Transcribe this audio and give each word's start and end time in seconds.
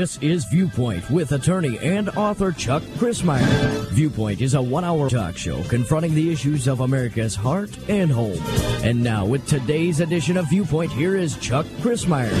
This 0.00 0.16
is 0.22 0.46
Viewpoint 0.46 1.10
with 1.10 1.32
attorney 1.32 1.78
and 1.80 2.08
author 2.16 2.52
Chuck 2.52 2.82
Crismier. 2.96 3.86
Viewpoint 3.90 4.40
is 4.40 4.54
a 4.54 4.62
one 4.62 4.82
hour 4.82 5.10
talk 5.10 5.36
show 5.36 5.62
confronting 5.64 6.14
the 6.14 6.32
issues 6.32 6.66
of 6.68 6.80
America's 6.80 7.34
heart 7.34 7.68
and 7.86 8.10
home. 8.10 8.38
And 8.82 9.02
now, 9.02 9.26
with 9.26 9.46
today's 9.46 10.00
edition 10.00 10.38
of 10.38 10.48
Viewpoint, 10.48 10.90
here 10.90 11.16
is 11.16 11.36
Chuck 11.36 11.66
Crismier. 11.82 12.32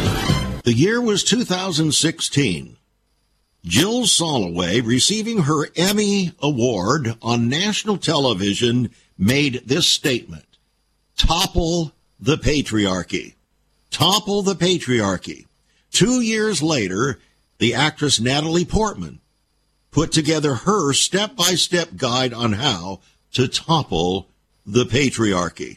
The 0.62 0.72
year 0.72 1.02
was 1.02 1.22
2016. 1.22 2.78
Jill 3.62 4.04
Soloway, 4.04 4.82
receiving 4.82 5.42
her 5.42 5.68
Emmy 5.76 6.32
Award 6.40 7.14
on 7.20 7.50
national 7.50 7.98
television, 7.98 8.88
made 9.18 9.64
this 9.66 9.86
statement 9.86 10.46
Topple 11.18 11.92
the 12.18 12.36
patriarchy. 12.36 13.34
Topple 13.90 14.40
the 14.40 14.54
patriarchy. 14.54 15.44
Two 15.90 16.22
years 16.22 16.62
later, 16.62 17.18
the 17.60 17.74
actress 17.74 18.18
Natalie 18.18 18.64
Portman 18.64 19.20
put 19.90 20.10
together 20.10 20.54
her 20.54 20.92
step 20.92 21.36
by 21.36 21.54
step 21.54 21.90
guide 21.96 22.32
on 22.32 22.54
how 22.54 23.00
to 23.34 23.46
topple 23.46 24.28
the 24.66 24.84
patriarchy. 24.84 25.76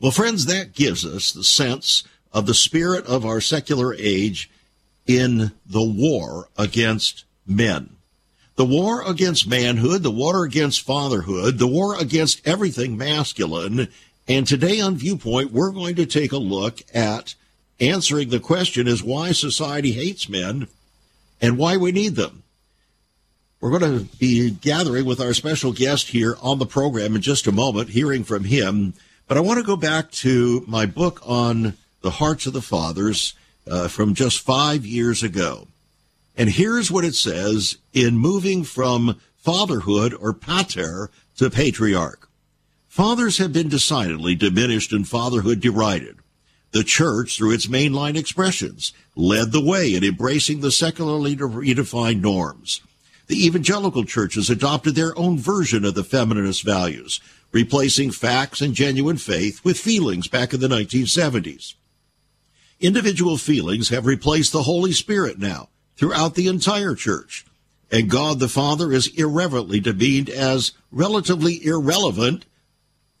Well, 0.00 0.12
friends, 0.12 0.46
that 0.46 0.72
gives 0.72 1.04
us 1.04 1.30
the 1.30 1.44
sense 1.44 2.04
of 2.32 2.46
the 2.46 2.54
spirit 2.54 3.04
of 3.06 3.26
our 3.26 3.40
secular 3.40 3.94
age 3.94 4.50
in 5.06 5.52
the 5.66 5.84
war 5.84 6.48
against 6.56 7.24
men. 7.46 7.96
The 8.56 8.64
war 8.64 9.02
against 9.06 9.48
manhood, 9.48 10.02
the 10.02 10.10
war 10.10 10.44
against 10.44 10.80
fatherhood, 10.80 11.58
the 11.58 11.66
war 11.66 12.00
against 12.00 12.46
everything 12.46 12.96
masculine. 12.96 13.88
And 14.26 14.46
today 14.46 14.80
on 14.80 14.96
Viewpoint, 14.96 15.52
we're 15.52 15.72
going 15.72 15.96
to 15.96 16.06
take 16.06 16.32
a 16.32 16.38
look 16.38 16.80
at 16.94 17.34
answering 17.78 18.30
the 18.30 18.40
question 18.40 18.88
is 18.88 19.02
why 19.02 19.32
society 19.32 19.92
hates 19.92 20.28
men 20.28 20.66
and 21.40 21.58
why 21.58 21.76
we 21.76 21.92
need 21.92 22.16
them. 22.16 22.42
We're 23.60 23.78
going 23.78 23.98
to 23.98 24.16
be 24.16 24.50
gathering 24.50 25.04
with 25.04 25.20
our 25.20 25.34
special 25.34 25.72
guest 25.72 26.08
here 26.08 26.36
on 26.40 26.58
the 26.58 26.66
program 26.66 27.14
in 27.14 27.20
just 27.20 27.46
a 27.46 27.52
moment, 27.52 27.90
hearing 27.90 28.24
from 28.24 28.44
him. 28.44 28.94
But 29.28 29.36
I 29.36 29.40
want 29.40 29.58
to 29.58 29.64
go 29.64 29.76
back 29.76 30.10
to 30.12 30.64
my 30.66 30.86
book 30.86 31.20
on 31.24 31.76
the 32.00 32.10
hearts 32.10 32.46
of 32.46 32.54
the 32.54 32.62
fathers 32.62 33.34
uh, 33.70 33.88
from 33.88 34.14
just 34.14 34.40
five 34.40 34.86
years 34.86 35.22
ago. 35.22 35.68
And 36.36 36.48
here's 36.48 36.90
what 36.90 37.04
it 37.04 37.14
says 37.14 37.76
in 37.92 38.16
moving 38.16 38.64
from 38.64 39.20
fatherhood 39.36 40.14
or 40.14 40.32
pater 40.32 41.10
to 41.36 41.50
patriarch. 41.50 42.28
Fathers 42.88 43.38
have 43.38 43.52
been 43.52 43.68
decidedly 43.68 44.34
diminished 44.34 44.92
and 44.92 45.06
fatherhood 45.06 45.60
derided. 45.60 46.16
The 46.72 46.84
church, 46.84 47.36
through 47.36 47.52
its 47.52 47.66
mainline 47.66 48.16
expressions, 48.16 48.92
led 49.16 49.50
the 49.50 49.64
way 49.64 49.94
in 49.94 50.04
embracing 50.04 50.60
the 50.60 50.70
secularly 50.70 51.34
redefined 51.36 52.20
norms. 52.20 52.80
The 53.26 53.44
evangelical 53.44 54.04
churches 54.04 54.48
adopted 54.50 54.94
their 54.94 55.16
own 55.18 55.38
version 55.38 55.84
of 55.84 55.94
the 55.94 56.04
feminist 56.04 56.64
values, 56.64 57.20
replacing 57.52 58.12
facts 58.12 58.60
and 58.60 58.74
genuine 58.74 59.16
faith 59.16 59.64
with 59.64 59.78
feelings 59.78 60.28
back 60.28 60.54
in 60.54 60.60
the 60.60 60.68
1970s. 60.68 61.74
Individual 62.80 63.36
feelings 63.36 63.88
have 63.88 64.06
replaced 64.06 64.52
the 64.52 64.62
Holy 64.62 64.92
Spirit 64.92 65.38
now 65.38 65.68
throughout 65.96 66.34
the 66.34 66.48
entire 66.48 66.94
church. 66.94 67.44
And 67.90 68.08
God 68.08 68.38
the 68.38 68.48
Father 68.48 68.92
is 68.92 69.08
irreverently 69.18 69.80
demeaned 69.80 70.30
as 70.30 70.72
relatively 70.92 71.64
irrelevant, 71.64 72.44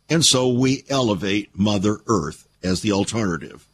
and 0.08 0.24
so 0.24 0.48
we 0.48 0.84
elevate 0.88 1.50
Mother 1.58 1.98
Earth 2.06 2.46
as 2.62 2.80
the 2.80 2.92
alternative. 2.92 3.66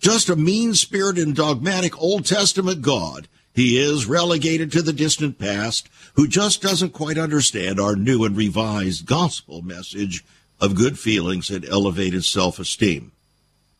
Just 0.00 0.28
a 0.28 0.36
mean 0.36 0.74
spirited 0.74 1.26
and 1.26 1.36
dogmatic 1.36 2.00
Old 2.00 2.24
Testament 2.24 2.82
God, 2.82 3.28
he 3.54 3.78
is 3.78 4.06
relegated 4.06 4.72
to 4.72 4.82
the 4.82 4.92
distant 4.92 5.38
past 5.38 5.88
who 6.14 6.26
just 6.28 6.62
doesn't 6.62 6.92
quite 6.92 7.18
understand 7.18 7.80
our 7.80 7.96
new 7.96 8.24
and 8.24 8.36
revised 8.36 9.06
gospel 9.06 9.62
message 9.62 10.24
of 10.60 10.74
good 10.74 10.98
feelings 10.98 11.50
and 11.50 11.64
elevated 11.64 12.24
self 12.24 12.58
esteem. 12.58 13.12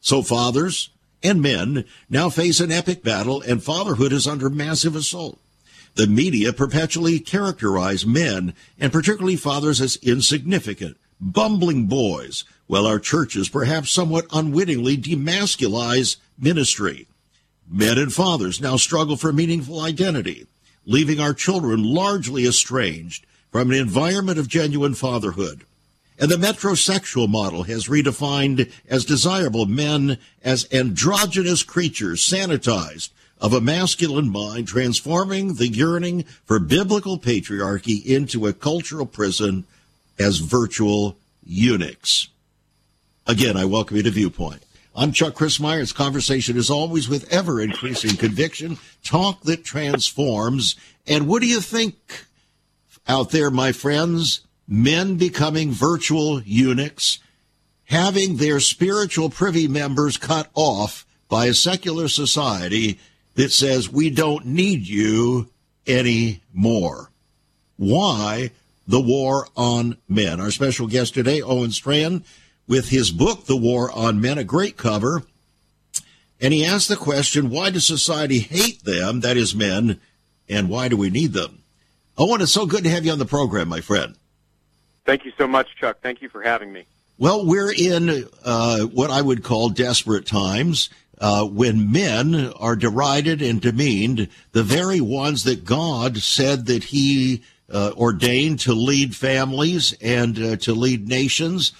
So, 0.00 0.22
fathers 0.22 0.90
and 1.22 1.40
men 1.40 1.84
now 2.10 2.28
face 2.28 2.58
an 2.60 2.72
epic 2.72 3.04
battle, 3.04 3.40
and 3.40 3.62
fatherhood 3.62 4.12
is 4.12 4.26
under 4.26 4.50
massive 4.50 4.96
assault. 4.96 5.38
The 5.94 6.06
media 6.06 6.52
perpetually 6.52 7.20
characterize 7.20 8.04
men, 8.04 8.54
and 8.80 8.92
particularly 8.92 9.36
fathers, 9.36 9.80
as 9.80 9.96
insignificant, 9.96 10.96
bumbling 11.22 11.86
boys 11.86 12.44
while 12.66 12.86
our 12.86 12.98
churches 12.98 13.48
perhaps 13.48 13.90
somewhat 13.90 14.26
unwittingly 14.32 14.96
demasculize 14.96 16.16
ministry. 16.38 17.06
Men 17.70 17.96
and 17.96 18.12
fathers 18.12 18.60
now 18.60 18.76
struggle 18.76 19.16
for 19.16 19.32
meaningful 19.32 19.80
identity, 19.80 20.46
leaving 20.84 21.20
our 21.20 21.32
children 21.32 21.82
largely 21.82 22.44
estranged 22.44 23.24
from 23.50 23.70
an 23.70 23.76
environment 23.76 24.38
of 24.38 24.48
genuine 24.48 24.94
fatherhood. 24.94 25.64
And 26.18 26.30
the 26.30 26.36
metrosexual 26.36 27.28
model 27.28 27.62
has 27.64 27.88
redefined 27.88 28.70
as 28.88 29.04
desirable 29.04 29.66
men 29.66 30.18
as 30.42 30.68
androgynous 30.72 31.62
creatures 31.62 32.20
sanitized 32.20 33.10
of 33.40 33.52
a 33.52 33.60
masculine 33.60 34.30
mind, 34.30 34.68
transforming 34.68 35.54
the 35.54 35.66
yearning 35.66 36.22
for 36.44 36.60
biblical 36.60 37.18
patriarchy 37.18 38.04
into 38.04 38.46
a 38.46 38.52
cultural 38.52 39.06
prison 39.06 39.64
as 40.22 40.38
virtual 40.38 41.18
eunuchs. 41.44 42.28
Again, 43.26 43.56
I 43.56 43.64
welcome 43.64 43.96
you 43.96 44.02
to 44.04 44.10
Viewpoint. 44.10 44.62
I'm 44.94 45.12
Chuck 45.12 45.34
Crismier. 45.34 45.92
Conversation 45.94 46.56
is 46.56 46.70
always 46.70 47.08
with 47.08 47.32
ever 47.32 47.60
increasing 47.60 48.16
conviction, 48.16 48.78
talk 49.02 49.42
that 49.42 49.64
transforms. 49.64 50.76
And 51.06 51.26
what 51.26 51.40
do 51.40 51.48
you 51.48 51.60
think 51.60 52.26
out 53.08 53.30
there, 53.30 53.50
my 53.50 53.72
friends? 53.72 54.42
Men 54.68 55.16
becoming 55.16 55.72
virtual 55.72 56.40
eunuchs, 56.42 57.18
having 57.84 58.36
their 58.36 58.60
spiritual 58.60 59.28
privy 59.28 59.66
members 59.66 60.16
cut 60.16 60.50
off 60.54 61.04
by 61.28 61.46
a 61.46 61.54
secular 61.54 62.08
society 62.08 63.00
that 63.34 63.50
says 63.50 63.90
we 63.90 64.10
don't 64.10 64.46
need 64.46 64.86
you 64.86 65.48
anymore. 65.86 67.10
Why 67.76 68.50
the 68.86 69.00
war 69.00 69.48
on 69.56 69.96
men? 70.08 70.40
Our 70.40 70.50
special 70.50 70.86
guest 70.86 71.14
today, 71.14 71.40
Owen 71.42 71.70
Strachan 71.70 72.24
with 72.66 72.88
his 72.88 73.10
book, 73.10 73.44
The 73.44 73.56
War 73.56 73.90
on 73.90 74.20
Men, 74.20 74.38
a 74.38 74.44
great 74.44 74.76
cover. 74.76 75.22
And 76.40 76.52
he 76.52 76.64
asked 76.64 76.88
the 76.88 76.96
question, 76.96 77.50
why 77.50 77.70
does 77.70 77.86
society 77.86 78.40
hate 78.40 78.84
them, 78.84 79.20
that 79.20 79.36
is 79.36 79.54
men, 79.54 80.00
and 80.48 80.68
why 80.68 80.88
do 80.88 80.96
we 80.96 81.10
need 81.10 81.32
them? 81.32 81.62
Owen, 82.18 82.40
it's 82.40 82.52
so 82.52 82.66
good 82.66 82.84
to 82.84 82.90
have 82.90 83.04
you 83.04 83.12
on 83.12 83.18
the 83.18 83.24
program, 83.24 83.68
my 83.68 83.80
friend. 83.80 84.16
Thank 85.04 85.24
you 85.24 85.32
so 85.38 85.46
much, 85.46 85.76
Chuck. 85.76 85.98
Thank 86.02 86.22
you 86.22 86.28
for 86.28 86.42
having 86.42 86.72
me. 86.72 86.84
Well, 87.18 87.44
we're 87.46 87.72
in 87.72 88.28
uh, 88.44 88.80
what 88.80 89.10
I 89.10 89.22
would 89.22 89.44
call 89.44 89.68
desperate 89.68 90.26
times. 90.26 90.90
Uh, 91.18 91.44
when 91.46 91.92
men 91.92 92.52
are 92.56 92.74
derided 92.74 93.42
and 93.42 93.60
demeaned, 93.60 94.28
the 94.50 94.64
very 94.64 95.00
ones 95.00 95.44
that 95.44 95.64
God 95.64 96.18
said 96.18 96.66
that 96.66 96.84
He 96.84 97.42
uh, 97.72 97.92
ordained 97.96 98.60
to 98.60 98.74
lead 98.74 99.16
families 99.16 99.94
and 100.00 100.38
uh, 100.38 100.56
to 100.56 100.74
lead 100.74 101.08
nations, 101.08 101.72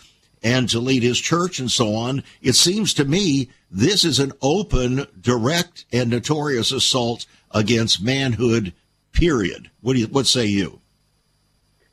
and 0.43 0.69
to 0.71 0.81
lead 0.81 1.03
his 1.03 1.21
church 1.21 1.59
and 1.59 1.71
so 1.71 1.95
on. 1.95 2.23
It 2.41 2.55
seems 2.55 2.95
to 2.95 3.05
me 3.05 3.49
this 3.71 4.05
is 4.05 4.19
an 4.19 4.33
open, 4.43 5.07
direct, 5.21 5.85
and 5.93 6.11
notorious 6.11 6.73
assault 6.73 7.27
against 7.53 8.03
manhood, 8.03 8.73
period. 9.13 9.71
What 9.81 9.95
do 9.95 10.01
you, 10.01 10.07
what 10.07 10.27
say 10.27 10.47
you? 10.47 10.81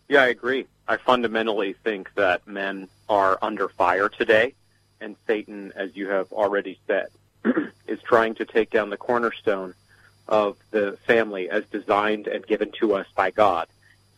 Yeah, 0.08 0.24
I 0.24 0.28
agree. 0.28 0.66
I 0.88 0.98
fundamentally 0.98 1.74
think 1.84 2.12
that 2.16 2.48
men 2.48 2.88
are 3.08 3.38
under 3.42 3.70
fire 3.70 4.10
today, 4.10 4.56
and 5.00 5.16
Satan, 5.28 5.72
as 5.76 5.96
you 5.96 6.10
have 6.10 6.32
already 6.34 6.80
said, 6.88 7.10
is 7.88 8.02
trying 8.02 8.34
to 8.36 8.46
take 8.46 8.72
down 8.72 8.90
the 8.90 8.98
cornerstone 8.98 9.76
of 10.28 10.58
the 10.72 10.98
family 11.06 11.50
as 11.50 11.64
designed 11.66 12.28
and 12.28 12.46
given 12.46 12.72
to 12.80 12.96
us 12.96 13.08
by 13.16 13.32
God. 13.32 13.68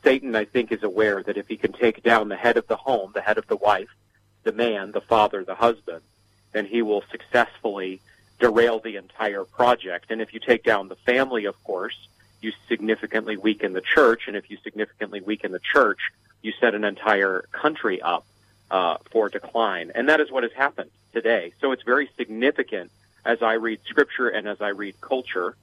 Satan, 0.04 0.36
I 0.36 0.46
think, 0.46 0.72
is 0.72 0.84
aware 0.84 1.22
that 1.24 1.38
if 1.38 1.48
he 1.48 1.58
can 1.58 1.74
take 1.74 2.04
down 2.04 2.30
the 2.30 2.36
head 2.36 2.58
of 2.58 2.68
the 2.68 2.76
home, 2.76 3.12
the 3.14 3.22
head 3.22 3.38
of 3.38 3.48
the 3.48 3.56
wife, 3.56 3.90
the 4.44 4.52
man, 4.52 4.92
the 4.92 5.02
father, 5.02 5.44
the 5.44 5.56
husband, 5.56 6.02
then 6.54 6.66
he 6.66 6.82
will 6.82 7.04
successfully 7.12 8.02
derail 8.40 8.80
the 8.80 8.96
entire 8.96 9.44
project. 9.44 10.08
And 10.10 10.22
if 10.22 10.34
you 10.34 10.40
take 10.40 10.64
down 10.64 10.88
the 10.88 10.96
family, 10.96 11.46
of 11.46 11.64
course, 11.64 11.96
you 12.42 12.52
significantly 12.68 13.38
weaken 13.38 13.74
the 13.74 13.82
church. 13.82 14.24
And 14.28 14.36
if 14.36 14.50
you 14.50 14.58
significantly 14.64 15.22
weaken 15.22 15.52
the 15.52 15.60
church, 15.60 16.00
you 16.42 16.52
set 16.60 16.74
an 16.74 16.84
entire 16.84 17.46
country 17.52 18.02
up 18.02 18.26
uh, 18.72 18.98
for 19.12 19.30
decline. 19.30 19.92
And 19.94 20.10
that 20.10 20.20
is 20.20 20.32
what 20.32 20.44
has 20.44 20.52
happened 20.54 20.90
today. 21.14 21.54
So 21.62 21.72
it's 21.72 21.84
very 21.84 22.10
significant 22.18 22.92
as 23.24 23.44
I 23.44 23.54
read 23.54 23.80
scripture 23.86 24.28
and 24.28 24.48
as 24.48 24.62
I 24.62 24.70
read 24.70 25.00
culture 25.00 25.56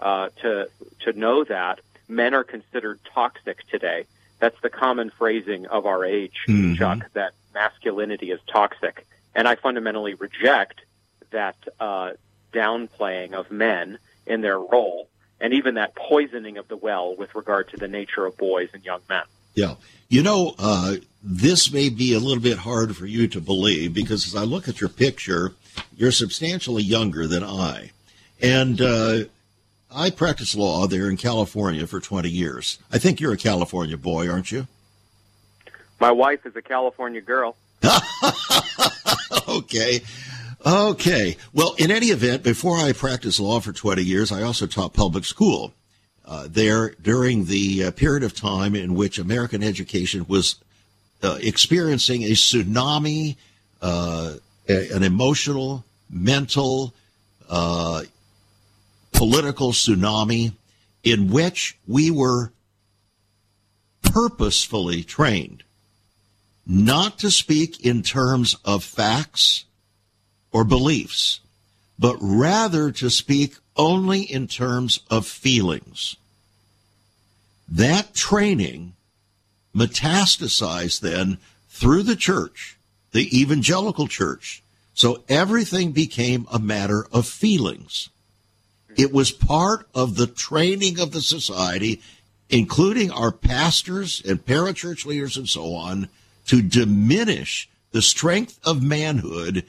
uh, 0.00 0.30
to 0.42 0.68
to 1.00 1.12
know 1.12 1.44
that 1.44 1.80
men 2.08 2.34
are 2.34 2.44
considered 2.44 3.00
toxic 3.12 3.66
today. 3.68 4.04
That's 4.38 4.60
the 4.60 4.70
common 4.70 5.10
phrasing 5.10 5.66
of 5.66 5.86
our 5.86 6.04
age, 6.04 6.44
mm-hmm. 6.48 6.74
Chuck. 6.74 7.10
That 7.14 7.32
masculinity 7.54 8.30
is 8.30 8.40
toxic. 8.46 9.06
And 9.34 9.48
I 9.48 9.54
fundamentally 9.54 10.14
reject 10.14 10.82
that 11.30 11.56
uh, 11.80 12.12
downplaying 12.52 13.32
of 13.32 13.50
men 13.50 13.98
in 14.26 14.40
their 14.40 14.58
role 14.58 15.08
and 15.40 15.52
even 15.52 15.74
that 15.74 15.94
poisoning 15.94 16.56
of 16.58 16.68
the 16.68 16.76
well 16.76 17.14
with 17.16 17.34
regard 17.34 17.68
to 17.70 17.76
the 17.76 17.88
nature 17.88 18.24
of 18.24 18.36
boys 18.36 18.68
and 18.72 18.84
young 18.84 19.00
men. 19.08 19.24
Yeah. 19.54 19.74
You 20.08 20.22
know, 20.22 20.54
uh, 20.58 20.96
this 21.22 21.72
may 21.72 21.88
be 21.88 22.14
a 22.14 22.18
little 22.18 22.42
bit 22.42 22.58
hard 22.58 22.96
for 22.96 23.06
you 23.06 23.28
to 23.28 23.40
believe 23.40 23.94
because 23.94 24.26
as 24.26 24.36
I 24.36 24.44
look 24.44 24.68
at 24.68 24.80
your 24.80 24.90
picture, 24.90 25.52
you're 25.96 26.12
substantially 26.12 26.82
younger 26.82 27.26
than 27.26 27.42
I. 27.42 27.90
And 28.40 28.80
uh, 28.80 29.24
I 29.94 30.10
practiced 30.10 30.56
law 30.56 30.86
there 30.86 31.08
in 31.08 31.16
California 31.16 31.86
for 31.86 32.00
20 32.00 32.28
years. 32.28 32.78
I 32.92 32.98
think 32.98 33.20
you're 33.20 33.32
a 33.32 33.36
California 33.36 33.96
boy, 33.96 34.28
aren't 34.28 34.50
you? 34.50 34.66
My 36.00 36.10
wife 36.10 36.44
is 36.44 36.56
a 36.56 36.62
California 36.62 37.20
girl. 37.20 37.56
okay. 39.48 40.00
Okay. 40.66 41.36
Well, 41.52 41.74
in 41.78 41.90
any 41.90 42.06
event, 42.06 42.42
before 42.42 42.78
I 42.78 42.92
practiced 42.92 43.38
law 43.38 43.60
for 43.60 43.72
20 43.72 44.02
years, 44.02 44.32
I 44.32 44.42
also 44.42 44.66
taught 44.66 44.94
public 44.94 45.24
school 45.24 45.72
uh, 46.26 46.48
there 46.50 46.90
during 47.02 47.44
the 47.44 47.84
uh, 47.84 47.90
period 47.92 48.24
of 48.24 48.34
time 48.34 48.74
in 48.74 48.94
which 48.94 49.18
American 49.18 49.62
education 49.62 50.26
was 50.26 50.56
uh, 51.22 51.38
experiencing 51.40 52.24
a 52.24 52.30
tsunami, 52.30 53.36
uh, 53.80 54.34
a, 54.68 54.90
an 54.90 55.02
emotional, 55.02 55.84
mental, 56.10 56.92
uh, 57.48 58.02
political 59.14 59.72
tsunami 59.72 60.52
in 61.02 61.30
which 61.30 61.78
we 61.86 62.10
were 62.10 62.52
purposefully 64.02 65.02
trained 65.02 65.64
not 66.66 67.18
to 67.18 67.30
speak 67.30 67.84
in 67.84 68.02
terms 68.02 68.56
of 68.64 68.82
facts 68.82 69.64
or 70.50 70.64
beliefs, 70.64 71.40
but 71.98 72.16
rather 72.20 72.90
to 72.90 73.10
speak 73.10 73.56
only 73.76 74.22
in 74.22 74.46
terms 74.46 75.00
of 75.10 75.26
feelings. 75.26 76.16
That 77.68 78.14
training 78.14 78.94
metastasized 79.74 81.00
then 81.00 81.38
through 81.68 82.04
the 82.04 82.16
church, 82.16 82.78
the 83.12 83.40
evangelical 83.40 84.06
church. 84.06 84.62
So 84.94 85.24
everything 85.28 85.90
became 85.90 86.46
a 86.52 86.58
matter 86.60 87.06
of 87.10 87.26
feelings. 87.26 88.10
It 88.96 89.12
was 89.12 89.30
part 89.30 89.88
of 89.94 90.16
the 90.16 90.26
training 90.26 91.00
of 91.00 91.12
the 91.12 91.20
society, 91.20 92.00
including 92.48 93.10
our 93.10 93.32
pastors 93.32 94.22
and 94.26 94.44
parachurch 94.44 95.04
leaders 95.06 95.36
and 95.36 95.48
so 95.48 95.74
on, 95.74 96.08
to 96.46 96.62
diminish 96.62 97.68
the 97.92 98.02
strength 98.02 98.58
of 98.64 98.82
manhood 98.82 99.64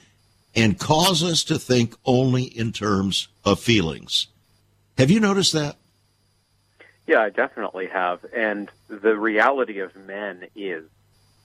and 0.54 0.78
cause 0.78 1.22
us 1.22 1.44
to 1.44 1.58
think 1.58 1.94
only 2.04 2.44
in 2.44 2.72
terms 2.72 3.28
of 3.44 3.60
feelings. 3.60 4.26
Have 4.98 5.10
you 5.10 5.20
noticed 5.20 5.52
that? 5.52 5.76
Yeah, 7.06 7.20
I 7.20 7.30
definitely 7.30 7.86
have. 7.86 8.24
And 8.34 8.70
the 8.88 9.16
reality 9.16 9.78
of 9.80 9.94
men 9.94 10.46
is 10.56 10.84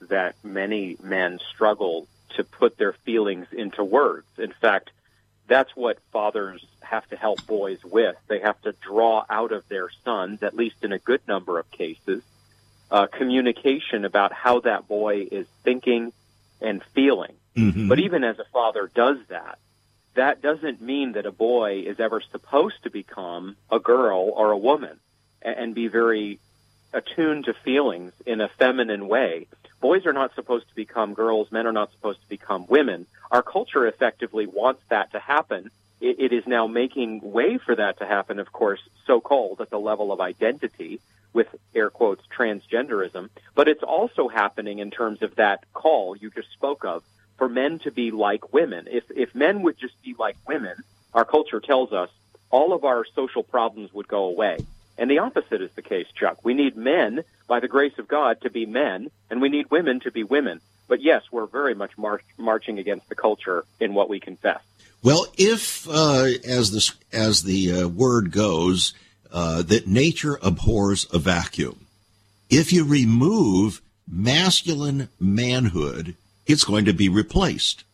that 0.08 0.34
many 0.42 0.96
men 1.02 1.38
struggle 1.50 2.08
to 2.30 2.42
put 2.42 2.78
their 2.78 2.94
feelings 2.94 3.46
into 3.52 3.84
words. 3.84 4.26
In 4.38 4.52
fact, 4.52 4.90
that's 5.52 5.76
what 5.76 5.98
fathers 6.12 6.64
have 6.80 7.06
to 7.10 7.16
help 7.16 7.46
boys 7.46 7.84
with. 7.84 8.16
They 8.26 8.40
have 8.40 8.60
to 8.62 8.72
draw 8.72 9.24
out 9.28 9.52
of 9.52 9.68
their 9.68 9.90
sons, 10.02 10.42
at 10.42 10.56
least 10.56 10.76
in 10.82 10.92
a 10.92 10.98
good 10.98 11.20
number 11.28 11.58
of 11.58 11.70
cases, 11.70 12.22
uh, 12.90 13.06
communication 13.06 14.06
about 14.06 14.32
how 14.32 14.60
that 14.60 14.88
boy 14.88 15.28
is 15.30 15.46
thinking 15.62 16.14
and 16.62 16.82
feeling. 16.94 17.34
Mm-hmm. 17.54 17.88
But 17.88 17.98
even 17.98 18.24
as 18.24 18.38
a 18.38 18.44
father 18.50 18.90
does 18.94 19.18
that, 19.28 19.58
that 20.14 20.40
doesn't 20.40 20.80
mean 20.80 21.12
that 21.12 21.26
a 21.26 21.32
boy 21.32 21.84
is 21.86 22.00
ever 22.00 22.22
supposed 22.22 22.82
to 22.84 22.90
become 22.90 23.56
a 23.70 23.78
girl 23.78 24.30
or 24.34 24.52
a 24.52 24.58
woman 24.58 25.00
and, 25.42 25.56
and 25.58 25.74
be 25.74 25.88
very 25.88 26.38
attuned 26.94 27.44
to 27.44 27.52
feelings 27.52 28.12
in 28.24 28.40
a 28.40 28.48
feminine 28.48 29.06
way. 29.06 29.48
Boys 29.82 30.06
are 30.06 30.12
not 30.14 30.34
supposed 30.34 30.68
to 30.68 30.74
become 30.74 31.12
girls. 31.12 31.52
Men 31.52 31.66
are 31.66 31.72
not 31.72 31.90
supposed 31.92 32.22
to 32.22 32.28
become 32.28 32.66
women. 32.68 33.06
Our 33.32 33.42
culture 33.42 33.86
effectively 33.86 34.46
wants 34.46 34.82
that 34.90 35.10
to 35.12 35.18
happen. 35.18 35.70
it, 36.02 36.16
it 36.20 36.32
is 36.32 36.46
now 36.46 36.66
making 36.66 37.20
way 37.22 37.58
for 37.58 37.74
that 37.74 37.98
to 37.98 38.06
happen, 38.06 38.38
of 38.38 38.52
course, 38.52 38.80
so 39.06 39.20
called 39.20 39.60
at 39.60 39.70
the 39.70 39.80
level 39.80 40.12
of 40.12 40.20
identity 40.20 41.00
with 41.32 41.48
air 41.74 41.88
quotes 41.88 42.22
transgenderism, 42.26 43.30
but 43.54 43.68
it's 43.68 43.82
also 43.82 44.28
happening 44.28 44.80
in 44.80 44.90
terms 44.90 45.22
of 45.22 45.36
that 45.36 45.64
call 45.72 46.14
you 46.14 46.30
just 46.30 46.52
spoke 46.52 46.84
of 46.84 47.02
for 47.38 47.48
men 47.48 47.78
to 47.80 47.90
be 47.90 48.10
like 48.10 48.52
women. 48.52 48.86
If 48.90 49.04
if 49.10 49.34
men 49.34 49.62
would 49.62 49.78
just 49.78 50.00
be 50.02 50.14
like 50.18 50.36
women, 50.46 50.76
our 51.14 51.24
culture 51.24 51.60
tells 51.60 51.90
us 51.92 52.10
all 52.50 52.74
of 52.74 52.84
our 52.84 53.06
social 53.14 53.42
problems 53.42 53.94
would 53.94 54.08
go 54.08 54.24
away. 54.24 54.58
And 54.98 55.10
the 55.10 55.20
opposite 55.20 55.62
is 55.62 55.70
the 55.72 55.80
case, 55.80 56.06
Chuck. 56.14 56.44
We 56.44 56.52
need 56.52 56.76
men, 56.76 57.24
by 57.48 57.60
the 57.60 57.68
grace 57.68 57.98
of 57.98 58.06
God, 58.06 58.42
to 58.42 58.50
be 58.50 58.66
men, 58.66 59.10
and 59.30 59.40
we 59.40 59.48
need 59.48 59.70
women 59.70 60.00
to 60.00 60.10
be 60.10 60.22
women. 60.22 60.60
But 60.88 61.00
yes, 61.00 61.22
we're 61.30 61.46
very 61.46 61.74
much 61.74 61.96
march, 61.96 62.24
marching 62.36 62.78
against 62.78 63.08
the 63.08 63.14
culture 63.14 63.64
in 63.80 63.94
what 63.94 64.08
we 64.08 64.20
confess. 64.20 64.60
Well, 65.02 65.26
if, 65.36 65.88
uh, 65.88 66.26
as 66.44 66.70
the 66.70 66.94
as 67.12 67.42
the 67.42 67.72
uh, 67.72 67.88
word 67.88 68.30
goes, 68.30 68.94
uh, 69.32 69.62
that 69.62 69.86
nature 69.86 70.38
abhors 70.42 71.06
a 71.12 71.18
vacuum. 71.18 71.86
If 72.50 72.72
you 72.72 72.84
remove 72.84 73.80
masculine 74.06 75.08
manhood, 75.18 76.16
it's 76.46 76.64
going 76.64 76.84
to 76.84 76.92
be 76.92 77.08
replaced. 77.08 77.84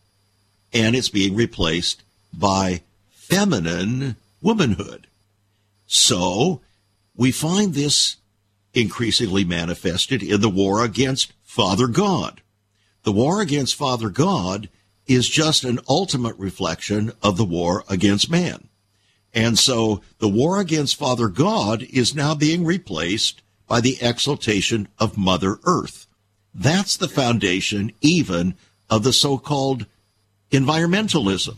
And 0.72 0.94
it's 0.94 1.08
being 1.08 1.34
replaced 1.34 2.02
by 2.32 2.82
feminine 3.10 4.16
womanhood. 4.42 5.06
So 5.86 6.60
we 7.16 7.32
find 7.32 7.72
this 7.72 8.16
increasingly 8.74 9.44
manifested 9.44 10.22
in 10.22 10.40
the 10.40 10.50
war 10.50 10.84
against 10.84 11.32
Father 11.44 11.86
God. 11.86 12.42
The 13.08 13.12
war 13.12 13.40
against 13.40 13.74
Father 13.74 14.10
God 14.10 14.68
is 15.06 15.30
just 15.30 15.64
an 15.64 15.80
ultimate 15.88 16.36
reflection 16.36 17.10
of 17.22 17.38
the 17.38 17.44
war 17.46 17.82
against 17.88 18.30
man. 18.30 18.68
And 19.32 19.58
so 19.58 20.02
the 20.18 20.28
war 20.28 20.60
against 20.60 20.96
Father 20.96 21.28
God 21.28 21.82
is 21.84 22.14
now 22.14 22.34
being 22.34 22.66
replaced 22.66 23.40
by 23.66 23.80
the 23.80 23.96
exaltation 24.02 24.88
of 24.98 25.16
Mother 25.16 25.58
Earth. 25.64 26.06
That's 26.54 26.98
the 26.98 27.08
foundation 27.08 27.92
even 28.02 28.56
of 28.90 29.04
the 29.04 29.14
so-called 29.14 29.86
environmentalism. 30.50 31.56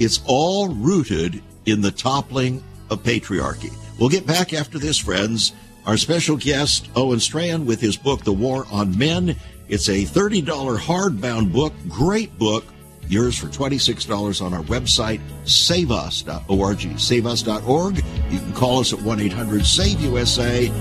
It's 0.00 0.20
all 0.26 0.70
rooted 0.70 1.40
in 1.66 1.82
the 1.82 1.92
toppling 1.92 2.64
of 2.90 3.04
patriarchy. 3.04 3.72
We'll 4.00 4.08
get 4.08 4.26
back 4.26 4.52
after 4.52 4.76
this, 4.76 4.98
friends. 4.98 5.52
Our 5.86 5.96
special 5.96 6.36
guest, 6.36 6.88
Owen 6.96 7.20
Strachan, 7.20 7.64
with 7.64 7.80
his 7.80 7.96
book, 7.96 8.24
The 8.24 8.32
War 8.32 8.66
on 8.72 8.98
Men. 8.98 9.36
It's 9.70 9.88
a 9.88 10.04
$30 10.04 10.42
hardbound 10.76 11.52
book, 11.52 11.72
great 11.88 12.36
book 12.38 12.64
yours 13.10 13.36
for 13.36 13.48
$26 13.48 14.40
on 14.40 14.54
our 14.54 14.62
website, 14.62 15.20
saveus.org. 15.44 16.78
Saveus.org. 16.78 17.96
You 18.30 18.38
can 18.38 18.52
call 18.52 18.80
us 18.80 18.92
at 18.92 19.02
1 19.02 19.20
800 19.20 19.66
SAVE 19.66 20.00
USA. 20.00 20.72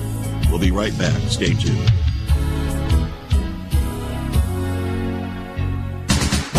We'll 0.49 0.59
be 0.59 0.71
right 0.71 0.97
back. 0.97 1.19
Stay 1.29 1.53
tuned. 1.53 1.91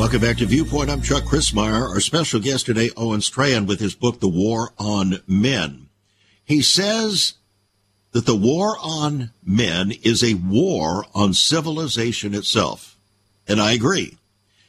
Welcome 0.00 0.22
back 0.22 0.38
to 0.38 0.46
Viewpoint. 0.46 0.88
I'm 0.88 1.02
Chuck 1.02 1.24
Crismier. 1.24 1.90
Our 1.90 2.00
special 2.00 2.40
guest 2.40 2.64
today, 2.64 2.88
Owen 2.96 3.20
Strachan, 3.20 3.66
with 3.66 3.80
his 3.80 3.94
book, 3.94 4.18
The 4.18 4.28
War 4.28 4.72
on 4.78 5.20
Men. 5.26 5.90
He 6.42 6.62
says 6.62 7.34
that 8.12 8.24
the 8.24 8.34
war 8.34 8.78
on 8.80 9.30
men 9.44 9.92
is 10.02 10.24
a 10.24 10.32
war 10.32 11.04
on 11.14 11.34
civilization 11.34 12.32
itself. 12.34 12.96
And 13.46 13.60
I 13.60 13.72
agree. 13.72 14.16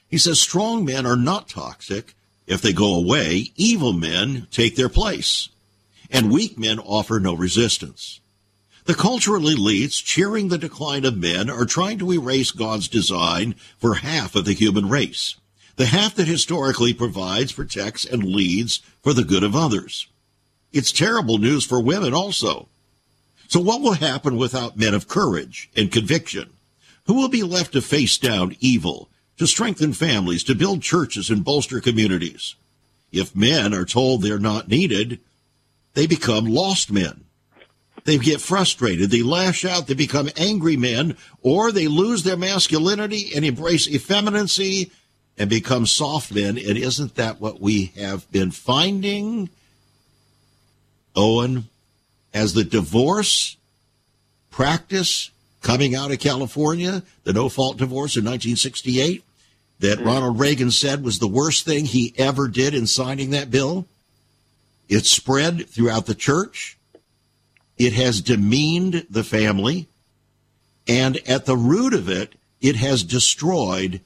He 0.10 0.18
says 0.18 0.42
strong 0.42 0.84
men 0.84 1.06
are 1.06 1.16
not 1.16 1.48
toxic. 1.48 2.14
If 2.46 2.62
they 2.62 2.74
go 2.74 2.94
away, 2.94 3.52
evil 3.56 3.94
men 3.94 4.48
take 4.52 4.76
their 4.76 4.90
place. 4.90 5.48
And 6.10 6.30
weak 6.30 6.60
men 6.60 6.78
offer 6.78 7.22
no 7.22 7.34
resistance. 7.36 8.20
The 8.86 8.96
cultural 8.96 9.44
elites 9.44 10.04
cheering 10.04 10.48
the 10.48 10.58
decline 10.58 11.06
of 11.06 11.16
men 11.18 11.50
are 11.50 11.66
trying 11.66 12.00
to 12.00 12.12
erase 12.12 12.52
God's 12.52 12.88
design 12.88 13.56
for 13.78 13.96
half 13.96 14.36
of 14.36 14.46
the 14.46 14.54
human 14.54 14.90
race. 14.90 15.36
the 15.82 15.88
half 15.88 16.14
that 16.16 16.28
historically 16.28 16.94
provides, 16.94 17.52
protects, 17.52 18.06
and 18.06 18.24
leads 18.24 18.82
for 19.02 19.14
the 19.14 19.24
good 19.24 19.44
of 19.44 19.56
others. 19.56 20.08
It's 20.72 20.92
terrible 20.92 21.40
news 21.40 21.66
for 21.66 21.82
women 21.82 22.14
also. 22.14 22.68
So 23.48 23.60
what 23.60 23.82
will 23.82 23.94
happen 23.94 24.38
without 24.38 24.78
men 24.78 24.94
of 24.94 25.08
courage 25.08 25.70
and 25.76 25.92
conviction? 25.92 26.52
Who 27.06 27.16
will 27.16 27.30
be 27.30 27.42
left 27.42 27.74
to 27.74 27.82
face 27.82 28.18
down 28.18 28.56
evil, 28.60 29.10
to 29.38 29.48
strengthen 29.48 29.94
families, 29.94 30.44
to 30.44 30.54
build 30.56 30.84
churches 30.84 31.32
and 31.32 31.44
bolster 31.44 31.82
communities? 31.82 32.56
If 33.12 33.36
men 33.36 33.74
are 33.74 33.84
told 33.84 34.22
they're 34.22 34.38
not 34.38 34.70
needed, 34.70 35.20
they 35.96 36.06
become 36.06 36.46
lost 36.46 36.92
men. 36.92 37.26
They 38.04 38.18
get 38.18 38.42
frustrated, 38.42 39.12
they 39.12 39.22
lash 39.22 39.64
out, 39.64 39.88
they 39.88 39.94
become 39.94 40.30
angry 40.36 40.76
men, 40.76 41.16
or 41.42 41.72
they 41.72 41.88
lose 41.88 42.24
their 42.24 42.38
masculinity 42.38 43.32
and 43.36 43.46
embrace 43.46 43.88
effeminacy 43.88 44.92
and 45.38 45.50
become 45.50 45.86
soft 45.86 46.34
men. 46.34 46.58
And 46.58 46.78
isn't 46.78 47.16
that 47.16 47.40
what 47.40 47.62
we 47.62 47.94
have 47.98 48.30
been 48.32 48.52
finding, 48.52 49.50
Owen, 51.16 51.68
as 52.34 52.54
the 52.54 52.64
divorce 52.64 53.58
practice 54.50 55.30
coming 55.62 55.96
out 55.96 56.12
of 56.12 56.20
California, 56.20 57.04
the 57.24 57.34
no 57.34 57.50
fault 57.50 57.78
divorce 57.78 58.16
in 58.16 58.26
1968, 58.26 59.24
that 59.80 59.98
mm-hmm. 59.98 60.08
Ronald 60.08 60.40
Reagan 60.40 60.72
said 60.72 61.04
was 61.04 61.20
the 61.20 61.28
worst 61.28 61.66
thing 61.66 61.86
he 61.86 62.14
ever 62.18 62.48
did 62.48 62.74
in 62.74 62.88
signing 62.88 63.32
that 63.32 63.52
bill? 63.52 63.88
It 64.90 65.06
spread 65.06 65.70
throughout 65.70 66.06
the 66.06 66.16
church. 66.16 66.78
It 67.82 67.94
has 67.94 68.22
demeaned 68.22 69.08
the 69.10 69.24
family. 69.24 69.88
And 70.88 71.18
at 71.28 71.46
the 71.46 71.58
root 71.58 71.96
of 71.96 72.10
it, 72.10 72.36
it 72.62 72.76
has 72.76 73.04
destroyed 73.04 74.02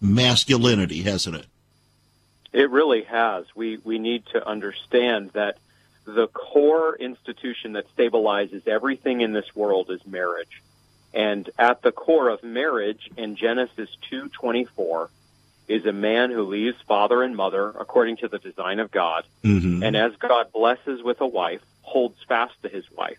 masculinity, 0.00 1.02
hasn't 1.02 1.36
it? 1.36 1.46
It 2.54 2.70
really 2.70 3.02
has. 3.02 3.44
We 3.54 3.76
we 3.84 3.98
need 3.98 4.24
to 4.32 4.46
understand 4.46 5.32
that 5.34 5.58
the 6.06 6.26
core 6.28 6.96
institution 6.96 7.74
that 7.74 7.84
stabilizes 7.94 8.66
everything 8.66 9.20
in 9.20 9.32
this 9.34 9.54
world 9.54 9.90
is 9.90 10.00
marriage. 10.06 10.62
And 11.12 11.50
at 11.58 11.82
the 11.82 11.92
core 11.92 12.30
of 12.30 12.42
marriage 12.42 13.10
in 13.18 13.36
Genesis 13.36 13.90
2:24 14.10 15.10
is 15.68 15.84
a 15.84 15.92
man 15.92 16.30
who 16.30 16.44
leaves 16.44 16.80
father 16.86 17.22
and 17.22 17.36
mother 17.36 17.68
according 17.78 18.16
to 18.18 18.28
the 18.28 18.38
design 18.38 18.80
of 18.80 18.90
God. 18.90 19.24
Mm-hmm. 19.44 19.82
And 19.82 19.94
as 19.94 20.16
God 20.16 20.50
blesses 20.50 21.02
with 21.02 21.20
a 21.20 21.26
wife, 21.26 21.60
holds 21.88 22.22
fast 22.28 22.54
to 22.62 22.68
his 22.68 22.90
wife. 22.90 23.18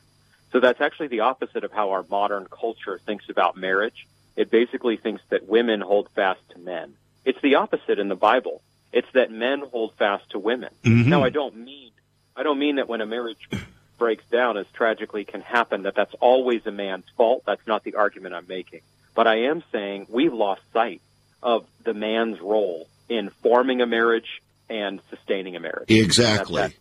So 0.51 0.59
that's 0.59 0.81
actually 0.81 1.07
the 1.07 1.21
opposite 1.21 1.63
of 1.63 1.71
how 1.71 1.91
our 1.91 2.05
modern 2.09 2.47
culture 2.49 2.99
thinks 3.05 3.29
about 3.29 3.57
marriage. 3.57 4.07
It 4.35 4.49
basically 4.49 4.97
thinks 4.97 5.21
that 5.29 5.47
women 5.47 5.81
hold 5.81 6.09
fast 6.15 6.41
to 6.51 6.59
men. 6.59 6.93
It's 7.25 7.41
the 7.41 7.55
opposite 7.55 7.99
in 7.99 8.07
the 8.07 8.15
Bible. 8.15 8.61
It's 8.91 9.11
that 9.13 9.31
men 9.31 9.61
hold 9.71 9.93
fast 9.95 10.29
to 10.31 10.39
women. 10.39 10.69
Mm-hmm. 10.83 11.09
Now 11.09 11.23
I 11.23 11.29
don't 11.29 11.57
mean 11.57 11.91
I 12.35 12.43
don't 12.43 12.57
mean 12.57 12.77
that 12.77 12.87
when 12.87 13.01
a 13.01 13.05
marriage 13.05 13.49
breaks 13.97 14.23
down 14.31 14.57
as 14.57 14.65
tragically 14.73 15.25
can 15.25 15.41
happen 15.41 15.83
that 15.83 15.93
that's 15.93 16.15
always 16.21 16.65
a 16.65 16.71
man's 16.71 17.05
fault. 17.17 17.43
That's 17.45 17.65
not 17.67 17.83
the 17.83 17.95
argument 17.95 18.33
I'm 18.33 18.47
making. 18.47 18.81
But 19.13 19.27
I 19.27 19.43
am 19.49 19.61
saying 19.71 20.07
we've 20.09 20.33
lost 20.33 20.61
sight 20.71 21.01
of 21.43 21.65
the 21.83 21.93
man's 21.93 22.39
role 22.39 22.87
in 23.09 23.29
forming 23.29 23.81
a 23.81 23.85
marriage 23.85 24.41
and 24.69 25.01
sustaining 25.09 25.55
a 25.55 25.59
marriage. 25.59 25.89
Exactly. 25.91 26.61
That, 26.61 26.73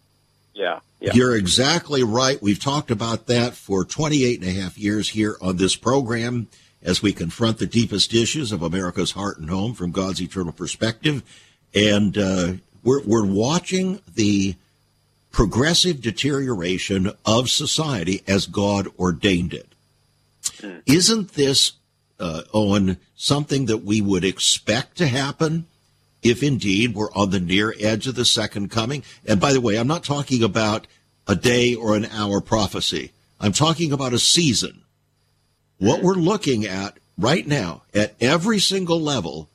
yeah, 0.58 0.80
yeah. 1.00 1.12
You're 1.14 1.36
exactly 1.36 2.02
right. 2.02 2.42
We've 2.42 2.58
talked 2.58 2.90
about 2.90 3.26
that 3.28 3.54
for 3.54 3.84
28 3.84 4.40
and 4.40 4.48
a 4.48 4.60
half 4.60 4.76
years 4.76 5.10
here 5.10 5.36
on 5.40 5.56
this 5.56 5.76
program 5.76 6.48
as 6.82 7.00
we 7.00 7.12
confront 7.12 7.58
the 7.58 7.66
deepest 7.66 8.12
issues 8.12 8.50
of 8.50 8.62
America's 8.62 9.12
heart 9.12 9.38
and 9.38 9.48
home 9.48 9.74
from 9.74 9.92
God's 9.92 10.20
eternal 10.20 10.52
perspective. 10.52 11.22
And 11.74 12.18
uh, 12.18 12.52
we're, 12.82 13.02
we're 13.04 13.26
watching 13.26 14.00
the 14.12 14.56
progressive 15.30 16.00
deterioration 16.00 17.12
of 17.24 17.48
society 17.48 18.22
as 18.26 18.46
God 18.46 18.88
ordained 18.98 19.54
it. 19.54 19.68
Mm. 20.58 20.82
Isn't 20.86 21.34
this 21.34 21.72
uh, 22.18 22.42
Owen, 22.52 22.96
something 23.14 23.66
that 23.66 23.84
we 23.84 24.00
would 24.00 24.24
expect 24.24 24.96
to 24.98 25.06
happen 25.06 25.66
if 26.22 26.42
indeed 26.42 26.94
we're 26.94 27.12
on 27.12 27.30
the 27.30 27.40
near 27.40 27.74
edge 27.80 28.06
of 28.06 28.14
the 28.14 28.24
second 28.24 28.70
coming. 28.70 29.02
And 29.26 29.40
by 29.40 29.52
the 29.52 29.60
way, 29.60 29.76
I'm 29.76 29.86
not 29.86 30.04
talking 30.04 30.42
about 30.42 30.86
a 31.26 31.34
day 31.34 31.74
or 31.74 31.94
an 31.94 32.06
hour 32.06 32.40
prophecy. 32.40 33.12
I'm 33.40 33.52
talking 33.52 33.92
about 33.92 34.12
a 34.12 34.18
season. 34.18 34.82
What 35.78 36.02
we're 36.02 36.14
looking 36.14 36.64
at 36.64 36.98
right 37.16 37.46
now 37.46 37.82
at 37.94 38.14
every 38.20 38.58
single 38.58 39.00
level 39.00 39.48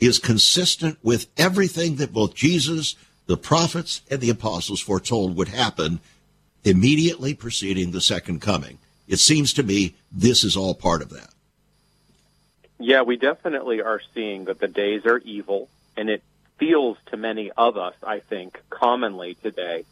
is 0.00 0.18
consistent 0.18 0.98
with 1.02 1.28
everything 1.36 1.96
that 1.96 2.12
both 2.12 2.34
Jesus, 2.34 2.96
the 3.26 3.36
prophets, 3.36 4.02
and 4.10 4.20
the 4.20 4.30
apostles 4.30 4.80
foretold 4.80 5.36
would 5.36 5.48
happen 5.48 6.00
immediately 6.64 7.34
preceding 7.34 7.92
the 7.92 8.00
second 8.00 8.40
coming. 8.40 8.78
It 9.08 9.18
seems 9.18 9.52
to 9.54 9.62
me 9.62 9.94
this 10.10 10.44
is 10.44 10.56
all 10.56 10.74
part 10.74 11.02
of 11.02 11.10
that. 11.10 11.30
Yeah, 12.78 13.02
we 13.02 13.16
definitely 13.16 13.80
are 13.80 14.00
seeing 14.12 14.46
that 14.46 14.58
the 14.58 14.68
days 14.68 15.06
are 15.06 15.18
evil, 15.18 15.68
and 15.96 16.08
it 16.08 16.22
feels 16.58 16.96
to 17.06 17.16
many 17.16 17.50
of 17.50 17.76
us, 17.76 17.94
I 18.02 18.20
think, 18.20 18.60
commonly 18.70 19.34
today, 19.42 19.84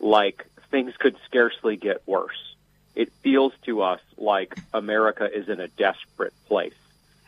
like 0.00 0.46
things 0.70 0.94
could 0.98 1.16
scarcely 1.26 1.76
get 1.76 2.02
worse. 2.06 2.54
It 2.94 3.12
feels 3.22 3.52
to 3.66 3.82
us 3.82 4.00
like 4.16 4.56
America 4.72 5.28
is 5.32 5.48
in 5.48 5.60
a 5.60 5.68
desperate 5.68 6.34
place. 6.46 6.74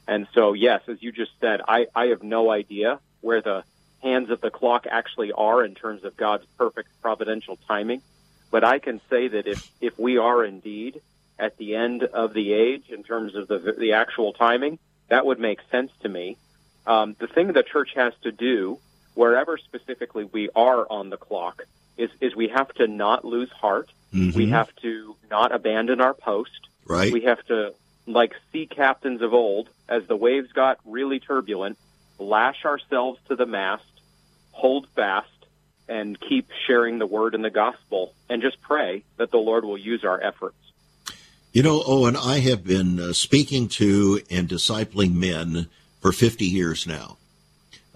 And 0.08 0.26
so, 0.34 0.54
yes, 0.54 0.82
as 0.88 1.02
you 1.02 1.12
just 1.12 1.32
said, 1.40 1.60
I, 1.66 1.86
I 1.94 2.06
have 2.06 2.22
no 2.22 2.50
idea 2.50 2.98
where 3.20 3.42
the 3.42 3.64
hands 4.02 4.30
of 4.30 4.40
the 4.40 4.50
clock 4.50 4.86
actually 4.90 5.30
are 5.32 5.64
in 5.64 5.74
terms 5.74 6.04
of 6.04 6.16
God's 6.16 6.44
perfect 6.58 6.88
providential 7.02 7.58
timing. 7.68 8.02
But 8.50 8.64
I 8.64 8.78
can 8.78 9.00
say 9.08 9.28
that 9.28 9.46
if, 9.46 9.58
if 9.80 9.98
we 9.98 10.18
are 10.18 10.44
indeed 10.44 11.00
at 11.38 11.56
the 11.58 11.76
end 11.76 12.02
of 12.02 12.34
the 12.34 12.52
age 12.52 12.84
in 12.88 13.04
terms 13.04 13.34
of 13.34 13.46
the, 13.48 13.74
the 13.78 13.92
actual 13.92 14.32
timing, 14.32 14.78
that 15.08 15.24
would 15.26 15.38
make 15.38 15.60
sense 15.70 15.92
to 16.02 16.08
me. 16.08 16.36
Um, 16.90 17.14
the 17.20 17.28
thing 17.28 17.52
the 17.52 17.62
church 17.62 17.92
has 17.94 18.12
to 18.23 18.32
do, 18.32 18.80
wherever 19.14 19.56
specifically 19.59 20.25
we 20.25 20.49
are 20.56 20.85
on 20.90 21.09
the 21.09 21.16
clock, 21.16 21.62
is, 21.97 22.11
is 22.20 22.35
we 22.35 22.49
have 22.49 22.68
to 22.75 22.88
not 22.88 23.25
lose 23.25 23.49
heart. 23.52 23.88
Mm-hmm. 24.12 24.37
We 24.37 24.49
have 24.49 24.75
to 24.82 25.14
not 25.30 25.54
abandon 25.54 26.00
our 26.00 26.14
post. 26.14 26.66
Right. 26.85 27.12
We 27.12 27.20
have 27.23 27.47
to, 27.47 27.75
like 28.09 28.35
sea 28.50 28.66
captains 28.66 29.23
of 29.23 29.32
old, 29.32 29.68
as 29.88 30.04
the 30.09 30.16
waves 30.16 30.50
got 30.52 30.80
really 30.85 31.20
turbulent, 31.20 31.78
lash 32.18 32.64
ourselves 32.64 33.20
to 33.28 33.37
the 33.37 33.47
mast, 33.47 33.85
hold 34.50 34.88
fast, 34.88 35.28
and 35.88 36.18
keep 36.18 36.49
sharing 36.66 36.99
the 36.99 37.06
word 37.06 37.37
and 37.37 37.44
the 37.44 37.50
gospel, 37.50 38.12
and 38.28 38.42
just 38.42 38.61
pray 38.62 39.04
that 39.16 39.30
the 39.30 39.38
Lord 39.38 39.64
will 39.64 39.78
use 39.78 40.04
our 40.04 40.20
efforts. 40.20 40.56
You 41.52 41.62
know, 41.62 41.85
Owen, 41.87 42.16
I 42.16 42.40
have 42.40 42.64
been 42.64 42.99
uh, 42.99 43.12
speaking 43.12 43.68
to 43.68 44.20
and 44.28 44.49
discipling 44.49 45.14
men 45.14 45.68
for 46.00 46.12
50 46.12 46.45
years 46.45 46.87
now. 46.87 47.16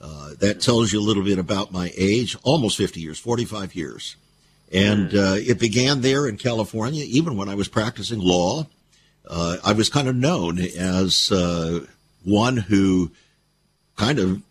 Uh, 0.00 0.34
that 0.40 0.60
tells 0.60 0.92
you 0.92 1.00
a 1.00 1.02
little 1.02 1.24
bit 1.24 1.38
about 1.38 1.72
my 1.72 1.90
age, 1.96 2.36
almost 2.42 2.76
50 2.76 3.00
years, 3.00 3.18
45 3.18 3.74
years. 3.74 4.16
And 4.70 5.12
hmm. 5.12 5.18
uh, 5.18 5.34
it 5.36 5.58
began 5.58 6.02
there 6.02 6.26
in 6.26 6.36
California, 6.36 7.04
even 7.08 7.36
when 7.36 7.48
I 7.48 7.54
was 7.54 7.68
practicing 7.68 8.20
law. 8.20 8.66
Uh, 9.26 9.56
I 9.64 9.72
was 9.72 9.88
kind 9.88 10.06
of 10.06 10.14
known 10.14 10.58
as 10.58 11.32
uh, 11.32 11.86
one 12.24 12.58
who 12.58 13.10
kind 13.96 14.18
of 14.18 14.42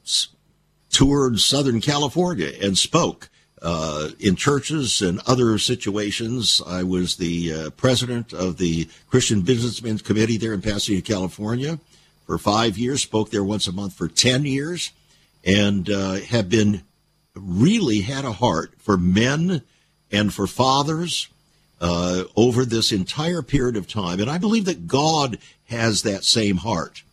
toured 0.90 1.40
Southern 1.40 1.82
California 1.82 2.52
and 2.60 2.76
spoke 2.76 3.30
uh, 3.62 4.10
in 4.20 4.36
churches 4.36 5.02
and 5.02 5.22
other 5.28 5.60
situations. 5.60 6.62
I 6.66 6.82
was 6.82 7.18
the 7.18 7.54
uh, 7.54 7.70
president 7.72 8.34
of 8.34 8.58
the 8.58 8.90
Christian 9.10 9.42
Businessmen's 9.42 10.02
Committee 10.02 10.38
there 10.38 10.54
in 10.54 10.62
Pasadena, 10.62 11.02
California 11.02 11.80
for 12.26 12.38
five 12.38 12.78
years, 12.78 13.02
spoke 13.02 13.30
there 13.30 13.44
once 13.44 13.68
a 13.68 13.72
month 13.72 13.94
for 13.94 14.08
10 14.08 14.46
years, 14.46 14.92
and 15.46 15.90
uh, 15.90 16.16
have 16.16 16.50
been 16.50 16.84
really 17.36 18.02
had 18.02 18.26
a 18.26 18.32
heart 18.32 18.74
for 18.78 18.98
men 18.98 19.62
and 20.12 20.34
for 20.34 20.48
fathers 20.48 21.28
uh, 21.82 22.24
over 22.36 22.64
this 22.64 22.92
entire 22.92 23.42
period 23.42 23.76
of 23.76 23.88
time. 23.88 24.20
And 24.20 24.30
I 24.30 24.38
believe 24.38 24.66
that 24.66 24.88
God 24.88 25.38
has 25.66 26.04
that 26.04 26.24
same 26.24 26.58
heart. 26.58 27.04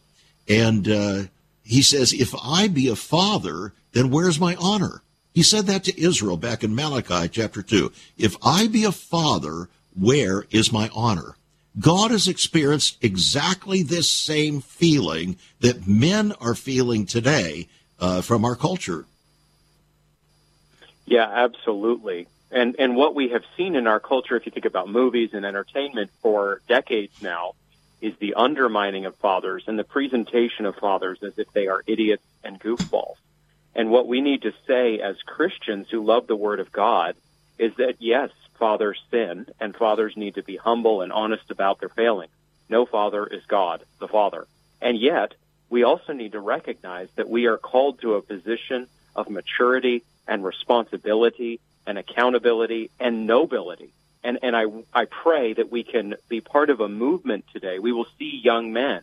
And 0.48 0.88
uh, 0.88 1.22
he 1.64 1.82
says, 1.82 2.12
if 2.12 2.34
I 2.42 2.68
be 2.68 2.88
a 2.88 2.96
father, 2.96 3.72
then 3.92 4.10
where's 4.10 4.38
my 4.38 4.54
honor? 4.56 5.02
He 5.32 5.42
said 5.42 5.66
that 5.66 5.84
to 5.84 6.00
Israel 6.00 6.36
back 6.36 6.62
in 6.62 6.74
Malachi 6.74 7.28
chapter 7.28 7.62
2. 7.62 7.92
If 8.18 8.36
I 8.42 8.68
be 8.68 8.84
a 8.84 8.92
father, 8.92 9.68
where 9.98 10.44
is 10.50 10.72
my 10.72 10.90
honor? 10.94 11.36
God 11.78 12.10
has 12.10 12.26
experienced 12.26 13.02
exactly 13.02 13.82
this 13.82 14.10
same 14.10 14.60
feeling 14.60 15.36
that 15.60 15.86
men 15.86 16.32
are 16.40 16.54
feeling 16.54 17.06
today 17.06 17.68
uh, 18.00 18.22
from 18.22 18.44
our 18.44 18.56
culture. 18.56 19.04
Yeah, 21.06 21.28
absolutely. 21.28 22.26
And 22.50 22.74
and 22.78 22.96
what 22.96 23.14
we 23.14 23.28
have 23.28 23.44
seen 23.56 23.76
in 23.76 23.86
our 23.86 24.00
culture, 24.00 24.36
if 24.36 24.46
you 24.46 24.52
think 24.52 24.66
about 24.66 24.88
movies 24.88 25.30
and 25.34 25.44
entertainment 25.44 26.10
for 26.20 26.60
decades 26.66 27.22
now, 27.22 27.52
is 28.00 28.14
the 28.18 28.34
undermining 28.34 29.06
of 29.06 29.14
fathers 29.16 29.64
and 29.66 29.78
the 29.78 29.84
presentation 29.84 30.66
of 30.66 30.74
fathers 30.76 31.22
as 31.22 31.38
if 31.38 31.52
they 31.52 31.68
are 31.68 31.82
idiots 31.86 32.24
and 32.42 32.58
goofballs. 32.58 33.16
And 33.74 33.90
what 33.90 34.08
we 34.08 34.20
need 34.20 34.42
to 34.42 34.52
say 34.66 35.00
as 35.00 35.16
Christians 35.22 35.88
who 35.90 36.04
love 36.04 36.26
the 36.26 36.36
Word 36.36 36.58
of 36.58 36.72
God 36.72 37.14
is 37.58 37.74
that 37.76 37.96
yes, 38.00 38.30
fathers 38.60 39.02
sin, 39.10 39.46
and 39.58 39.74
fathers 39.74 40.16
need 40.16 40.36
to 40.36 40.44
be 40.44 40.56
humble 40.56 41.02
and 41.02 41.12
honest 41.12 41.50
about 41.50 41.80
their 41.80 41.88
failings. 41.88 42.30
No 42.68 42.86
father 42.86 43.26
is 43.26 43.44
God, 43.46 43.82
the 43.98 44.06
Father. 44.06 44.46
And 44.80 44.96
yet, 44.96 45.34
we 45.68 45.82
also 45.82 46.12
need 46.12 46.32
to 46.32 46.40
recognize 46.40 47.08
that 47.16 47.28
we 47.28 47.46
are 47.46 47.56
called 47.56 48.00
to 48.00 48.14
a 48.14 48.22
position 48.22 48.86
of 49.16 49.28
maturity 49.28 50.04
and 50.28 50.44
responsibility 50.44 51.58
and 51.86 51.98
accountability 51.98 52.90
and 53.00 53.26
nobility. 53.26 53.90
And, 54.22 54.38
and 54.42 54.54
I, 54.54 54.66
I 54.92 55.06
pray 55.06 55.54
that 55.54 55.72
we 55.72 55.82
can 55.82 56.14
be 56.28 56.40
part 56.40 56.70
of 56.70 56.80
a 56.80 56.88
movement 56.88 57.46
today. 57.52 57.78
We 57.78 57.92
will 57.92 58.06
see 58.18 58.40
young 58.44 58.72
men 58.72 59.00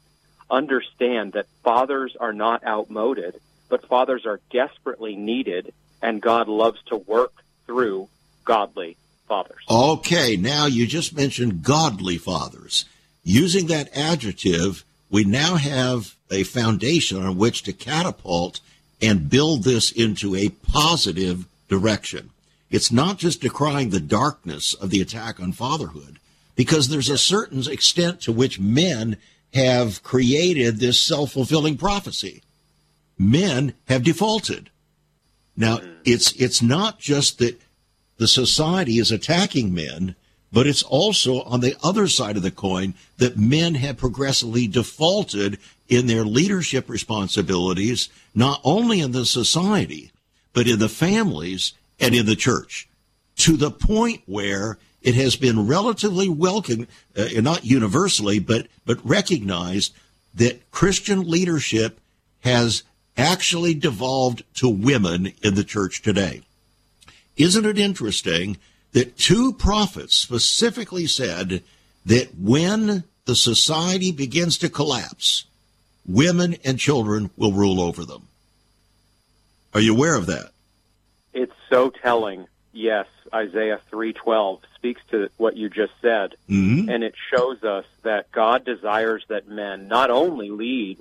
understand 0.49 1.33
that 1.33 1.47
fathers 1.63 2.15
are 2.17 2.33
not 2.33 2.65
outmoded, 2.65 3.39
but 3.67 3.87
fathers 3.87 4.25
are 4.25 4.39
desperately 4.49 5.15
needed, 5.15 5.73
and 6.01 6.21
God 6.21 6.47
loves 6.47 6.81
to 6.83 6.95
work 6.95 7.33
through 7.65 8.07
godly 8.45 8.95
fathers. 9.27 9.63
Okay, 9.69 10.37
now 10.37 10.65
you 10.65 10.87
just 10.87 11.15
mentioned 11.15 11.63
godly 11.63 12.17
fathers. 12.17 12.85
Using 13.23 13.67
that 13.67 13.95
adjective, 13.95 14.85
we 15.09 15.23
now 15.23 15.55
have 15.55 16.15
a 16.31 16.43
foundation 16.43 17.21
on 17.21 17.37
which 17.37 17.63
to 17.63 17.73
catapult 17.73 18.59
and 19.01 19.29
build 19.29 19.63
this 19.63 19.91
into 19.91 20.35
a 20.35 20.49
positive 20.49 21.45
direction. 21.67 22.31
It's 22.69 22.91
not 22.91 23.17
just 23.17 23.41
decrying 23.41 23.89
the 23.89 23.99
darkness 23.99 24.73
of 24.73 24.89
the 24.89 25.01
attack 25.01 25.39
on 25.39 25.51
fatherhood, 25.51 26.19
because 26.55 26.87
there's 26.87 27.09
a 27.09 27.17
certain 27.17 27.69
extent 27.69 28.21
to 28.21 28.31
which 28.31 28.59
men 28.59 29.17
have 29.53 30.03
created 30.03 30.77
this 30.77 30.99
self 30.99 31.31
fulfilling 31.31 31.77
prophecy. 31.77 32.41
Men 33.17 33.73
have 33.87 34.03
defaulted. 34.03 34.69
Now, 35.55 35.77
mm. 35.77 35.95
it's, 36.05 36.33
it's 36.33 36.61
not 36.61 36.99
just 36.99 37.39
that 37.39 37.59
the 38.17 38.27
society 38.27 38.97
is 38.97 39.11
attacking 39.11 39.73
men, 39.73 40.15
but 40.51 40.67
it's 40.67 40.83
also 40.83 41.41
on 41.43 41.59
the 41.59 41.75
other 41.83 42.07
side 42.07 42.37
of 42.37 42.43
the 42.43 42.51
coin 42.51 42.93
that 43.17 43.37
men 43.37 43.75
have 43.75 43.97
progressively 43.97 44.67
defaulted 44.67 45.59
in 45.87 46.07
their 46.07 46.23
leadership 46.23 46.89
responsibilities, 46.89 48.09
not 48.33 48.59
only 48.63 48.99
in 48.99 49.11
the 49.11 49.25
society, 49.25 50.11
but 50.53 50.67
in 50.67 50.79
the 50.79 50.89
families 50.89 51.73
and 51.99 52.15
in 52.15 52.25
the 52.25 52.35
church, 52.35 52.87
to 53.35 53.57
the 53.57 53.71
point 53.71 54.21
where 54.25 54.77
it 55.01 55.15
has 55.15 55.35
been 55.35 55.67
relatively 55.67 56.27
welcome, 56.27 56.87
uh, 57.15 57.27
not 57.35 57.65
universally, 57.65 58.39
but, 58.39 58.67
but 58.85 58.99
recognized 59.07 59.93
that 60.33 60.69
Christian 60.71 61.29
leadership 61.29 61.99
has 62.41 62.83
actually 63.15 63.73
devolved 63.73 64.43
to 64.55 64.69
women 64.69 65.33
in 65.41 65.55
the 65.55 65.63
church 65.63 66.01
today. 66.01 66.41
Isn't 67.37 67.65
it 67.65 67.77
interesting 67.77 68.57
that 68.93 69.17
two 69.17 69.53
prophets 69.53 70.15
specifically 70.15 71.05
said 71.05 71.63
that 72.05 72.35
when 72.35 73.03
the 73.25 73.35
society 73.35 74.11
begins 74.11 74.57
to 74.57 74.69
collapse, 74.69 75.45
women 76.05 76.55
and 76.63 76.79
children 76.79 77.29
will 77.37 77.51
rule 77.51 77.79
over 77.79 78.05
them? 78.05 78.27
Are 79.73 79.79
you 79.79 79.93
aware 79.93 80.15
of 80.15 80.25
that? 80.25 80.51
It's 81.33 81.53
so 81.69 81.91
telling. 81.91 82.47
Yes, 82.73 83.07
Isaiah 83.33 83.79
3:12 83.91 84.61
speaks 84.75 85.01
to 85.11 85.29
what 85.37 85.57
you 85.57 85.69
just 85.69 85.93
said, 86.01 86.35
mm-hmm. 86.49 86.89
and 86.89 87.03
it 87.03 87.13
shows 87.31 87.63
us 87.63 87.85
that 88.03 88.31
God 88.31 88.65
desires 88.65 89.23
that 89.27 89.47
men 89.47 89.87
not 89.87 90.09
only 90.09 90.49
lead 90.49 90.97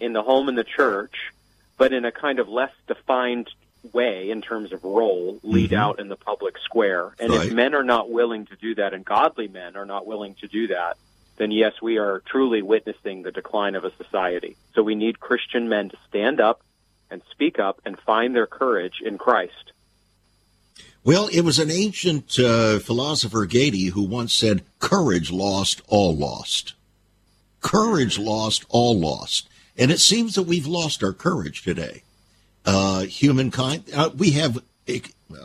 in 0.00 0.12
the 0.12 0.22
home 0.22 0.48
and 0.48 0.56
the 0.56 0.64
church, 0.64 1.32
but 1.76 1.92
in 1.92 2.04
a 2.04 2.12
kind 2.12 2.38
of 2.38 2.48
less 2.48 2.72
defined 2.86 3.50
way 3.92 4.30
in 4.30 4.42
terms 4.42 4.72
of 4.72 4.84
role 4.84 5.38
lead 5.42 5.70
mm-hmm. 5.70 5.80
out 5.80 6.00
in 6.00 6.08
the 6.08 6.16
public 6.16 6.58
square. 6.58 7.14
And 7.18 7.32
right. 7.32 7.46
if 7.46 7.52
men 7.52 7.74
are 7.74 7.84
not 7.84 8.10
willing 8.10 8.46
to 8.46 8.56
do 8.56 8.74
that, 8.76 8.94
and 8.94 9.04
godly 9.04 9.48
men 9.48 9.76
are 9.76 9.86
not 9.86 10.06
willing 10.06 10.34
to 10.36 10.48
do 10.48 10.68
that, 10.68 10.96
then 11.36 11.50
yes, 11.50 11.74
we 11.82 11.98
are 11.98 12.22
truly 12.26 12.62
witnessing 12.62 13.22
the 13.22 13.30
decline 13.30 13.74
of 13.74 13.84
a 13.84 13.94
society. 13.96 14.56
So 14.74 14.82
we 14.82 14.94
need 14.94 15.20
Christian 15.20 15.68
men 15.68 15.90
to 15.90 15.98
stand 16.08 16.40
up 16.40 16.62
and 17.10 17.22
speak 17.30 17.58
up 17.58 17.80
and 17.84 17.98
find 17.98 18.34
their 18.34 18.46
courage 18.46 19.00
in 19.04 19.18
Christ. 19.18 19.72
Well, 21.04 21.28
it 21.28 21.42
was 21.42 21.58
an 21.58 21.70
ancient 21.70 22.38
uh, 22.38 22.80
philosopher, 22.80 23.46
Goethe, 23.46 23.92
who 23.92 24.02
once 24.02 24.34
said, 24.34 24.64
Courage 24.80 25.30
lost, 25.30 25.80
all 25.86 26.16
lost. 26.16 26.74
Courage 27.60 28.18
lost, 28.18 28.64
all 28.68 28.98
lost. 28.98 29.48
And 29.78 29.90
it 29.90 30.00
seems 30.00 30.34
that 30.34 30.44
we've 30.44 30.66
lost 30.66 31.04
our 31.04 31.12
courage 31.12 31.62
today 31.62 32.02
uh, 32.66 33.02
humankind. 33.02 33.84
Uh, 33.94 34.10
we 34.16 34.32
have 34.32 34.58
uh, 34.88 35.38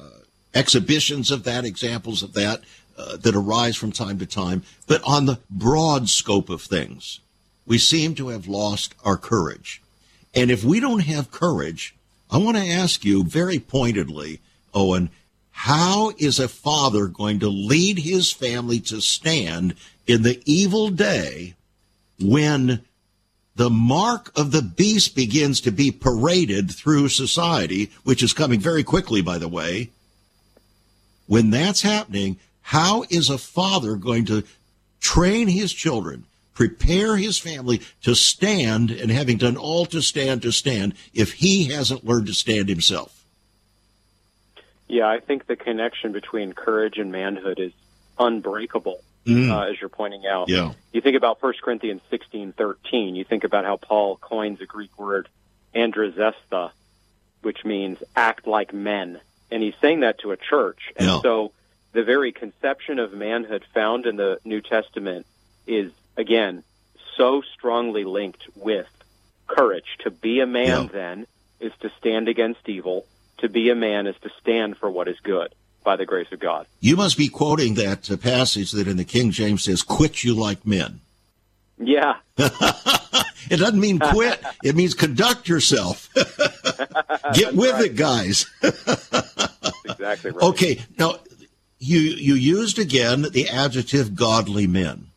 exhibitions 0.54 1.32
of 1.32 1.44
that, 1.44 1.64
examples 1.64 2.24
of 2.24 2.34
that 2.34 2.62
uh, 2.98 3.18
that 3.18 3.36
arise 3.36 3.76
from 3.76 3.92
time 3.92 4.20
to 4.20 4.26
time. 4.26 4.64
But 4.88 5.02
on 5.04 5.26
the 5.26 5.40
broad 5.50 6.10
scope 6.10 6.50
of 6.50 6.62
things, 6.62 7.20
we 7.66 7.78
seem 7.78 8.16
to 8.16 8.30
have 8.30 8.48
lost 8.48 8.96
our 9.06 9.18
courage. 9.18 9.82
And 10.34 10.50
if 10.50 10.64
we 10.64 10.80
don't 10.80 11.02
have 11.02 11.32
courage, 11.32 11.96
I 12.30 12.38
want 12.38 12.58
to 12.58 12.64
ask 12.64 13.04
you 13.06 13.24
very 13.24 13.60
pointedly, 13.60 14.40
Owen, 14.74 15.10
how 15.52 16.14
is 16.18 16.40
a 16.40 16.48
father 16.48 17.08
going 17.08 17.40
to 17.40 17.50
lead 17.50 18.00
his 18.00 18.32
family 18.32 18.80
to 18.82 19.02
stand 19.02 19.76
in 20.08 20.24
the 20.24 20.42
evil 20.46 20.90
day 20.90 21.56
when 22.20 22.82
the 23.56 23.70
mark 23.70 24.32
of 24.38 24.52
the 24.52 24.62
beast 24.62 25.16
begins 25.16 25.62
to 25.62 25.72
be 25.72 25.92
paraded 25.92 26.72
through 26.72 27.10
society, 27.10 27.92
which 28.04 28.24
is 28.24 28.34
coming 28.34 28.60
very 28.60 28.84
quickly, 28.84 29.22
by 29.22 29.38
the 29.38 29.48
way. 29.48 29.90
When 31.28 31.50
that's 31.50 31.82
happening, 31.82 32.38
how 32.62 33.04
is 33.10 33.30
a 33.30 33.38
father 33.38 33.96
going 33.96 34.26
to 34.26 34.44
train 35.00 35.48
his 35.48 35.74
children, 35.74 36.26
prepare 36.54 37.18
his 37.18 37.38
family 37.38 37.82
to 38.04 38.16
stand, 38.16 38.92
and 38.92 39.12
having 39.12 39.38
done 39.38 39.58
all 39.58 39.86
to 39.88 40.02
stand, 40.02 40.42
to 40.44 40.52
stand, 40.52 40.94
if 41.14 41.34
he 41.34 41.66
hasn't 41.66 42.06
learned 42.06 42.28
to 42.28 42.34
stand 42.34 42.70
himself? 42.70 43.26
Yeah, 44.88 45.08
I 45.08 45.20
think 45.20 45.48
the 45.48 45.56
connection 45.56 46.12
between 46.12 46.54
courage 46.54 46.98
and 46.98 47.12
manhood 47.12 47.60
is 47.60 47.72
unbreakable 48.20 49.02
mm. 49.26 49.50
uh, 49.50 49.70
as 49.70 49.80
you're 49.80 49.90
pointing 49.90 50.26
out. 50.26 50.50
Yeah. 50.50 50.74
You 50.92 51.02
think 51.02 51.18
about 51.18 51.42
1 51.42 51.54
Corinthians 51.64 52.02
16, 52.10 52.54
13. 52.54 53.16
You 53.16 53.24
think 53.24 53.44
about 53.44 53.66
how 53.66 53.78
Paul 53.78 54.18
coins 54.18 54.62
a 54.62 54.66
Greek 54.66 54.98
word, 54.98 55.30
andrizesthe, 55.76 56.72
which 57.42 57.64
means 57.66 58.02
act 58.16 58.48
like 58.48 58.74
men. 58.74 59.20
And 59.50 59.62
he's 59.62 59.76
saying 59.82 60.02
that 60.02 60.20
to 60.20 60.32
a 60.32 60.38
church. 60.38 60.92
And 60.96 61.08
yeah. 61.08 61.20
so 61.22 61.52
the 61.94 62.04
very 62.04 62.32
conception 62.32 63.00
of 63.00 63.14
manhood 63.14 63.66
found 63.74 64.06
in 64.06 64.16
the 64.16 64.40
New 64.46 64.62
Testament 64.62 65.26
is, 65.68 65.92
again, 66.18 66.64
so 67.18 67.42
strongly 67.54 68.04
linked 68.04 68.44
with 68.56 68.88
courage. 69.48 69.98
To 70.00 70.12
be 70.12 70.40
a 70.40 70.48
man, 70.48 70.84
yeah. 70.84 70.90
then, 70.92 71.28
is 71.60 71.74
to 71.82 71.92
stand 72.00 72.28
against 72.28 72.68
evil. 72.68 73.06
To 73.40 73.50
be 73.50 73.70
a 73.70 73.76
man 73.76 74.08
is 74.08 74.16
to 74.22 74.30
stand 74.40 74.78
for 74.78 74.90
what 74.90 75.08
is 75.08 75.20
good 75.20 75.54
by 75.84 75.96
the 75.96 76.06
grace 76.06 76.28
of 76.32 76.40
God. 76.40 76.68
You 76.80 76.96
must 76.96 77.18
be 77.18 77.28
quoting 77.28 77.74
that 77.76 78.10
uh, 78.10 78.18
passage 78.18 78.72
that 78.72 78.88
in 78.88 78.98
the 78.98 79.04
King 79.04 79.32
James 79.32 79.64
says, 79.64 79.82
quit 79.82 80.24
you 80.24 80.34
like 80.34 80.66
men. 80.66 81.02
Yeah. 81.78 82.18
it 82.38 83.58
doesn't 83.58 83.80
mean 83.80 84.00
quit, 84.00 84.44
it 84.64 84.76
means 84.76 84.94
conduct 84.94 85.48
yourself. 85.48 86.10
Get 87.34 87.56
with 87.56 87.72
right. 87.72 87.86
it, 87.86 87.96
guys. 87.96 88.46
exactly 89.86 90.32
right. 90.32 90.44
Okay, 90.44 90.82
now 90.98 91.20
you, 91.80 92.00
you 92.00 92.36
used 92.36 92.78
again 92.78 93.24
the 93.24 93.50
adjective 93.50 94.16
godly 94.16 94.68
men. 94.68 95.08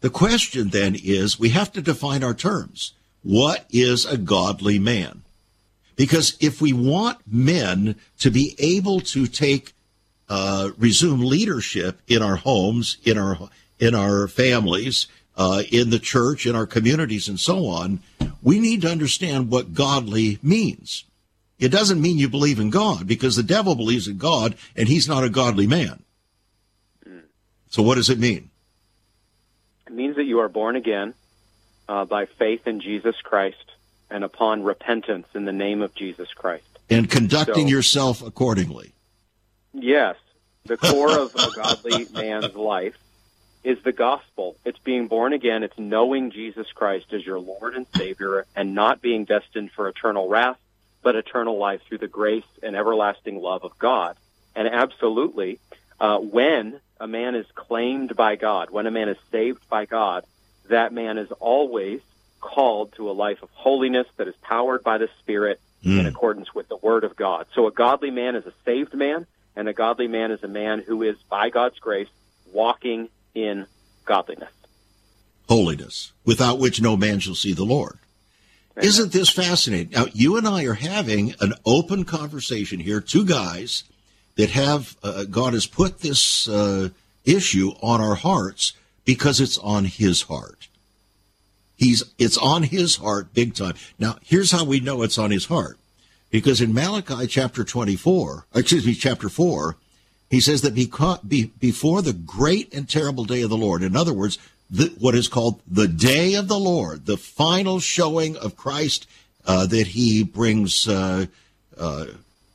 The 0.00 0.10
question 0.10 0.68
then 0.68 0.94
is 1.02 1.38
we 1.38 1.48
have 1.48 1.72
to 1.72 1.82
define 1.82 2.22
our 2.22 2.34
terms. 2.34 2.92
What 3.22 3.64
is 3.70 4.04
a 4.04 4.18
godly 4.18 4.78
man? 4.78 5.22
Because 5.96 6.36
if 6.40 6.60
we 6.60 6.72
want 6.72 7.18
men 7.26 7.96
to 8.18 8.30
be 8.30 8.54
able 8.58 9.00
to 9.00 9.26
take, 9.26 9.72
uh, 10.28 10.70
resume 10.76 11.20
leadership 11.20 12.00
in 12.08 12.22
our 12.22 12.36
homes, 12.36 12.98
in 13.04 13.18
our, 13.18 13.48
in 13.78 13.94
our 13.94 14.26
families, 14.28 15.06
uh, 15.36 15.62
in 15.70 15.90
the 15.90 15.98
church, 15.98 16.46
in 16.46 16.56
our 16.56 16.66
communities, 16.66 17.28
and 17.28 17.38
so 17.38 17.66
on, 17.66 18.00
we 18.42 18.58
need 18.58 18.82
to 18.82 18.90
understand 18.90 19.50
what 19.50 19.74
godly 19.74 20.38
means. 20.42 21.04
It 21.58 21.70
doesn't 21.70 22.00
mean 22.00 22.18
you 22.18 22.28
believe 22.28 22.58
in 22.58 22.70
God 22.70 23.06
because 23.06 23.36
the 23.36 23.42
devil 23.42 23.74
believes 23.74 24.08
in 24.08 24.18
God 24.18 24.56
and 24.76 24.88
he's 24.88 25.08
not 25.08 25.24
a 25.24 25.30
godly 25.30 25.66
man. 25.66 26.02
So 27.74 27.82
what 27.82 27.96
does 27.96 28.08
it 28.08 28.20
mean? 28.20 28.50
It 29.88 29.92
means 29.92 30.14
that 30.14 30.24
you 30.24 30.38
are 30.38 30.48
born 30.48 30.76
again 30.76 31.14
uh, 31.88 32.04
by 32.04 32.26
faith 32.26 32.68
in 32.68 32.80
Jesus 32.80 33.16
Christ 33.20 33.63
and 34.14 34.22
upon 34.22 34.62
repentance 34.62 35.26
in 35.34 35.44
the 35.44 35.52
name 35.52 35.82
of 35.82 35.92
Jesus 35.92 36.32
Christ. 36.32 36.62
And 36.88 37.10
conducting 37.10 37.66
so, 37.66 37.70
yourself 37.74 38.22
accordingly. 38.22 38.92
Yes. 39.72 40.14
The 40.66 40.76
core 40.76 41.18
of 41.18 41.34
a 41.34 41.48
godly 41.56 42.06
man's 42.12 42.54
life 42.54 42.96
is 43.64 43.82
the 43.82 43.90
gospel. 43.90 44.56
It's 44.64 44.78
being 44.78 45.08
born 45.08 45.32
again. 45.32 45.64
It's 45.64 45.76
knowing 45.76 46.30
Jesus 46.30 46.68
Christ 46.70 47.06
as 47.12 47.26
your 47.26 47.40
Lord 47.40 47.74
and 47.74 47.86
Savior 47.96 48.46
and 48.54 48.72
not 48.72 49.02
being 49.02 49.24
destined 49.24 49.72
for 49.72 49.88
eternal 49.88 50.28
wrath, 50.28 50.60
but 51.02 51.16
eternal 51.16 51.58
life 51.58 51.82
through 51.88 51.98
the 51.98 52.06
grace 52.06 52.44
and 52.62 52.76
everlasting 52.76 53.42
love 53.42 53.64
of 53.64 53.76
God. 53.80 54.16
And 54.54 54.68
absolutely, 54.68 55.58
uh, 55.98 56.18
when 56.18 56.78
a 57.00 57.08
man 57.08 57.34
is 57.34 57.46
claimed 57.56 58.14
by 58.14 58.36
God, 58.36 58.70
when 58.70 58.86
a 58.86 58.92
man 58.92 59.08
is 59.08 59.18
saved 59.32 59.68
by 59.68 59.86
God, 59.86 60.24
that 60.68 60.92
man 60.92 61.18
is 61.18 61.32
always 61.32 62.00
called 62.44 62.92
to 62.92 63.10
a 63.10 63.12
life 63.12 63.42
of 63.42 63.48
holiness 63.54 64.06
that 64.18 64.28
is 64.28 64.34
powered 64.42 64.84
by 64.84 64.98
the 64.98 65.08
Spirit 65.20 65.58
mm. 65.82 65.98
in 65.98 66.04
accordance 66.04 66.54
with 66.54 66.68
the 66.68 66.76
Word 66.76 67.02
of 67.02 67.16
God. 67.16 67.46
So 67.54 67.66
a 67.66 67.72
godly 67.72 68.10
man 68.10 68.36
is 68.36 68.44
a 68.44 68.52
saved 68.66 68.92
man, 68.92 69.26
and 69.56 69.66
a 69.66 69.72
godly 69.72 70.08
man 70.08 70.30
is 70.30 70.44
a 70.44 70.48
man 70.48 70.80
who 70.80 71.02
is, 71.02 71.16
by 71.30 71.48
God's 71.48 71.78
grace, 71.78 72.08
walking 72.52 73.08
in 73.34 73.66
godliness. 74.04 74.52
Holiness, 75.48 76.12
without 76.24 76.58
which 76.58 76.82
no 76.82 76.98
man 76.98 77.18
shall 77.18 77.34
see 77.34 77.54
the 77.54 77.64
Lord. 77.64 77.98
Amen. 78.76 78.88
Isn't 78.88 79.12
this 79.12 79.30
fascinating? 79.30 79.92
Now, 79.92 80.06
you 80.12 80.36
and 80.36 80.46
I 80.46 80.64
are 80.64 80.74
having 80.74 81.34
an 81.40 81.54
open 81.64 82.04
conversation 82.04 82.78
here, 82.78 83.00
two 83.00 83.24
guys 83.24 83.84
that 84.36 84.50
have, 84.50 84.96
uh, 85.02 85.24
God 85.24 85.54
has 85.54 85.66
put 85.66 86.00
this 86.00 86.46
uh, 86.46 86.90
issue 87.24 87.70
on 87.80 88.02
our 88.02 88.16
hearts 88.16 88.74
because 89.06 89.40
it's 89.40 89.56
on 89.58 89.86
His 89.86 90.22
heart. 90.22 90.68
He's, 91.84 92.02
it's 92.18 92.38
on 92.38 92.62
His 92.62 92.96
heart 92.96 93.34
big 93.34 93.54
time. 93.54 93.74
Now, 93.98 94.16
here's 94.24 94.50
how 94.50 94.64
we 94.64 94.80
know 94.80 95.02
it's 95.02 95.18
on 95.18 95.30
His 95.30 95.44
heart. 95.44 95.76
Because 96.30 96.62
in 96.62 96.72
Malachi 96.72 97.26
chapter 97.26 97.62
24, 97.62 98.46
excuse 98.54 98.86
me, 98.86 98.94
chapter 98.94 99.28
4, 99.28 99.76
he 100.30 100.40
says 100.40 100.62
that 100.62 100.74
before 100.74 102.02
the 102.02 102.12
great 102.14 102.72
and 102.72 102.88
terrible 102.88 103.26
day 103.26 103.42
of 103.42 103.50
the 103.50 103.58
Lord, 103.58 103.82
in 103.82 103.94
other 103.94 104.14
words, 104.14 104.38
the, 104.70 104.94
what 104.98 105.14
is 105.14 105.28
called 105.28 105.60
the 105.68 105.86
day 105.86 106.34
of 106.34 106.48
the 106.48 106.58
Lord, 106.58 107.04
the 107.04 107.18
final 107.18 107.80
showing 107.80 108.34
of 108.38 108.56
Christ, 108.56 109.06
uh, 109.46 109.66
that 109.66 109.88
he 109.88 110.24
brings 110.24 110.88
uh, 110.88 111.26
uh, 111.78 112.06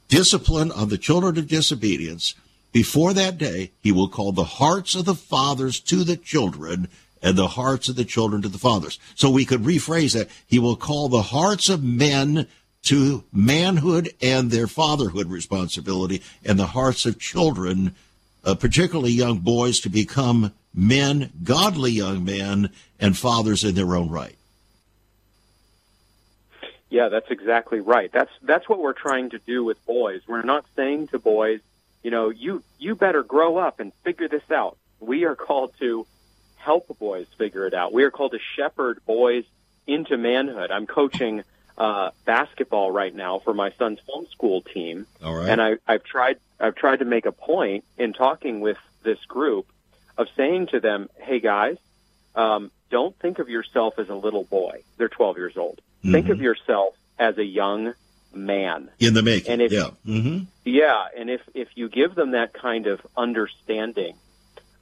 discipline 0.07 0.71
on 0.71 0.89
the 0.89 0.97
children 0.97 1.37
of 1.37 1.47
disobedience. 1.47 2.33
Before 2.71 3.13
that 3.13 3.37
day, 3.37 3.69
he 3.79 3.91
will 3.91 4.09
call 4.09 4.31
the 4.31 4.43
hearts 4.43 4.95
of 4.95 5.05
the 5.05 5.13
fathers 5.13 5.79
to 5.81 6.03
the 6.03 6.17
children 6.17 6.87
and 7.21 7.37
the 7.37 7.47
hearts 7.47 7.89
of 7.89 7.95
the 7.95 8.05
children 8.05 8.41
to 8.41 8.49
the 8.49 8.57
fathers. 8.57 8.99
So 9.15 9.29
we 9.29 9.45
could 9.45 9.61
rephrase 9.61 10.13
that. 10.13 10.29
He 10.47 10.59
will 10.59 10.75
call 10.75 11.09
the 11.09 11.21
hearts 11.21 11.69
of 11.69 11.83
men 11.83 12.47
to 12.83 13.23
manhood 13.33 14.09
and 14.21 14.51
their 14.51 14.67
fatherhood 14.67 15.27
responsibility 15.27 16.21
and 16.45 16.57
the 16.57 16.67
hearts 16.67 17.05
of 17.05 17.19
children, 17.19 17.95
uh, 18.43 18.55
particularly 18.55 19.11
young 19.11 19.39
boys, 19.39 19.79
to 19.81 19.89
become 19.89 20.53
men, 20.73 21.31
godly 21.43 21.91
young 21.91 22.23
men, 22.23 22.69
and 22.99 23.17
fathers 23.17 23.63
in 23.63 23.75
their 23.75 23.95
own 23.95 24.09
right. 24.09 24.35
Yeah, 26.89 27.09
that's 27.09 27.29
exactly 27.29 27.81
right. 27.81 28.11
That's 28.11 28.31
that's 28.41 28.67
what 28.67 28.79
we're 28.79 28.93
trying 28.93 29.29
to 29.31 29.39
do 29.39 29.63
with 29.63 29.83
boys. 29.85 30.21
We're 30.27 30.41
not 30.41 30.65
saying 30.75 31.09
to 31.09 31.19
boys, 31.19 31.59
you 32.01 32.09
know, 32.09 32.29
you 32.29 32.63
you 32.79 32.95
better 32.95 33.21
grow 33.21 33.57
up 33.57 33.79
and 33.79 33.93
figure 34.03 34.27
this 34.27 34.49
out. 34.49 34.77
We 34.99 35.25
are 35.25 35.35
called 35.35 35.73
to 35.79 36.07
help 36.59 36.87
boys 36.99 37.27
figure 37.37 37.65
it 37.65 37.73
out. 37.73 37.91
We 37.93 38.03
are 38.03 38.11
called 38.11 38.31
to 38.31 38.39
shepherd 38.55 38.99
boys 39.05 39.45
into 39.87 40.17
manhood. 40.17 40.71
I'm 40.71 40.85
coaching 40.85 41.43
uh, 41.77 42.11
basketball 42.25 42.91
right 42.91 43.13
now 43.13 43.39
for 43.39 43.53
my 43.53 43.71
son's 43.71 43.99
homeschool 44.07 44.65
team. 44.71 45.07
All 45.23 45.33
right. 45.33 45.49
And 45.49 45.61
I, 45.61 45.77
I've 45.87 46.03
tried 46.03 46.37
I've 46.59 46.75
tried 46.75 46.99
to 46.99 47.05
make 47.05 47.25
a 47.25 47.31
point 47.31 47.85
in 47.97 48.13
talking 48.13 48.59
with 48.59 48.77
this 49.03 49.19
group 49.25 49.67
of 50.17 50.27
saying 50.35 50.67
to 50.67 50.79
them, 50.79 51.09
"Hey 51.15 51.39
guys, 51.39 51.77
um, 52.35 52.71
don't 52.89 53.17
think 53.19 53.39
of 53.39 53.49
yourself 53.49 53.97
as 53.97 54.09
a 54.09 54.15
little 54.15 54.43
boy. 54.43 54.83
They're 54.97 55.09
12 55.09 55.37
years 55.37 55.57
old. 55.57 55.81
Mm-hmm. 56.03 56.11
Think 56.11 56.29
of 56.29 56.41
yourself 56.41 56.95
as 57.17 57.37
a 57.37 57.43
young 57.43 57.93
man 58.33 58.89
in 58.99 59.13
the 59.13 59.23
making. 59.23 59.53
And 59.53 59.61
if, 59.61 59.71
yeah, 59.71 59.89
mm-hmm. 60.05 60.43
yeah, 60.65 61.07
and 61.17 61.29
if 61.29 61.41
if 61.53 61.69
you 61.75 61.89
give 61.89 62.15
them 62.15 62.31
that 62.31 62.53
kind 62.53 62.87
of 62.87 63.05
understanding, 63.17 64.15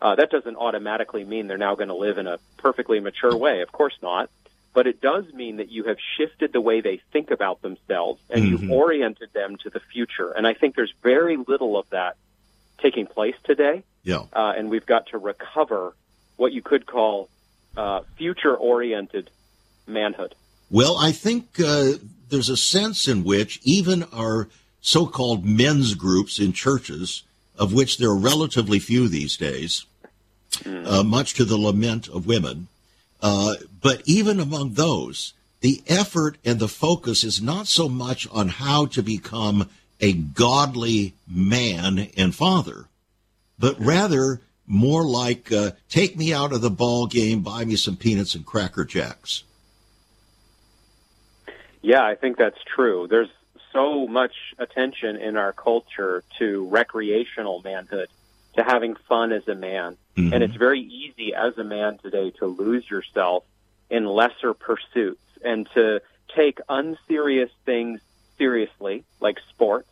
uh, 0.02 0.16
that 0.16 0.30
doesn't 0.30 0.56
automatically 0.56 1.24
mean 1.24 1.48
they're 1.48 1.58
now 1.58 1.76
going 1.76 1.88
to 1.88 1.96
live 1.96 2.18
in 2.18 2.28
a 2.28 2.38
perfectly 2.58 3.00
mature 3.00 3.36
way. 3.36 3.62
Of 3.62 3.72
course 3.72 3.98
not 4.02 4.30
but 4.78 4.86
it 4.86 5.02
does 5.02 5.26
mean 5.34 5.58
that 5.58 5.72
you 5.72 5.86
have 5.86 5.98
shifted 6.18 6.54
the 6.54 6.62
way 6.62 6.82
they 6.82 7.02
think 7.12 7.32
about 7.32 7.64
themselves 7.64 8.22
and 8.30 8.44
mm-hmm. 8.44 8.64
you've 8.64 8.72
oriented 8.72 9.34
them 9.34 9.58
to 9.64 9.72
the 9.72 9.80
future. 9.80 10.30
And 10.30 10.46
I 10.46 10.54
think 10.54 10.76
there's 10.76 10.94
very 11.02 11.36
little 11.36 11.80
of 11.80 11.90
that 11.90 12.16
taking 12.78 13.08
place 13.08 13.34
today. 13.44 13.82
Yeah. 14.04 14.26
Uh, 14.32 14.54
and 14.56 14.70
we've 14.70 14.86
got 14.86 15.08
to 15.08 15.18
recover 15.18 15.96
what 16.36 16.54
you 16.54 16.62
could 16.62 16.86
call 16.86 17.28
uh, 17.76 18.02
future 18.18 18.56
oriented 18.56 19.32
manhood. 19.88 20.36
Well, 20.70 20.96
I 21.00 21.12
think 21.12 21.60
uh, 21.60 21.94
there's 22.30 22.50
a 22.50 22.56
sense 22.56 23.08
in 23.08 23.24
which 23.24 23.60
even 23.64 24.04
our 24.14 24.48
so 24.80 25.08
called 25.08 25.44
men's 25.44 25.96
groups 25.96 26.38
in 26.40 26.54
churches, 26.54 27.24
of 27.58 27.74
which 27.74 27.98
there 27.98 28.10
are 28.10 28.18
relatively 28.18 28.80
few 28.80 29.08
these 29.08 29.38
days, 29.38 29.86
mm. 30.54 31.06
much 31.06 31.34
to 31.34 31.46
the 31.46 31.58
lament 31.58 32.08
of 32.08 32.28
women, 32.28 32.68
uh, 33.22 33.56
but 33.82 34.02
even 34.06 34.40
among 34.40 34.74
those, 34.74 35.34
the 35.62 35.82
effort 35.88 36.38
and 36.46 36.60
the 36.60 36.68
focus 36.68 37.24
is 37.24 37.42
not 37.42 37.68
so 37.68 37.90
much 37.90 38.28
on 38.30 38.48
how 38.48 38.86
to 38.86 39.02
become 39.02 39.70
a 40.00 40.14
godly 40.14 41.14
man 41.28 42.10
and 42.16 42.36
father, 42.36 42.86
but 43.58 43.80
rather 43.80 44.42
more 44.68 45.04
like 45.04 45.52
uh, 45.52 45.72
take 45.90 46.18
me 46.18 46.34
out 46.34 46.54
of 46.54 46.62
the 46.62 46.70
ball 46.70 47.08
game, 47.08 47.42
buy 47.42 47.66
me 47.66 47.76
some 47.76 47.96
peanuts 47.96 48.36
and 48.36 48.46
cracker 48.46 48.86
jacks. 48.86 49.44
Yeah, 51.82 52.04
I 52.04 52.16
think 52.16 52.38
that's 52.38 52.58
true. 52.76 53.08
There's 53.10 53.30
so 53.72 54.08
much 54.08 54.34
attention 54.58 55.18
in 55.18 55.38
our 55.38 55.54
culture 55.54 56.24
to 56.40 56.68
recreational 56.68 57.62
manhood 57.62 58.10
to 58.56 58.64
having 58.64 58.96
fun 59.08 59.32
as 59.32 59.48
a 59.48 59.56
man. 59.56 59.98
Mm-hmm. 60.16 60.34
And 60.34 60.44
it's 60.44 60.56
very 60.56 60.82
easy 60.82 61.34
as 61.34 61.58
a 61.58 61.64
man 61.64 62.00
today 62.00 62.32
to 62.40 62.48
lose 62.48 62.90
yourself 62.90 63.44
in 63.90 64.06
lesser 64.06 64.54
pursuits 64.54 65.22
and 65.44 65.68
to 65.76 66.02
take 66.36 66.60
unserious 66.68 67.52
things 67.66 68.02
seriously, 68.38 69.04
like 69.20 69.38
sports, 69.50 69.90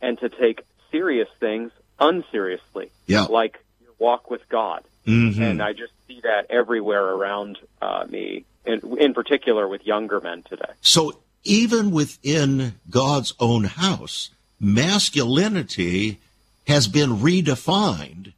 and 0.00 0.18
to 0.20 0.28
take 0.28 0.62
serious 0.90 1.28
things 1.38 1.70
unseriously, 1.98 2.90
yeah. 3.06 3.22
like 3.24 3.58
your 3.80 3.92
walk 3.98 4.30
with 4.30 4.48
God. 4.48 4.84
Mm-hmm. 5.06 5.42
And 5.42 5.62
I 5.62 5.72
just 5.72 5.92
see 6.06 6.20
that 6.22 6.46
everywhere 6.50 7.04
around 7.04 7.58
uh, 7.80 8.04
me, 8.08 8.44
in, 8.64 8.98
in 8.98 9.14
particular 9.14 9.66
with 9.68 9.86
younger 9.86 10.20
men 10.20 10.42
today. 10.42 10.72
So 10.80 11.18
even 11.44 11.90
within 11.90 12.74
God's 12.90 13.34
own 13.40 13.64
house, 13.64 14.30
masculinity 14.60 16.18
has 16.66 16.88
been 16.88 17.18
redefined, 17.18 18.32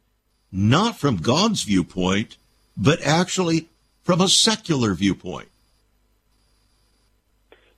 not 0.51 0.97
from 0.97 1.17
God's 1.17 1.63
viewpoint, 1.63 2.37
but 2.77 3.01
actually 3.01 3.67
from 4.03 4.21
a 4.21 4.27
secular 4.27 4.93
viewpoint. 4.93 5.49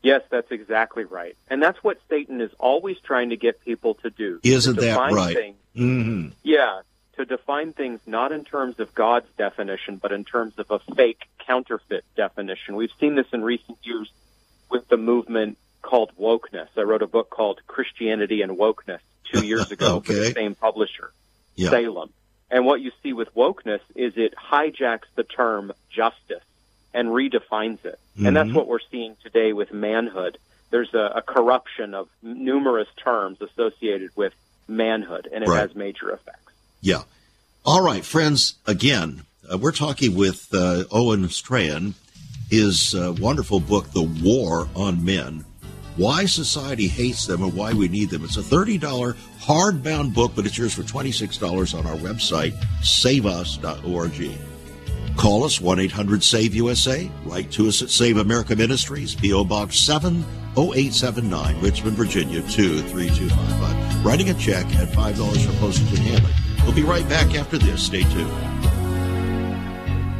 Yes, 0.02 0.22
that's 0.30 0.52
exactly 0.52 1.06
right. 1.06 1.36
And 1.50 1.64
that's 1.64 1.82
what 1.82 1.98
Satan 2.10 2.42
is 2.42 2.52
always 2.60 3.00
trying 3.00 3.30
to 3.30 3.38
get 3.38 3.62
people 3.62 3.96
to 3.96 4.10
do. 4.10 4.40
Isn't 4.44 4.76
to 4.76 4.82
that 4.82 5.12
right? 5.12 5.36
Things, 5.36 5.58
mm-hmm. 5.76 6.28
Yeah, 6.44 6.82
to 7.18 7.26
define 7.26 7.72
things 7.72 8.02
not 8.06 8.34
in 8.34 8.44
terms 8.44 8.80
of 8.80 8.94
God's 8.94 9.28
definition, 9.38 9.96
but 9.98 10.12
in 10.12 10.26
terms 10.26 10.56
of 10.58 10.70
a 10.72 10.80
fake, 10.80 11.22
counterfeit 11.40 12.04
definition. 12.16 12.76
We've 12.76 12.92
seen 13.00 13.16
this 13.16 13.28
in 13.32 13.44
recent 13.44 13.78
years 13.84 14.12
the 14.94 14.98
movement 14.98 15.58
called 15.82 16.12
wokeness. 16.20 16.68
I 16.78 16.82
wrote 16.82 17.02
a 17.02 17.08
book 17.08 17.32
called 17.32 17.60
Christianity 17.66 18.44
and 18.44 18.60
Wokeness 18.60 19.00
two 19.32 19.44
years 19.52 19.72
ago 19.72 19.96
okay. 19.96 20.06
for 20.06 20.14
the 20.14 20.32
same 20.32 20.54
publisher, 20.54 21.12
yeah. 21.56 21.72
Salem. 21.72 22.12
And 22.52 22.64
what 22.64 22.80
you 22.80 22.92
see 23.02 23.12
with 23.12 23.34
wokeness 23.34 23.80
is 23.96 24.14
it 24.18 24.36
hijacks 24.36 25.08
the 25.16 25.24
term 25.24 25.74
justice 25.90 26.44
and 26.94 27.08
redefines 27.08 27.84
it. 27.84 28.00
Mm-hmm. 28.16 28.28
And 28.28 28.38
that's 28.38 28.50
mm-hmm. 28.50 28.56
what 28.56 28.68
we're 28.68 28.88
seeing 28.92 29.16
today 29.24 29.52
with 29.52 29.74
manhood. 29.74 30.38
There's 30.70 30.94
a, 30.94 31.14
a 31.16 31.22
corruption 31.24 31.96
of 31.96 32.08
numerous 32.22 32.88
terms 33.04 33.42
associated 33.42 34.12
with 34.16 34.34
manhood, 34.68 35.28
and 35.34 35.44
it 35.44 35.50
right. 35.50 35.62
has 35.62 35.76
major 35.76 36.12
effects. 36.12 36.54
Yeah. 36.82 37.02
All 37.66 37.82
right, 37.82 38.06
friends, 38.06 38.56
again, 38.68 39.24
uh, 39.52 39.58
we're 39.58 39.72
talking 39.72 40.14
with 40.14 40.50
uh, 40.54 40.84
Owen 40.92 41.30
Strachan. 41.30 41.96
His 42.54 42.94
uh, 42.94 43.16
wonderful 43.20 43.60
book, 43.60 43.90
The 43.94 44.04
War 44.04 44.70
on 44.76 45.04
Men 45.04 45.44
why 45.96 46.26
society 46.26 46.88
hates 46.88 47.26
them 47.26 47.42
and 47.42 47.54
why 47.56 47.74
we 47.74 47.88
need 47.88 48.12
them. 48.12 48.24
It's 48.24 48.38
a 48.38 48.42
$30 48.42 48.80
hardbound 49.40 50.14
book, 50.14 50.34
but 50.36 50.46
it's 50.46 50.58
yours 50.58 50.74
for 50.74 50.84
$26 50.84 51.78
on 51.78 51.88
our 51.88 51.96
website, 51.98 52.54
saveus.org. 52.84 54.38
Call 55.18 55.44
us 55.44 55.60
1 55.62 55.80
800 55.80 56.24
SAVE 56.24 56.56
USA. 56.56 57.12
Write 57.26 57.52
to 57.52 57.68
us 57.68 57.82
at 57.82 57.90
Save 57.90 58.18
America 58.18 58.56
Ministries, 58.56 59.16
P.O. 59.16 59.46
Box 59.46 59.80
70879, 59.80 61.60
Richmond, 61.60 61.98
Virginia 61.98 62.42
23255. 62.42 64.06
Writing 64.06 64.30
a 64.30 64.34
check 64.36 64.66
at 64.76 64.90
$5 64.90 65.46
for 65.46 65.60
postage 65.60 65.90
and 65.90 66.00
handling. 66.00 66.34
We'll 66.64 66.76
be 66.76 66.84
right 66.84 67.08
back 67.10 67.34
after 67.36 67.58
this. 67.58 67.84
Stay 67.84 68.04
tuned. 68.04 68.73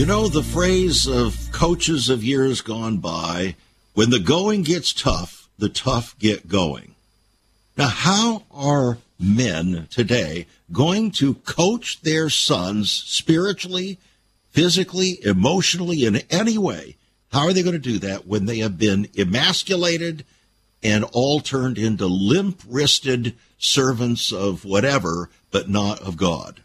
You 0.00 0.06
know, 0.06 0.28
the 0.28 0.42
phrase 0.42 1.06
of 1.06 1.52
coaches 1.52 2.08
of 2.08 2.24
years 2.24 2.62
gone 2.62 2.96
by 2.96 3.54
when 3.92 4.08
the 4.08 4.18
going 4.18 4.62
gets 4.62 4.94
tough, 4.94 5.46
the 5.58 5.68
tough 5.68 6.18
get 6.18 6.48
going. 6.48 6.94
Now, 7.76 7.88
how 7.88 8.44
are 8.50 8.96
men 9.18 9.88
today 9.90 10.46
going 10.72 11.10
to 11.10 11.34
coach 11.34 12.00
their 12.00 12.30
sons 12.30 12.90
spiritually, 12.90 13.98
physically, 14.48 15.22
emotionally, 15.22 16.06
in 16.06 16.22
any 16.30 16.56
way? 16.56 16.96
How 17.30 17.40
are 17.40 17.52
they 17.52 17.62
going 17.62 17.74
to 17.74 17.78
do 17.78 17.98
that 17.98 18.26
when 18.26 18.46
they 18.46 18.60
have 18.60 18.78
been 18.78 19.06
emasculated 19.18 20.24
and 20.82 21.04
all 21.12 21.40
turned 21.40 21.76
into 21.76 22.06
limp 22.06 22.62
wristed 22.66 23.34
servants 23.58 24.32
of 24.32 24.64
whatever, 24.64 25.28
but 25.50 25.68
not 25.68 26.00
of 26.00 26.16
God? 26.16 26.62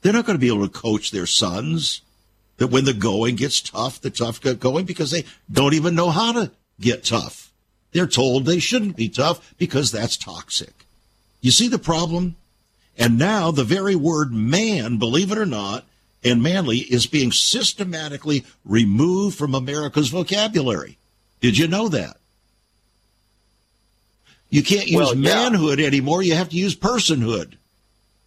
They're 0.00 0.14
not 0.14 0.24
going 0.24 0.38
to 0.38 0.40
be 0.40 0.48
able 0.48 0.66
to 0.66 0.72
coach 0.72 1.10
their 1.10 1.26
sons 1.26 2.00
that 2.58 2.68
when 2.68 2.84
the 2.84 2.94
going 2.94 3.36
gets 3.36 3.60
tough, 3.60 4.00
the 4.00 4.10
tough 4.10 4.40
get 4.40 4.60
going 4.60 4.84
because 4.84 5.10
they 5.10 5.24
don't 5.50 5.74
even 5.74 5.94
know 5.94 6.10
how 6.10 6.32
to 6.32 6.50
get 6.80 7.04
tough. 7.04 7.52
They're 7.92 8.06
told 8.06 8.44
they 8.44 8.58
shouldn't 8.58 8.96
be 8.96 9.08
tough 9.08 9.54
because 9.56 9.90
that's 9.90 10.16
toxic. 10.16 10.86
You 11.40 11.50
see 11.50 11.68
the 11.68 11.78
problem? 11.78 12.36
And 12.96 13.18
now 13.18 13.50
the 13.50 13.64
very 13.64 13.94
word 13.94 14.32
man, 14.32 14.98
believe 14.98 15.32
it 15.32 15.38
or 15.38 15.46
not, 15.46 15.84
and 16.22 16.42
manly 16.42 16.78
is 16.78 17.06
being 17.06 17.32
systematically 17.32 18.44
removed 18.64 19.36
from 19.36 19.54
America's 19.54 20.08
vocabulary. 20.08 20.96
Did 21.40 21.58
you 21.58 21.68
know 21.68 21.88
that? 21.88 22.16
You 24.48 24.62
can't 24.62 24.86
use 24.86 24.96
well, 24.96 25.16
yeah. 25.16 25.34
manhood 25.34 25.80
anymore. 25.80 26.22
You 26.22 26.34
have 26.34 26.48
to 26.50 26.56
use 26.56 26.76
personhood. 26.76 27.54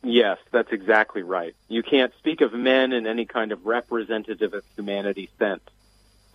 Yes, 0.03 0.37
that's 0.51 0.71
exactly 0.71 1.23
right. 1.23 1.55
You 1.67 1.83
can't 1.83 2.13
speak 2.19 2.41
of 2.41 2.53
men 2.53 2.93
in 2.93 3.07
any 3.07 3.25
kind 3.25 3.51
of 3.51 3.65
representative 3.65 4.53
of 4.53 4.63
humanity 4.75 5.29
sense. 5.39 5.63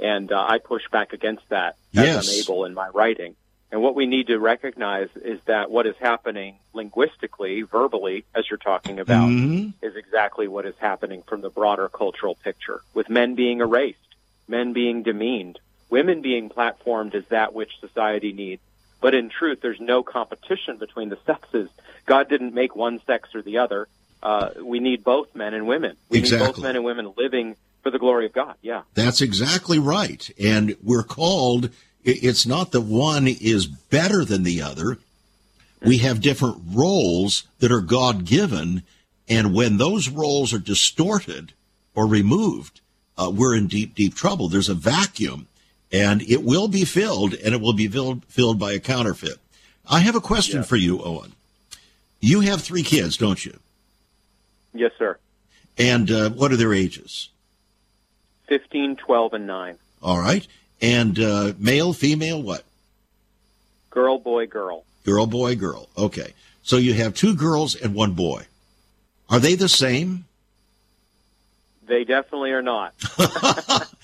And 0.01 0.33
uh, 0.33 0.45
I 0.49 0.59
push 0.59 0.83
back 0.91 1.13
against 1.13 1.49
that 1.51 1.77
as 1.95 2.05
yes. 2.05 2.29
I'm 2.29 2.43
able 2.43 2.65
in 2.65 2.75
my 2.75 2.89
writing. 2.89 3.37
And 3.71 3.81
what 3.81 3.95
we 3.95 4.07
need 4.07 4.27
to 4.27 4.39
recognize 4.39 5.09
is 5.17 5.41
that 5.47 5.71
what 5.71 5.87
is 5.87 5.97
happening 5.99 6.59
linguistically, 6.75 7.63
verbally, 7.63 8.27
as 8.35 8.45
you're 8.51 8.59
talking 8.59 9.01
about, 9.01 9.31
mm-hmm. 9.31 9.71
is 9.81 9.97
exactly 9.97 10.47
what 10.47 10.67
is 10.67 10.75
happening 10.79 11.23
from 11.23 11.41
the 11.41 11.49
broader 11.49 11.89
cultural 11.89 12.35
picture, 12.35 12.83
with 12.93 13.09
men 13.09 13.35
being 13.35 13.61
erased, 13.61 13.99
men 14.47 14.75
being 14.75 15.03
demeaned, 15.03 15.59
women 15.89 16.21
being 16.21 16.51
platformed 16.51 17.15
as 17.15 17.25
that 17.29 17.55
which 17.55 17.81
society 17.81 18.35
needs. 18.35 18.61
But 19.03 19.15
in 19.15 19.29
truth, 19.29 19.59
there's 19.61 19.81
no 19.81 20.03
competition 20.03 20.79
between 20.79 21.11
the 21.11 21.19
sexes 21.27 21.69
God 22.07 22.29
didn't 22.29 22.55
make 22.55 22.75
one 22.75 23.01
sex 23.07 23.35
or 23.35 23.43
the 23.43 23.59
other. 23.59 23.89
Uh, 24.23 24.51
we 24.63 24.81
need 24.81 25.05
both 25.05 25.35
men 25.35 25.55
and 25.55 25.67
women. 25.67 25.97
We 26.09 26.19
exactly. 26.19 26.47
need 26.47 26.55
both 26.55 26.63
men 26.63 26.77
and 26.77 26.85
women 26.85 27.13
living 27.17 27.57
for 27.83 27.91
the 27.91 27.99
glory 27.99 28.27
of 28.27 28.33
God. 28.33 28.55
Yeah. 28.63 28.83
That's 28.95 29.21
exactly 29.21 29.79
right. 29.79 30.29
And 30.41 30.77
we're 30.83 31.03
called, 31.03 31.71
it's 32.05 32.47
not 32.47 32.73
that 32.73 32.83
one 32.83 33.27
is 33.27 33.67
better 33.67 34.25
than 34.25 34.43
the 34.43 34.63
other. 34.63 34.99
We 35.85 35.99
have 35.99 36.21
different 36.21 36.59
roles 36.73 37.45
that 37.59 37.73
are 37.73 37.81
God 37.81 38.25
given. 38.25 38.85
And 39.29 39.53
when 39.53 39.79
those 39.79 40.09
roles 40.09 40.53
are 40.53 40.59
distorted 40.59 41.53
or 41.97 42.07
removed, 42.07 42.81
uh, 43.19 43.33
we're 43.35 43.57
in 43.57 43.67
deep, 43.67 43.97
deep 43.97 44.15
trouble. 44.15 44.49
There's 44.49 44.69
a 44.69 44.75
vacuum 44.75 45.49
and 45.93 46.23
it 46.23 46.43
will 46.43 46.69
be 46.69 46.85
filled 46.85 47.35
and 47.35 47.55
it 47.55 47.61
will 47.61 47.75
be 47.75 47.87
filled, 47.87 48.25
filled 48.27 48.59
by 48.59 48.73
a 48.73 48.81
counterfeit. 48.81 49.39
I 49.89 50.01
have 50.01 50.17
a 50.17 50.21
question 50.21 50.59
yeah. 50.59 50.65
for 50.65 50.77
you, 50.77 51.03
Owen. 51.03 51.33
You 52.21 52.41
have 52.41 52.63
three 52.63 52.83
kids, 52.83 53.17
don't 53.17 53.45
you? 53.45 53.59
Yes, 54.73 54.93
sir. 54.99 55.19
And 55.77 56.11
uh, 56.11 56.31
what 56.31 56.53
are 56.53 56.57
their 56.57 56.73
ages? 56.73 57.29
15, 58.49 58.97
12, 58.97 59.35
and 59.35 59.47
9. 59.47 59.79
All 60.03 60.19
right. 60.19 60.47
And 60.81 61.19
uh, 61.19 61.53
male, 61.59 61.93
female, 61.93 62.43
what? 62.43 62.65
Girl, 63.91 64.19
boy, 64.19 64.47
girl. 64.47 64.85
Girl, 65.05 65.27
boy, 65.27 65.57
girl. 65.57 65.89
Okay. 65.97 66.33
So 66.63 66.77
you 66.77 66.95
have 66.95 67.15
two 67.15 67.35
girls 67.35 67.75
and 67.75 67.95
one 67.95 68.13
boy. 68.13 68.47
Are 69.29 69.41
they 69.41 69.55
the 69.55 69.69
same? 69.69 70.27
They 71.93 72.05
definitely 72.05 72.53
are 72.53 72.63
not. 72.63 72.95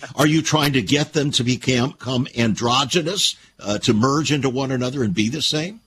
are 0.14 0.27
you 0.27 0.42
trying 0.42 0.74
to 0.74 0.83
get 0.83 1.14
them 1.14 1.31
to 1.31 1.42
become, 1.42 2.29
androgynous, 2.37 3.35
uh, 3.59 3.79
to 3.79 3.94
merge 3.94 4.31
into 4.31 4.51
one 4.51 4.70
another 4.70 5.03
and 5.03 5.14
be 5.14 5.31
the 5.31 5.40
same? 5.40 5.81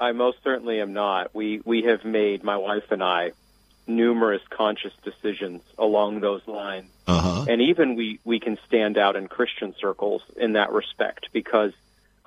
I 0.00 0.10
most 0.10 0.38
certainly 0.42 0.80
am 0.80 0.94
not. 0.94 1.32
We 1.32 1.60
we 1.64 1.82
have 1.82 2.04
made 2.04 2.42
my 2.42 2.56
wife 2.56 2.90
and 2.90 3.04
I 3.04 3.30
numerous 3.86 4.42
conscious 4.50 4.92
decisions 5.04 5.62
along 5.78 6.22
those 6.22 6.44
lines, 6.48 6.90
uh-huh. 7.06 7.46
and 7.48 7.62
even 7.62 7.94
we 7.94 8.18
we 8.24 8.40
can 8.40 8.58
stand 8.66 8.98
out 8.98 9.14
in 9.14 9.28
Christian 9.28 9.76
circles 9.80 10.22
in 10.36 10.54
that 10.54 10.72
respect 10.72 11.28
because 11.32 11.72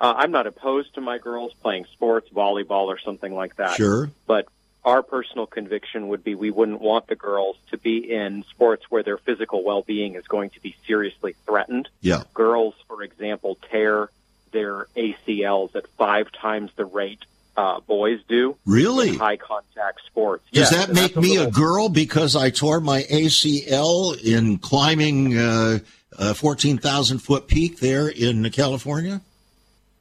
uh, 0.00 0.14
I'm 0.16 0.30
not 0.30 0.46
opposed 0.46 0.94
to 0.94 1.02
my 1.02 1.18
girls 1.18 1.52
playing 1.60 1.84
sports, 1.92 2.30
volleyball, 2.30 2.86
or 2.86 2.98
something 2.98 3.34
like 3.34 3.56
that. 3.56 3.76
Sure, 3.76 4.10
but 4.26 4.48
our 4.84 5.02
personal 5.02 5.46
conviction 5.46 6.08
would 6.08 6.24
be 6.24 6.34
we 6.34 6.50
wouldn't 6.50 6.80
want 6.80 7.06
the 7.06 7.16
girls 7.16 7.56
to 7.70 7.78
be 7.78 8.10
in 8.10 8.44
sports 8.44 8.84
where 8.88 9.02
their 9.02 9.18
physical 9.18 9.62
well-being 9.62 10.14
is 10.14 10.26
going 10.26 10.50
to 10.50 10.60
be 10.60 10.74
seriously 10.86 11.34
threatened. 11.46 11.88
Yeah, 12.00 12.22
girls, 12.34 12.74
for 12.88 13.02
example, 13.02 13.58
tear 13.70 14.10
their 14.52 14.86
ACLs 14.96 15.76
at 15.76 15.86
five 15.98 16.32
times 16.32 16.70
the 16.76 16.84
rate 16.84 17.24
uh, 17.56 17.80
boys 17.80 18.20
do. 18.28 18.56
Really? 18.64 19.16
High 19.16 19.36
contact 19.36 20.00
sports. 20.06 20.44
Does 20.52 20.72
yes, 20.72 20.86
that 20.86 20.94
make 20.94 21.16
a 21.16 21.20
me 21.20 21.38
little... 21.38 21.48
a 21.48 21.50
girl 21.50 21.88
because 21.88 22.36
I 22.36 22.50
tore 22.50 22.80
my 22.80 23.02
ACL 23.02 24.18
in 24.22 24.58
climbing 24.58 25.36
uh, 25.36 25.78
a 26.18 26.34
14,000 26.34 27.18
foot 27.18 27.48
peak 27.48 27.78
there 27.80 28.08
in 28.08 28.48
California? 28.50 29.20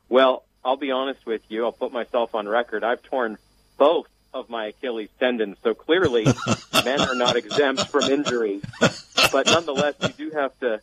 Well, 0.07 0.43
I'll 0.63 0.77
be 0.77 0.91
honest 0.91 1.25
with 1.25 1.41
you. 1.49 1.65
I'll 1.65 1.71
put 1.71 1.91
myself 1.91 2.33
on 2.33 2.47
record. 2.47 2.83
I've 2.83 3.03
torn 3.03 3.37
both 3.77 4.07
of 4.33 4.49
my 4.49 4.67
Achilles 4.67 5.09
tendon. 5.19 5.55
so 5.63 5.73
clearly 5.73 6.25
men 6.85 7.01
are 7.01 7.15
not 7.15 7.35
exempt 7.35 7.87
from 7.87 8.03
injury. 8.03 8.61
But 9.31 9.47
nonetheless, 9.47 9.95
you 10.01 10.09
do 10.09 10.31
have 10.31 10.57
to 10.59 10.81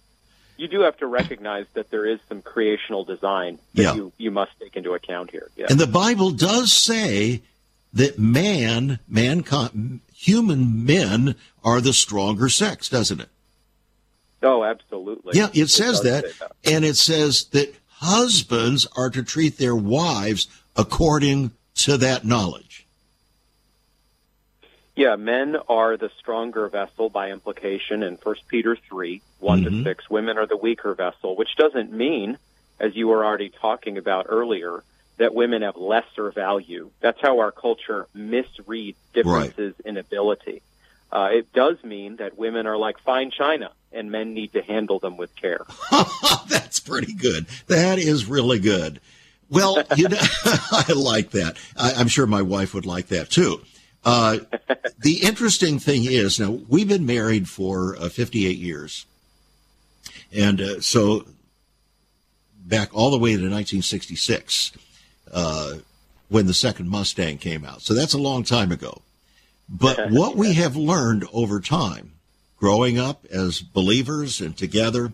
you 0.56 0.68
do 0.68 0.80
have 0.80 0.96
to 0.98 1.06
recognize 1.06 1.66
that 1.74 1.90
there 1.90 2.06
is 2.06 2.18
some 2.28 2.42
creational 2.42 3.04
design 3.04 3.58
that 3.74 3.82
yeah. 3.82 3.94
you, 3.94 4.12
you 4.16 4.30
must 4.30 4.52
take 4.58 4.76
into 4.76 4.94
account 4.94 5.30
here. 5.30 5.50
Yeah. 5.56 5.66
And 5.68 5.78
the 5.78 5.86
Bible 5.86 6.30
does 6.30 6.72
say 6.72 7.42
that 7.92 8.18
man, 8.18 8.98
mankind, 9.06 10.00
human 10.14 10.84
men 10.84 11.36
are 11.62 11.80
the 11.80 11.92
stronger 11.92 12.48
sex, 12.48 12.88
doesn't 12.88 13.20
it? 13.20 13.28
Oh, 14.42 14.64
absolutely. 14.64 15.36
Yeah, 15.36 15.48
it, 15.48 15.62
it 15.62 15.68
says 15.68 16.02
that, 16.02 16.24
that. 16.38 16.52
And 16.64 16.84
it 16.84 16.96
says 16.96 17.44
that 17.52 17.74
husbands 17.88 18.86
are 18.96 19.10
to 19.10 19.22
treat 19.22 19.58
their 19.58 19.76
wives 19.76 20.48
according 20.76 21.52
to 21.76 21.96
that 21.98 22.24
knowledge. 22.24 22.65
Yeah, 24.96 25.16
men 25.16 25.56
are 25.68 25.98
the 25.98 26.10
stronger 26.18 26.68
vessel 26.68 27.10
by 27.10 27.30
implication 27.30 28.02
in 28.02 28.14
1 28.14 28.34
Peter 28.48 28.74
3, 28.74 29.20
1 29.40 29.60
mm-hmm. 29.60 29.78
to 29.78 29.84
6. 29.84 30.10
Women 30.10 30.38
are 30.38 30.46
the 30.46 30.56
weaker 30.56 30.94
vessel, 30.94 31.36
which 31.36 31.54
doesn't 31.56 31.92
mean, 31.92 32.38
as 32.80 32.96
you 32.96 33.08
were 33.08 33.24
already 33.24 33.50
talking 33.50 33.98
about 33.98 34.26
earlier, 34.30 34.82
that 35.18 35.34
women 35.34 35.60
have 35.60 35.76
lesser 35.76 36.30
value. 36.30 36.90
That's 37.00 37.20
how 37.20 37.40
our 37.40 37.52
culture 37.52 38.06
misreads 38.16 38.96
differences 39.12 39.74
right. 39.78 39.86
in 39.86 39.98
ability. 39.98 40.62
Uh, 41.12 41.28
it 41.30 41.52
does 41.52 41.82
mean 41.84 42.16
that 42.16 42.38
women 42.38 42.66
are 42.66 42.78
like 42.78 42.98
fine 42.98 43.30
china, 43.30 43.70
and 43.92 44.10
men 44.10 44.32
need 44.32 44.54
to 44.54 44.62
handle 44.62 44.98
them 44.98 45.18
with 45.18 45.34
care. 45.36 45.64
That's 46.48 46.80
pretty 46.80 47.12
good. 47.12 47.46
That 47.66 47.98
is 47.98 48.26
really 48.26 48.58
good. 48.58 49.00
Well, 49.48 49.82
you 49.94 50.08
know, 50.08 50.16
I 50.44 50.92
like 50.96 51.30
that. 51.30 51.56
I, 51.76 51.92
am 52.00 52.08
sure 52.08 52.26
my 52.26 52.42
wife 52.42 52.74
would 52.74 52.86
like 52.86 53.08
that 53.08 53.30
too. 53.30 53.60
Uh, 54.06 54.38
the 55.00 55.18
interesting 55.24 55.80
thing 55.80 56.04
is 56.04 56.38
now 56.38 56.60
we've 56.68 56.88
been 56.88 57.04
married 57.04 57.48
for 57.48 57.96
uh, 57.96 58.08
58 58.08 58.56
years, 58.56 59.04
and 60.32 60.60
uh, 60.60 60.80
so 60.80 61.26
back 62.56 62.94
all 62.94 63.10
the 63.10 63.18
way 63.18 63.30
to 63.30 63.42
1966 63.42 64.70
uh, 65.32 65.74
when 66.28 66.46
the 66.46 66.54
second 66.54 66.88
Mustang 66.88 67.38
came 67.38 67.64
out. 67.64 67.82
So 67.82 67.94
that's 67.94 68.14
a 68.14 68.18
long 68.18 68.44
time 68.44 68.70
ago. 68.70 69.02
But 69.68 69.98
what 70.10 70.36
we 70.36 70.54
have 70.54 70.76
learned 70.76 71.24
over 71.32 71.58
time, 71.60 72.12
growing 72.56 73.00
up 73.00 73.24
as 73.26 73.60
believers 73.60 74.40
and 74.40 74.56
together, 74.56 75.12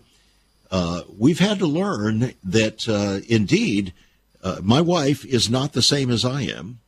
uh, 0.69 1.01
we've 1.17 1.39
had 1.39 1.57
to 1.59 1.67
learn 1.67 2.35
that 2.43 2.87
uh, 2.87 3.25
indeed 3.27 3.91
uh, 4.43 4.59
my 4.61 4.81
wife 4.81 5.25
is 5.25 5.49
not 5.49 5.73
the 5.73 5.81
same 5.81 6.11
as 6.11 6.23
I 6.23 6.43
am, 6.43 6.79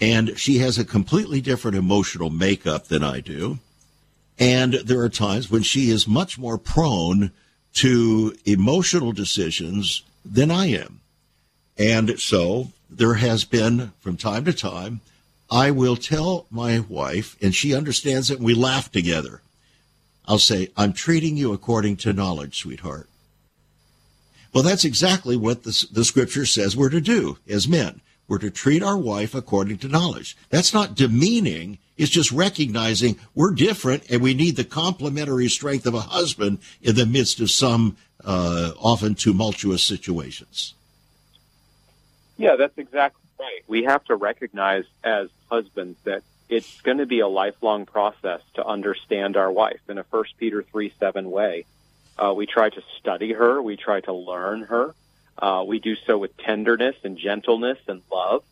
and 0.00 0.38
she 0.38 0.58
has 0.58 0.78
a 0.78 0.84
completely 0.84 1.40
different 1.40 1.76
emotional 1.76 2.30
makeup 2.30 2.88
than 2.88 3.04
I 3.04 3.20
do. 3.20 3.58
And 4.38 4.74
there 4.74 5.00
are 5.00 5.08
times 5.08 5.50
when 5.50 5.62
she 5.62 5.90
is 5.90 6.08
much 6.08 6.38
more 6.38 6.58
prone 6.58 7.30
to 7.74 8.36
emotional 8.44 9.12
decisions 9.12 10.02
than 10.24 10.50
I 10.50 10.66
am. 10.66 11.00
And 11.78 12.18
so 12.18 12.72
there 12.90 13.14
has 13.14 13.44
been, 13.44 13.92
from 14.00 14.16
time 14.16 14.44
to 14.44 14.52
time, 14.52 15.00
I 15.50 15.70
will 15.70 15.96
tell 15.96 16.46
my 16.50 16.80
wife, 16.80 17.36
and 17.40 17.54
she 17.54 17.74
understands 17.74 18.30
it, 18.30 18.38
and 18.38 18.46
we 18.46 18.54
laugh 18.54 18.90
together. 18.90 19.40
I'll 20.26 20.38
say, 20.38 20.68
I'm 20.76 20.92
treating 20.92 21.36
you 21.36 21.52
according 21.52 21.96
to 21.98 22.12
knowledge, 22.12 22.58
sweetheart. 22.58 23.08
Well, 24.52 24.64
that's 24.64 24.84
exactly 24.84 25.36
what 25.36 25.64
the, 25.64 25.86
the 25.92 26.04
scripture 26.04 26.46
says 26.46 26.76
we're 26.76 26.88
to 26.90 27.00
do 27.00 27.38
as 27.48 27.68
men. 27.68 28.00
We're 28.26 28.38
to 28.38 28.50
treat 28.50 28.82
our 28.82 28.96
wife 28.96 29.34
according 29.34 29.78
to 29.78 29.88
knowledge. 29.88 30.36
That's 30.50 30.72
not 30.72 30.94
demeaning. 30.94 31.78
It's 31.96 32.10
just 32.10 32.32
recognizing 32.32 33.18
we're 33.34 33.52
different 33.52 34.10
and 34.10 34.22
we 34.22 34.34
need 34.34 34.56
the 34.56 34.64
complementary 34.64 35.48
strength 35.48 35.86
of 35.86 35.94
a 35.94 36.00
husband 36.00 36.58
in 36.82 36.96
the 36.96 37.06
midst 37.06 37.40
of 37.40 37.50
some 37.50 37.96
uh, 38.24 38.72
often 38.78 39.14
tumultuous 39.14 39.82
situations. 39.82 40.74
Yeah, 42.36 42.56
that's 42.56 42.76
exactly 42.78 43.22
right. 43.38 43.62
We 43.68 43.84
have 43.84 44.02
to 44.04 44.16
recognize 44.16 44.84
as 45.04 45.28
husbands 45.50 45.98
that 46.04 46.22
it's 46.48 46.80
going 46.80 46.98
to 46.98 47.06
be 47.06 47.20
a 47.20 47.28
lifelong 47.28 47.86
process 47.86 48.40
to 48.54 48.66
understand 48.66 49.36
our 49.36 49.52
wife 49.52 49.80
in 49.88 49.98
a 49.98 50.04
First 50.04 50.36
Peter 50.38 50.62
three 50.62 50.92
seven 50.98 51.30
way. 51.30 51.64
Uh, 52.18 52.32
we 52.34 52.46
try 52.46 52.70
to 52.70 52.82
study 52.98 53.32
her. 53.32 53.60
We 53.62 53.76
try 53.76 54.00
to 54.00 54.12
learn 54.12 54.62
her. 54.62 54.94
Uh, 55.38 55.64
we 55.66 55.78
do 55.78 55.96
so 55.96 56.18
with 56.18 56.36
tenderness 56.36 56.96
and 57.04 57.18
gentleness 57.18 57.78
and 57.88 58.02
love. 58.12 58.44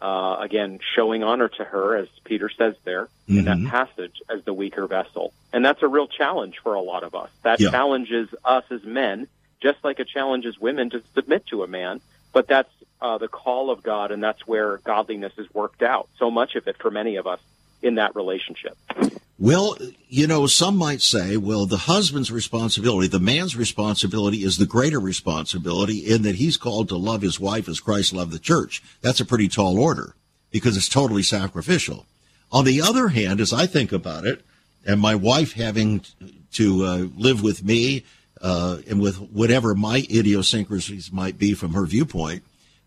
Uh, 0.00 0.36
again, 0.40 0.78
showing 0.94 1.24
honor 1.24 1.48
to 1.48 1.64
her, 1.64 1.96
as 1.96 2.08
Peter 2.22 2.48
says 2.48 2.76
there 2.84 3.06
mm-hmm. 3.06 3.38
in 3.38 3.44
that 3.46 3.56
mm-hmm. 3.56 3.68
passage, 3.68 4.22
as 4.30 4.44
the 4.44 4.54
weaker 4.54 4.86
vessel. 4.86 5.32
And 5.52 5.64
that's 5.64 5.82
a 5.82 5.88
real 5.88 6.06
challenge 6.06 6.58
for 6.62 6.74
a 6.74 6.80
lot 6.80 7.02
of 7.02 7.16
us. 7.16 7.30
That 7.42 7.58
yeah. 7.58 7.70
challenges 7.70 8.28
us 8.44 8.64
as 8.70 8.84
men, 8.84 9.26
just 9.60 9.78
like 9.82 9.98
it 9.98 10.06
challenges 10.06 10.58
women 10.58 10.90
to 10.90 11.02
submit 11.14 11.46
to 11.48 11.64
a 11.64 11.66
man. 11.66 12.00
But 12.32 12.46
that's 12.46 12.70
uh, 13.00 13.18
the 13.18 13.26
call 13.26 13.70
of 13.70 13.82
God, 13.82 14.12
and 14.12 14.22
that's 14.22 14.46
where 14.46 14.78
godliness 14.78 15.32
is 15.36 15.52
worked 15.52 15.82
out. 15.82 16.08
So 16.18 16.30
much 16.30 16.54
of 16.54 16.68
it 16.68 16.76
for 16.78 16.92
many 16.92 17.16
of 17.16 17.26
us 17.26 17.40
in 17.82 17.96
that 17.96 18.14
relationship. 18.14 18.76
Well, 19.40 19.76
you 20.08 20.26
know, 20.26 20.48
some 20.48 20.76
might 20.76 21.00
say, 21.00 21.36
well, 21.36 21.64
the 21.64 21.76
husband's 21.76 22.32
responsibility, 22.32 23.06
the 23.06 23.20
man's 23.20 23.54
responsibility 23.54 24.38
is 24.38 24.58
the 24.58 24.66
greater 24.66 24.98
responsibility 24.98 25.98
in 25.98 26.22
that 26.22 26.34
he's 26.34 26.56
called 26.56 26.88
to 26.88 26.96
love 26.96 27.22
his 27.22 27.38
wife 27.38 27.68
as 27.68 27.78
Christ 27.78 28.12
loved 28.12 28.32
the 28.32 28.40
church. 28.40 28.82
That's 29.00 29.20
a 29.20 29.24
pretty 29.24 29.46
tall 29.46 29.78
order 29.78 30.16
because 30.50 30.76
it's 30.76 30.88
totally 30.88 31.22
sacrificial. 31.22 32.04
On 32.50 32.64
the 32.64 32.80
other 32.80 33.08
hand, 33.08 33.40
as 33.40 33.52
I 33.52 33.66
think 33.66 33.92
about 33.92 34.26
it, 34.26 34.44
and 34.84 35.00
my 35.00 35.14
wife 35.14 35.52
having 35.52 36.02
to 36.54 36.84
uh, 36.84 37.06
live 37.16 37.40
with 37.40 37.62
me 37.62 38.04
uh, 38.40 38.78
and 38.88 39.00
with 39.00 39.18
whatever 39.18 39.74
my 39.74 39.98
idiosyncrasies 40.10 41.12
might 41.12 41.38
be 41.38 41.54
from 41.54 41.74
her 41.74 41.86
viewpoint, 41.86 42.42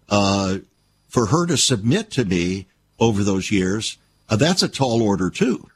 uh, 0.10 0.58
for 1.08 1.28
her 1.28 1.46
to 1.46 1.56
submit 1.56 2.12
to 2.12 2.26
me 2.26 2.68
over 3.00 3.24
those 3.24 3.52
years, 3.52 3.98
uh, 4.30 4.36
that's 4.36 4.64
a 4.64 4.68
tall 4.68 5.02
order 5.02 5.30
too. 5.30 5.70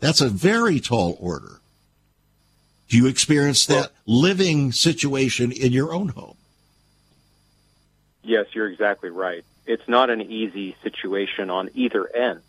That's 0.00 0.20
a 0.20 0.28
very 0.28 0.80
tall 0.80 1.16
order. 1.20 1.60
Do 2.88 2.96
you 2.96 3.06
experience 3.06 3.66
that 3.66 3.92
living 4.06 4.72
situation 4.72 5.50
in 5.50 5.72
your 5.72 5.92
own 5.92 6.08
home? 6.10 6.36
Yes, 8.22 8.46
you're 8.52 8.68
exactly 8.68 9.10
right. 9.10 9.44
It's 9.66 9.86
not 9.88 10.10
an 10.10 10.20
easy 10.20 10.76
situation 10.82 11.50
on 11.50 11.70
either 11.74 12.06
end. 12.14 12.40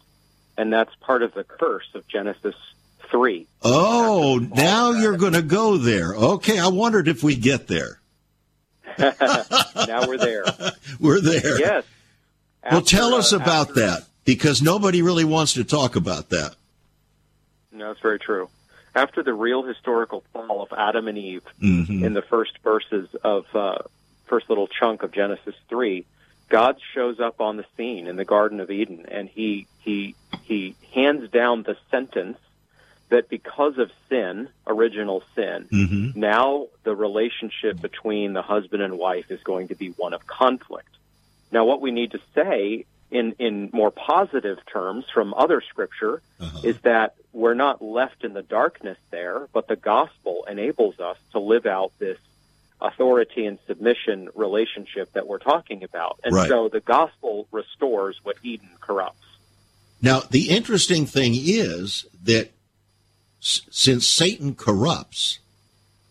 And 0.58 0.72
that's 0.72 0.94
part 0.96 1.22
of 1.22 1.34
the 1.34 1.44
curse 1.44 1.88
of 1.94 2.08
Genesis 2.08 2.56
3. 3.10 3.48
Oh, 3.62 4.38
now 4.38 4.92
you're 4.92 5.18
going 5.18 5.34
to 5.34 5.42
go 5.42 5.78
there. 5.78 6.14
Okay, 6.14 6.60
I 6.60 6.68
wondered 6.68 7.08
if 7.08 7.24
we 7.24 7.36
get 7.36 7.68
there. 7.68 8.00
now 8.98 10.08
we're 10.08 10.18
there. 10.18 10.46
we're 11.00 11.22
there. 11.22 11.60
Yes. 11.60 11.84
After, 12.64 12.76
well, 12.76 12.82
tell 12.82 13.14
us 13.14 13.32
about 13.32 13.70
after, 13.70 13.82
that 13.82 14.04
because 14.24 14.62
nobody 14.62 15.02
really 15.02 15.26
wants 15.26 15.54
to 15.54 15.64
talk 15.64 15.96
about 15.96 16.30
that. 16.30 16.56
No, 17.76 17.92
it's 17.92 18.02
very 18.02 18.20
true. 18.20 18.50
After 18.96 19.22
the 19.22 19.34
real 19.34 19.64
historical 19.64 20.24
fall 20.32 20.64
of 20.64 20.72
Adam 20.72 21.10
and 21.10 21.18
Eve 21.18 21.44
mm-hmm. 21.62 22.04
in 22.04 22.14
the 22.14 22.22
first 22.22 22.58
verses 22.64 23.10
of 23.24 23.46
uh, 23.54 23.80
first 24.26 24.50
little 24.50 24.68
chunk 24.68 25.04
of 25.04 25.12
Genesis 25.12 25.56
three, 25.68 26.06
God 26.48 26.78
shows 26.94 27.20
up 27.20 27.42
on 27.42 27.58
the 27.58 27.66
scene 27.76 28.08
in 28.08 28.16
the 28.16 28.24
Garden 28.24 28.62
of 28.62 28.72
Eden, 28.72 29.06
and 29.10 29.28
he 29.28 29.68
he 29.80 30.16
he 30.44 30.76
hands 30.94 31.30
down 31.30 31.64
the 31.64 31.76
sentence 31.92 32.38
that 33.10 33.30
because 33.30 33.78
of 33.78 33.92
sin, 34.10 34.48
original 34.66 35.24
sin, 35.36 35.68
mm-hmm. 35.72 36.20
now 36.20 36.68
the 36.84 36.96
relationship 36.96 37.82
between 37.82 38.34
the 38.34 38.42
husband 38.42 38.82
and 38.82 38.98
wife 38.98 39.30
is 39.30 39.42
going 39.44 39.68
to 39.68 39.76
be 39.76 39.90
one 39.90 40.14
of 40.14 40.26
conflict. 40.26 40.90
Now, 41.52 41.66
what 41.66 41.82
we 41.82 41.92
need 41.92 42.12
to 42.12 42.20
say 42.34 42.86
in, 43.12 43.34
in 43.38 43.70
more 43.72 43.92
positive 43.92 44.60
terms 44.66 45.06
from 45.14 45.34
other 45.34 45.62
scripture 45.62 46.22
uh-huh. 46.40 46.60
is 46.64 46.80
that 46.82 47.16
we're 47.36 47.54
not 47.54 47.82
left 47.82 48.24
in 48.24 48.34
the 48.34 48.42
darkness 48.42 48.98
there, 49.12 49.48
but 49.52 49.68
the 49.68 49.76
gospel 49.76 50.46
enables 50.50 51.00
us 51.00 51.18
to 51.34 51.40
live 51.40 51.66
out 51.66 51.92
this 52.00 52.18
authority 52.82 53.46
and 53.46 53.60
submission 53.68 54.30
relationship 54.36 55.12
that 55.14 55.28
we're 55.28 55.40
talking 55.40 55.84
about. 55.84 56.18
And 56.24 56.34
right. 56.34 56.48
so 56.48 56.70
the 56.70 56.80
gospel 56.80 57.48
restores 57.52 58.20
what 58.24 58.38
Eden 58.42 58.70
corrupts. 58.80 59.26
Now, 60.02 60.22
the 60.22 60.50
interesting 60.50 61.06
thing 61.06 61.34
is 61.36 62.06
that 62.24 62.52
s- 63.42 63.62
since 63.70 64.08
Satan 64.08 64.56
corrupts, 64.56 65.40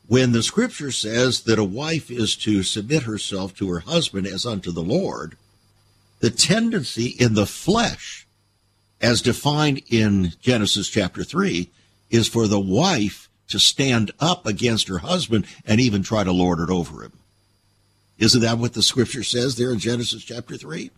when 0.06 0.32
the 0.32 0.42
scripture 0.42 0.92
says 0.92 1.40
that 1.42 1.58
a 1.58 1.64
wife 1.64 2.10
is 2.10 2.36
to 2.36 2.62
submit 2.62 3.04
herself 3.04 3.54
to 3.56 3.70
her 3.70 3.80
husband 3.80 4.26
as 4.26 4.44
unto 4.44 4.70
the 4.70 4.82
Lord, 4.82 5.36
the 6.20 6.30
tendency 6.30 7.06
in 7.06 7.34
the 7.34 7.46
flesh, 7.46 8.23
as 9.04 9.20
defined 9.20 9.82
in 9.90 10.32
Genesis 10.40 10.88
chapter 10.88 11.22
3, 11.22 11.70
is 12.08 12.26
for 12.26 12.48
the 12.48 12.58
wife 12.58 13.28
to 13.48 13.58
stand 13.58 14.10
up 14.18 14.46
against 14.46 14.88
her 14.88 14.98
husband 14.98 15.46
and 15.66 15.78
even 15.78 16.02
try 16.02 16.24
to 16.24 16.32
lord 16.32 16.58
it 16.58 16.70
over 16.70 17.02
him. 17.02 17.12
Isn't 18.16 18.40
that 18.40 18.56
what 18.56 18.72
the 18.72 18.82
scripture 18.82 19.22
says 19.22 19.56
there 19.56 19.70
in 19.70 19.78
Genesis 19.78 20.24
chapter 20.24 20.56
3? 20.56 20.90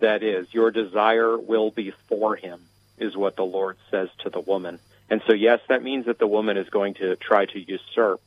That 0.00 0.24
is. 0.24 0.52
Your 0.52 0.72
desire 0.72 1.38
will 1.38 1.70
be 1.70 1.92
for 2.08 2.34
him, 2.34 2.60
is 2.98 3.16
what 3.16 3.36
the 3.36 3.44
Lord 3.44 3.76
says 3.88 4.08
to 4.24 4.30
the 4.30 4.40
woman. 4.40 4.80
And 5.08 5.22
so, 5.24 5.32
yes, 5.32 5.60
that 5.68 5.84
means 5.84 6.06
that 6.06 6.18
the 6.18 6.26
woman 6.26 6.56
is 6.56 6.68
going 6.68 6.94
to 6.94 7.14
try 7.14 7.46
to 7.46 7.60
usurp 7.60 8.20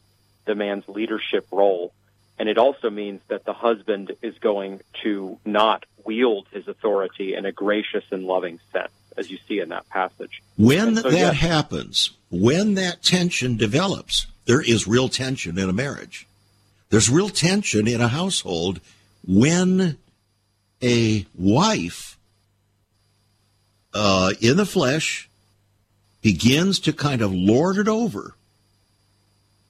the 0.45 0.55
man's 0.55 0.87
leadership 0.87 1.47
role 1.51 1.91
and 2.39 2.49
it 2.49 2.57
also 2.57 2.89
means 2.89 3.21
that 3.27 3.45
the 3.45 3.53
husband 3.53 4.11
is 4.21 4.37
going 4.37 4.81
to 5.03 5.39
not 5.43 5.85
wield 6.05 6.47
his 6.51 6.67
authority 6.67 7.33
in 7.33 7.45
a 7.45 7.51
gracious 7.51 8.03
and 8.11 8.23
loving 8.23 8.59
sense, 8.71 8.91
as 9.17 9.29
you 9.29 9.37
see 9.47 9.59
in 9.59 9.69
that 9.69 9.87
passage. 9.89 10.41
When 10.57 10.95
so, 10.95 11.09
that 11.09 11.11
yes, 11.11 11.35
happens, 11.37 12.11
when 12.29 12.75
that 12.75 13.03
tension 13.03 13.57
develops, 13.57 14.27
there 14.45 14.61
is 14.61 14.87
real 14.87 15.09
tension 15.09 15.57
in 15.57 15.69
a 15.69 15.73
marriage. 15.73 16.27
There's 16.89 17.09
real 17.09 17.29
tension 17.29 17.87
in 17.87 17.99
a 17.99 18.07
household 18.07 18.79
when 19.27 19.97
a 20.81 21.25
wife 21.35 22.17
uh, 23.93 24.33
in 24.39 24.57
the 24.57 24.65
flesh 24.65 25.29
begins 26.21 26.79
to 26.79 26.93
kind 26.93 27.21
of 27.21 27.33
lord 27.33 27.77
it 27.77 27.87
over, 27.87 28.35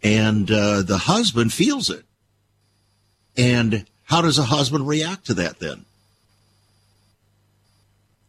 and 0.04 0.50
uh, 0.52 0.82
the 0.82 0.98
husband 0.98 1.54
feels 1.54 1.90
it 1.90 2.06
and 3.38 3.86
how 4.06 4.22
does 4.22 4.40
a 4.40 4.44
husband 4.44 4.88
react 4.88 5.28
to 5.28 5.36
that 5.36 5.60
then? 5.60 5.86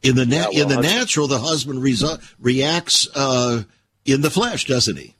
In 0.02 0.14
the 0.14 0.26
na- 0.26 0.48
yeah, 0.50 0.62
well, 0.62 0.62
in 0.62 0.68
the 0.68 0.82
natural, 0.82 1.26
the 1.26 1.38
husband 1.38 1.80
resu- 1.80 2.22
reacts 2.38 3.08
uh, 3.14 3.64
in 4.04 4.20
the 4.20 4.30
flesh, 4.30 4.66
doesn't 4.66 4.96
he? 4.96 5.14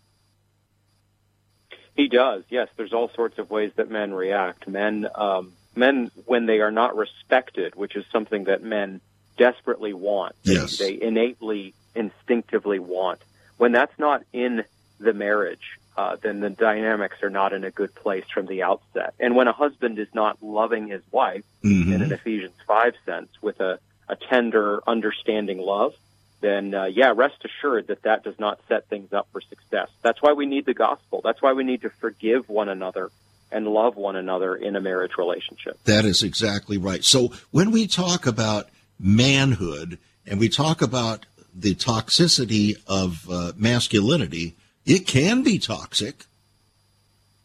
He 1.97 2.07
does. 2.07 2.45
Yes, 2.49 2.69
there's 2.77 2.93
all 2.93 3.09
sorts 3.09 3.39
of 3.39 3.51
ways 3.51 3.73
that 3.75 3.91
men 3.91 4.15
react. 4.15 4.69
Men, 4.69 5.09
um, 5.17 5.53
men, 5.75 6.13
when 6.27 6.47
they 6.47 6.61
are 6.61 6.71
not 6.71 6.97
respected, 6.97 7.75
which 7.75 7.97
is 7.97 8.05
something 8.13 8.45
that 8.45 8.63
men 8.63 9.01
desperately 9.37 9.93
want. 9.93 10.37
Yes. 10.45 10.79
They, 10.79 10.97
they 10.97 11.03
innately, 11.03 11.75
instinctively 11.97 12.79
want. 12.79 13.21
When 13.57 13.73
that's 13.73 13.99
not 13.99 14.23
in 14.33 14.65
the 15.01 15.13
marriage, 15.13 15.79
uh, 15.97 16.17
then 16.23 16.39
the 16.39 16.51
dynamics 16.51 17.21
are 17.25 17.31
not 17.31 17.53
in 17.53 17.65
a 17.65 17.73
good 17.73 17.93
place 17.93 18.25
from 18.33 18.47
the 18.47 18.63
outset. 18.63 19.15
And 19.19 19.35
when 19.35 19.49
a 19.49 19.53
husband 19.53 19.99
is 19.99 20.09
not 20.15 20.41
loving 20.41 20.87
his 20.87 21.03
wife, 21.11 21.45
mm-hmm. 21.65 21.93
in 21.93 22.03
an 22.03 22.13
Ephesians 22.13 22.55
5 22.69 22.95
sense, 23.05 23.31
with 23.43 23.59
a, 23.59 23.81
a 24.09 24.17
tender, 24.17 24.81
understanding 24.87 25.59
love, 25.59 25.95
then 26.41 26.75
uh, 26.75 26.85
yeah, 26.85 27.13
rest 27.15 27.45
assured 27.45 27.89
that 27.89 28.03
that 28.03 28.25
does 28.25 28.39
not 28.39 28.61
set 28.69 28.89
things 28.89 29.13
up 29.13 29.29
for 29.33 29.41
success. 29.41 29.89
That's 30.03 30.23
why 30.23 30.33
we 30.33 30.47
need 30.47 30.67
the 30.67 30.75
gospel. 30.75 31.21
That's 31.23 31.43
why 31.43 31.53
we 31.53 31.65
need 31.65 31.83
to 31.83 31.91
forgive 31.91 32.49
one 32.49 32.69
another 32.69 33.11
and 33.51 33.67
love 33.67 33.97
one 33.97 34.17
another 34.17 34.55
in 34.55 34.77
a 34.77 34.81
marriage 34.81 35.17
relationship. 35.17 35.79
That 35.85 36.05
is 36.05 36.23
exactly 36.23 36.79
right. 36.79 37.05
So 37.05 37.33
when 37.51 37.71
we 37.71 37.87
talk 37.87 38.27
about 38.27 38.69
manhood 39.01 39.99
and 40.27 40.39
we 40.39 40.49
talk 40.49 40.83
about 40.83 41.27
the 41.55 41.75
toxicity 41.75 42.77
of 42.87 43.27
uh, 43.31 43.53
masculinity, 43.57 44.55
it 44.85 45.07
can 45.07 45.43
be 45.43 45.59
toxic, 45.59 46.27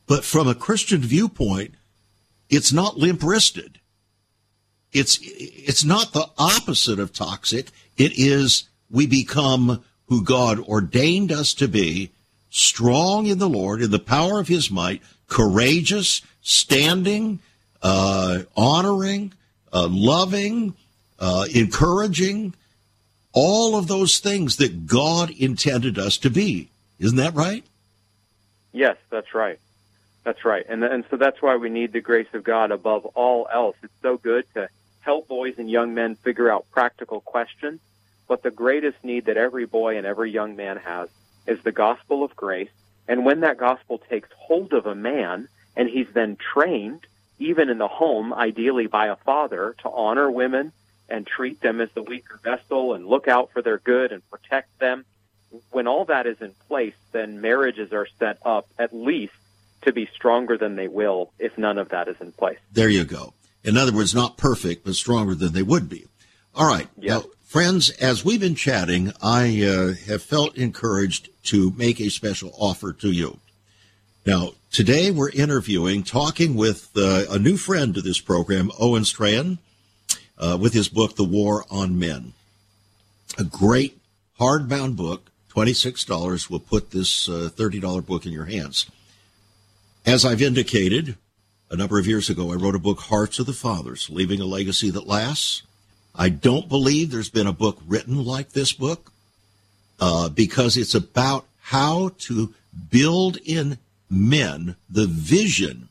but 0.07 0.24
from 0.24 0.47
a 0.47 0.55
Christian 0.55 1.01
viewpoint, 1.01 1.76
it's 2.49 2.72
not 2.72 2.97
limp 2.97 3.24
wristed. 3.24 3.80
It's, 4.94 5.20
it's 5.22 5.84
not 5.84 6.14
the 6.14 6.28
opposite 6.38 7.00
of 7.00 7.14
toxic. 7.14 7.70
It 7.98 8.18
is 8.18 8.66
we 8.89 9.08
become 9.08 9.84
who 10.08 10.24
God 10.24 10.60
ordained 10.60 11.32
us 11.32 11.54
to 11.56 11.68
be, 11.68 12.12
strong 12.50 13.26
in 13.26 13.39
the 13.39 13.50
Lord, 13.50 13.82
in 13.82 13.91
the 13.91 14.00
power 14.00 14.39
of 14.39 14.48
his 14.48 14.70
might, 14.70 15.02
courageous, 15.28 16.22
standing, 16.41 17.39
uh, 17.82 18.39
honoring, 18.56 19.34
uh, 19.72 19.88
loving, 19.89 20.76
uh, 21.20 21.46
encouraging, 21.54 22.54
all 23.32 23.76
of 23.76 23.88
those 23.88 24.20
things 24.20 24.58
that 24.58 24.86
God 24.86 25.32
intended 25.32 25.98
us 25.98 26.18
to 26.20 26.30
be. 26.30 26.70
Isn't 27.00 27.18
that 27.18 27.34
right? 27.34 27.64
Yes, 28.72 28.98
that's 29.10 29.34
right. 29.34 29.60
That's 30.24 30.46
right. 30.46 30.66
And, 30.70 30.84
and 30.84 31.04
so 31.10 31.18
that's 31.18 31.41
why 31.41 31.56
we 31.58 31.70
need 31.70 31.91
the 31.94 32.02
grace 32.02 32.28
of 32.34 32.44
God 32.44 32.72
above 32.72 33.06
all 33.08 33.48
else. 33.52 33.76
It's 33.84 33.94
so 34.02 34.18
good 34.18 34.46
to 34.54 34.70
help 35.04 35.28
boys 35.28 35.56
and 35.58 35.70
young 35.70 35.93
men 35.93 36.16
figure 36.16 36.51
out 36.51 36.70
practical 36.72 37.22
questions. 37.22 37.80
But 38.28 38.41
the 38.41 38.51
greatest 38.51 39.04
need 39.04 39.26
that 39.26 39.38
every 39.38 39.66
boy 39.66 39.97
and 39.97 40.08
every 40.08 40.32
young 40.32 40.56
man 40.56 40.78
has 40.78 41.10
is 41.45 41.62
the 41.62 41.72
gospel 41.72 42.24
of 42.24 42.36
grace. 42.36 42.70
And 43.08 43.26
when 43.26 43.41
that 43.41 43.58
gospel 43.58 43.97
takes 43.97 44.30
hold 44.38 44.74
of 44.74 44.86
a 44.86 44.95
man 44.95 45.49
and 45.76 45.89
he's 45.89 46.08
then 46.14 46.38
trained, 46.38 47.06
even 47.38 47.70
in 47.70 47.78
the 47.78 47.88
home, 47.88 48.34
ideally 48.34 48.88
by 48.88 49.08
a 49.08 49.18
father, 49.18 49.76
to 49.80 49.89
honor 49.89 50.32
women 50.32 50.72
and 51.10 51.28
treat 51.28 51.60
them 51.60 51.82
as 51.82 51.89
the 51.93 52.01
weaker 52.01 52.39
vessel 52.43 52.93
and 52.93 53.06
look 53.06 53.28
out 53.28 53.51
for 53.51 53.62
their 53.62 53.80
good 53.80 54.12
and 54.12 54.28
protect 54.30 54.80
them. 54.80 55.06
When 55.72 55.86
all 55.86 56.06
that 56.06 56.26
is 56.26 56.41
in 56.41 56.54
place, 56.68 56.95
then 57.12 57.41
marriages 57.41 57.91
are 57.91 58.08
set 58.20 58.38
up 58.45 58.68
at 58.80 58.93
least 58.93 59.34
to 59.82 59.91
be 59.91 60.10
stronger 60.16 60.58
than 60.58 60.76
they 60.76 60.88
will 60.88 61.32
if 61.38 61.58
none 61.58 61.78
of 61.78 61.89
that 61.89 62.08
is 62.08 62.16
in 62.22 62.32
place. 62.32 62.58
There 62.72 62.89
you 62.89 63.04
go. 63.04 63.34
In 63.64 63.78
other 63.78 63.93
words, 63.93 64.14
not 64.14 64.38
perfect, 64.38 64.86
but 64.86 64.95
stronger 64.95 65.36
than 65.36 65.53
they 65.53 65.64
would 65.64 65.89
be. 65.89 66.05
All 66.55 66.68
right. 66.68 66.88
Yes. 66.97 67.24
Now, 67.24 67.30
friends, 67.43 67.89
as 67.91 68.26
we've 68.26 68.39
been 68.39 68.55
chatting, 68.55 69.14
I 69.22 69.64
uh, 69.64 69.93
have 70.07 70.22
felt 70.22 70.57
encouraged 70.57 71.30
to 71.45 71.72
make 71.78 71.99
a 71.99 72.09
special 72.09 72.53
offer 72.57 72.93
to 72.93 73.11
you. 73.11 73.39
Now, 74.26 74.51
today 74.72 75.11
we're 75.11 75.30
interviewing, 75.32 76.03
talking 76.03 76.55
with 76.55 76.91
uh, 76.95 77.26
a 77.30 77.39
new 77.39 77.57
friend 77.57 77.93
to 77.95 78.01
this 78.01 78.20
program, 78.20 78.72
Owen 78.80 79.05
Strachan 79.05 79.59
uh, 80.38 80.57
with 80.59 80.74
his 80.74 80.89
book, 80.89 81.16
The 81.16 81.24
War 81.24 81.66
on 81.70 81.97
Men. 81.97 82.34
A 83.38 83.43
great 83.43 83.99
hardbound 84.39 84.95
book, 84.95 85.32
$26 85.53 86.49
will 86.49 86.59
put 86.59 86.91
this 86.91 87.30
uh, 87.30 87.49
$30 87.55 88.05
book 88.05 88.26
in 88.26 88.32
your 88.32 88.45
hands. 88.45 88.89
As 90.05 90.26
I've 90.26 90.41
indicated, 90.41 91.18
a 91.74 91.76
number 91.76 91.97
of 91.97 92.05
years 92.05 92.30
ago, 92.30 92.51
I 92.51 92.55
wrote 92.55 92.76
a 92.76 92.80
book, 92.80 92.99
Hearts 92.99 93.39
of 93.39 93.47
the 93.47 93.51
Fathers, 93.51 94.07
Leaving 94.07 94.39
a 94.39 94.45
Legacy 94.45 94.91
That 94.91 95.07
Lasts. 95.07 95.63
I 96.13 96.30
don't 96.30 96.69
believe 96.69 97.09
there's 97.09 97.32
been 97.32 97.47
a 97.47 97.51
book 97.51 97.80
written 97.88 98.24
like 98.24 98.51
this 98.51 98.71
book 98.71 99.11
uh, 99.99 100.30
because 100.30 100.78
it's 100.78 100.93
about 100.93 101.47
how 101.61 102.11
to 102.19 102.53
build 102.91 103.38
in 103.43 103.80
men 104.07 104.76
the 104.88 105.07
vision 105.07 105.89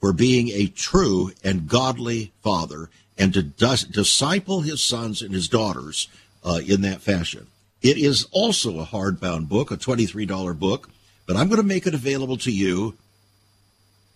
for 0.00 0.14
being 0.14 0.48
a 0.48 0.68
true 0.68 1.32
and 1.44 1.68
godly 1.68 2.32
father 2.42 2.88
and 3.18 3.34
to 3.34 3.42
dis- 3.42 3.84
disciple 3.84 4.62
his 4.62 4.82
sons 4.82 5.20
and 5.20 5.34
his 5.34 5.46
daughters 5.46 6.08
uh, 6.42 6.62
in 6.66 6.80
that 6.80 7.02
fashion. 7.02 7.48
It 7.82 7.98
is 7.98 8.26
also 8.30 8.80
a 8.80 8.86
hardbound 8.86 9.50
book, 9.50 9.70
a 9.70 9.76
$23 9.76 10.58
book, 10.58 10.88
but 11.26 11.36
I'm 11.36 11.48
going 11.48 11.60
to 11.60 11.66
make 11.66 11.86
it 11.86 11.92
available 11.92 12.38
to 12.38 12.50
you 12.50 12.96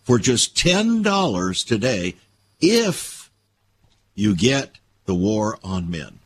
for 0.07 0.19
just 0.21 0.57
$10 0.57 1.67
today 1.67 2.15
if 2.61 3.29
you 4.15 4.37
get 4.37 4.79
The 5.05 5.15
War 5.15 5.59
on 5.65 5.91
Men. 5.91 6.21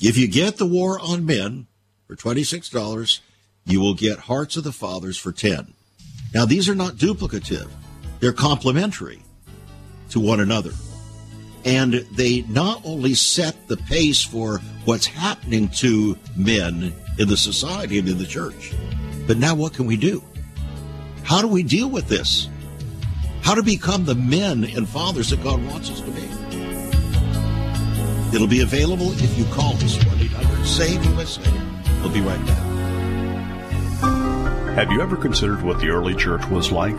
If 0.00 0.16
you 0.16 0.26
get 0.26 0.56
The 0.56 0.66
War 0.66 0.98
on 0.98 1.26
Men 1.26 1.66
for 2.08 2.16
$26, 2.16 3.20
you 3.66 3.78
will 3.78 3.94
get 3.94 4.20
Hearts 4.20 4.56
of 4.56 4.64
the 4.64 4.72
Fathers 4.72 5.18
for 5.18 5.32
10. 5.32 5.74
Now, 6.34 6.46
these 6.46 6.68
are 6.68 6.74
not 6.74 6.94
duplicative. 6.94 7.68
They're 8.20 8.32
complementary 8.32 9.20
to 10.10 10.18
one 10.18 10.40
another. 10.40 10.72
And 11.66 11.92
they 12.12 12.40
not 12.48 12.80
only 12.84 13.14
set 13.14 13.68
the 13.68 13.76
pace 13.76 14.24
for 14.24 14.58
what's 14.86 15.06
happening 15.06 15.68
to 15.68 16.16
men 16.36 16.94
in 17.18 17.28
the 17.28 17.36
society 17.36 17.98
and 17.98 18.08
in 18.08 18.18
the 18.18 18.26
church, 18.26 18.72
but 19.26 19.36
now 19.36 19.54
what 19.54 19.74
can 19.74 19.86
we 19.86 19.96
do? 19.98 20.24
How 21.22 21.42
do 21.42 21.46
we 21.46 21.62
deal 21.62 21.88
with 21.88 22.08
this? 22.08 22.48
How 23.42 23.54
to 23.54 23.62
become 23.62 24.04
the 24.04 24.14
men 24.14 24.64
and 24.64 24.88
fathers 24.88 25.30
that 25.30 25.42
God 25.42 25.64
wants 25.66 25.90
us 25.90 26.00
to 26.00 26.10
be? 26.12 26.22
It'll 28.34 28.46
be 28.46 28.60
available 28.60 29.12
if 29.12 29.36
you 29.36 29.44
call 29.46 29.74
us 29.74 30.02
1 30.06 30.20
800 30.20 30.64
SAVE 30.64 31.04
USA. 31.06 31.50
We'll 32.00 32.12
be 32.12 32.20
right 32.20 32.46
back. 32.46 32.72
Have 34.76 34.90
you 34.92 35.02
ever 35.02 35.16
considered 35.16 35.62
what 35.62 35.80
the 35.80 35.88
early 35.88 36.14
church 36.14 36.46
was 36.46 36.70
like? 36.72 36.98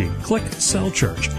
Click 0.23 0.43
Cell 0.53 0.89
Church. 0.91 1.29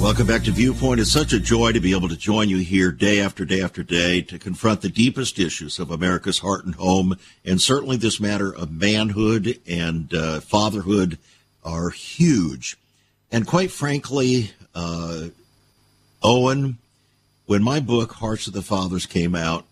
Welcome 0.00 0.26
back 0.26 0.44
to 0.44 0.52
Viewpoint. 0.52 1.00
It's 1.00 1.10
such 1.10 1.32
a 1.32 1.40
joy 1.40 1.72
to 1.72 1.80
be 1.80 1.92
able 1.92 2.08
to 2.08 2.16
join 2.16 2.48
you 2.48 2.58
here 2.58 2.92
day 2.92 3.20
after 3.20 3.44
day 3.44 3.60
after 3.60 3.82
day 3.82 4.20
to 4.22 4.38
confront 4.38 4.82
the 4.82 4.88
deepest 4.88 5.38
issues 5.38 5.78
of 5.78 5.90
America's 5.90 6.38
heart 6.38 6.64
and 6.64 6.74
home. 6.74 7.18
And 7.44 7.60
certainly 7.60 7.96
this 7.96 8.20
matter 8.20 8.54
of 8.54 8.70
manhood 8.70 9.58
and 9.66 10.12
uh, 10.14 10.40
fatherhood 10.40 11.18
are 11.64 11.90
huge. 11.90 12.76
And 13.32 13.46
quite 13.46 13.70
frankly, 13.72 14.52
uh, 14.74 15.28
Owen, 16.22 16.78
when 17.46 17.62
my 17.62 17.80
book, 17.80 18.12
Hearts 18.12 18.46
of 18.46 18.52
the 18.52 18.62
Fathers, 18.62 19.06
came 19.06 19.34
out, 19.34 19.64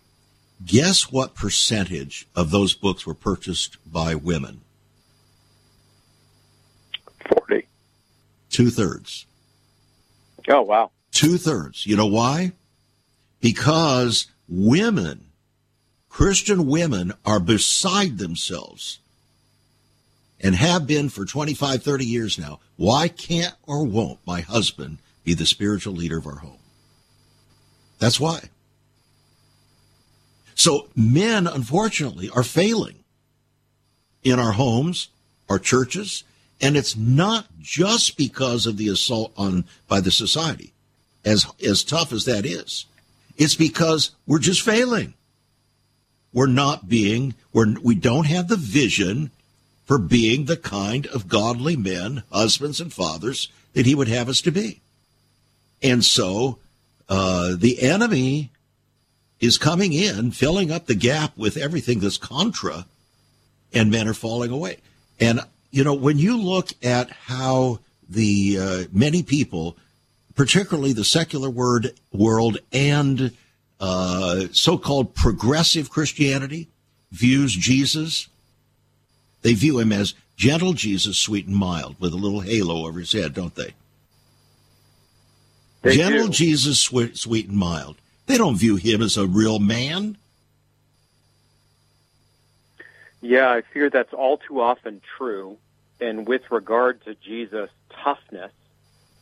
guess 0.63 1.11
what 1.11 1.35
percentage 1.35 2.27
of 2.35 2.51
those 2.51 2.73
books 2.73 3.05
were 3.05 3.13
purchased 3.13 3.77
by 3.91 4.15
women? 4.15 4.61
40. 7.27 7.67
Two 8.49 8.69
thirds. 8.69 9.25
Oh, 10.47 10.61
wow. 10.61 10.91
Two 11.11 11.37
thirds. 11.37 11.85
You 11.85 11.97
know 11.97 12.05
why? 12.05 12.51
Because 13.41 14.27
women, 14.47 15.25
Christian 16.09 16.67
women, 16.67 17.13
are 17.25 17.39
beside 17.39 18.17
themselves 18.17 18.99
and 20.39 20.55
have 20.55 20.85
been 20.85 21.09
for 21.09 21.25
25, 21.25 21.81
30 21.83 22.05
years 22.05 22.37
now. 22.37 22.59
Why 22.75 23.07
can't 23.07 23.55
or 23.63 23.83
won't 23.83 24.19
my 24.25 24.41
husband 24.41 24.99
be 25.23 25.33
the 25.33 25.45
spiritual 25.45 25.93
leader 25.93 26.17
of 26.17 26.27
our 26.27 26.37
home? 26.37 26.59
That's 27.99 28.19
why. 28.19 28.49
So 30.55 30.87
men, 30.95 31.47
unfortunately, 31.47 32.29
are 32.29 32.43
failing 32.43 33.03
in 34.23 34.39
our 34.39 34.53
homes, 34.53 35.09
our 35.49 35.59
churches, 35.59 36.23
and 36.61 36.77
it's 36.77 36.95
not 36.95 37.47
just 37.59 38.17
because 38.17 38.65
of 38.65 38.77
the 38.77 38.87
assault 38.87 39.33
on 39.37 39.65
by 39.87 39.99
the 39.99 40.11
society, 40.11 40.73
as 41.23 41.45
as 41.63 41.83
tough 41.83 42.11
as 42.13 42.25
that 42.25 42.45
is. 42.45 42.85
It's 43.37 43.55
because 43.55 44.11
we're 44.25 44.39
just 44.39 44.61
failing. 44.61 45.13
We're 46.33 46.47
not 46.47 46.87
being 46.87 47.35
we're 47.51 47.75
we 47.81 47.95
don't 47.95 48.25
have 48.27 48.47
the 48.47 48.55
vision 48.55 49.31
for 49.85 49.97
being 49.97 50.45
the 50.45 50.57
kind 50.57 51.05
of 51.07 51.27
godly 51.27 51.75
men, 51.75 52.23
husbands 52.31 52.81
and 52.81 52.91
fathers 52.91 53.49
that 53.73 53.85
he 53.85 53.93
would 53.93 54.07
have 54.07 54.29
us 54.29 54.41
to 54.41 54.51
be. 54.51 54.81
And 55.83 56.03
so 56.03 56.57
uh, 57.07 57.55
the 57.55 57.81
enemy 57.83 58.49
is 59.45 59.57
coming 59.57 59.93
in, 59.93 60.31
filling 60.31 60.71
up 60.71 60.87
the 60.87 60.95
gap 60.95 61.37
with 61.37 61.55
everything 61.55 61.99
that's 61.99 62.17
contra, 62.17 62.85
and 63.73 63.91
men 63.91 64.07
are 64.07 64.13
falling 64.13 64.51
away. 64.51 64.77
And 65.19 65.39
you 65.71 65.83
know, 65.83 65.93
when 65.93 66.17
you 66.17 66.37
look 66.37 66.69
at 66.83 67.09
how 67.09 67.79
the 68.09 68.57
uh, 68.59 68.83
many 68.91 69.23
people, 69.23 69.77
particularly 70.35 70.93
the 70.93 71.03
secular 71.03 71.49
word 71.49 71.93
world 72.11 72.57
and 72.71 73.31
uh, 73.79 74.45
so-called 74.51 75.15
progressive 75.15 75.89
Christianity, 75.89 76.69
views 77.11 77.53
Jesus, 77.53 78.27
they 79.41 79.53
view 79.53 79.79
him 79.79 79.91
as 79.91 80.13
gentle 80.37 80.73
Jesus, 80.73 81.17
sweet 81.17 81.47
and 81.47 81.55
mild, 81.55 81.95
with 81.99 82.13
a 82.13 82.17
little 82.17 82.41
halo 82.41 82.85
over 82.85 82.99
his 82.99 83.11
head, 83.11 83.33
don't 83.33 83.55
they? 83.55 83.73
They 85.81 85.97
gentle 85.97 86.27
do. 86.27 86.33
Jesus, 86.33 86.79
sweet, 86.79 87.17
sweet 87.17 87.47
and 87.47 87.57
mild. 87.57 87.97
They 88.25 88.37
don't 88.37 88.55
view 88.55 88.75
him 88.75 89.01
as 89.01 89.17
a 89.17 89.27
real 89.27 89.59
man. 89.59 90.17
Yeah, 93.21 93.49
I 93.49 93.61
fear 93.61 93.89
that's 93.89 94.13
all 94.13 94.37
too 94.37 94.61
often 94.61 95.01
true. 95.17 95.57
And 95.99 96.27
with 96.27 96.51
regard 96.51 97.03
to 97.05 97.15
Jesus' 97.15 97.69
toughness, 97.89 98.51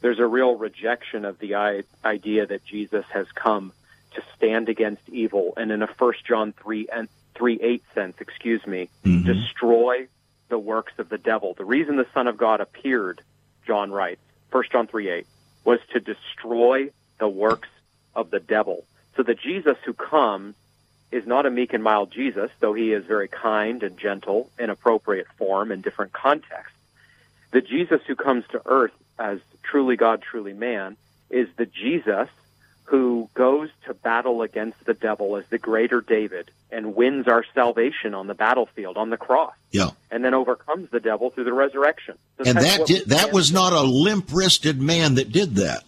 there's 0.01 0.19
a 0.19 0.27
real 0.27 0.55
rejection 0.55 1.23
of 1.23 1.39
the 1.39 1.55
idea 2.03 2.45
that 2.45 2.65
Jesus 2.65 3.05
has 3.13 3.27
come 3.31 3.71
to 4.15 4.23
stand 4.35 4.69
against 4.69 5.07
evil 5.09 5.53
and 5.57 5.71
in 5.71 5.81
a 5.81 5.87
1 5.87 6.13
John 6.27 6.53
3 6.61 6.87
and 6.91 7.07
3 7.35 7.59
8 7.61 7.83
sense, 7.95 8.15
excuse 8.19 8.65
me, 8.67 8.89
mm-hmm. 9.03 9.25
destroy 9.25 10.07
the 10.49 10.59
works 10.59 10.93
of 10.97 11.09
the 11.09 11.17
devil. 11.17 11.53
The 11.53 11.65
reason 11.65 11.95
the 11.95 12.07
Son 12.13 12.27
of 12.27 12.37
God 12.37 12.61
appeared, 12.61 13.21
John 13.65 13.91
writes, 13.91 14.21
1 14.51 14.63
John 14.71 14.87
3 14.87 15.09
8, 15.09 15.27
was 15.63 15.79
to 15.93 15.99
destroy 15.99 16.89
the 17.19 17.29
works 17.29 17.69
of 18.15 18.29
the 18.29 18.39
devil. 18.39 18.85
So 19.15 19.23
the 19.23 19.35
Jesus 19.35 19.77
who 19.85 19.93
comes 19.93 20.55
is 21.11 21.27
not 21.27 21.45
a 21.45 21.51
meek 21.51 21.73
and 21.73 21.83
mild 21.83 22.11
Jesus, 22.11 22.49
though 22.59 22.73
he 22.73 22.91
is 22.91 23.05
very 23.05 23.27
kind 23.27 23.83
and 23.83 23.97
gentle 23.97 24.49
in 24.57 24.69
appropriate 24.69 25.27
form 25.37 25.71
in 25.71 25.81
different 25.81 26.11
contexts. 26.11 26.75
The 27.51 27.61
Jesus 27.61 28.01
who 28.07 28.15
comes 28.15 28.45
to 28.51 28.61
earth 28.65 28.93
as 29.19 29.39
truly 29.61 29.95
God, 29.95 30.23
truly 30.23 30.53
man, 30.53 30.97
is 31.29 31.47
the 31.55 31.67
Jesus 31.67 32.29
who 32.85 33.29
goes 33.33 33.69
to 33.85 33.93
battle 33.93 34.41
against 34.41 34.83
the 34.85 34.93
devil 34.93 35.35
as 35.37 35.45
the 35.47 35.57
greater 35.57 36.01
David 36.01 36.51
and 36.71 36.95
wins 36.95 37.27
our 37.27 37.45
salvation 37.53 38.13
on 38.13 38.27
the 38.27 38.33
battlefield, 38.33 38.97
on 38.97 39.09
the 39.09 39.17
cross, 39.17 39.53
Yeah. 39.71 39.91
and 40.11 40.25
then 40.25 40.33
overcomes 40.33 40.89
the 40.89 40.99
devil 40.99 41.29
through 41.29 41.45
the 41.45 41.53
resurrection. 41.53 42.17
So 42.37 42.49
And 42.49 42.57
that 42.57 42.87
did, 42.87 43.05
that 43.07 43.31
was 43.31 43.51
not 43.51 43.71
a 43.71 43.81
limp-wristed 43.81 44.81
man 44.81 45.15
that 45.15 45.31
did 45.31 45.55
that. 45.55 45.83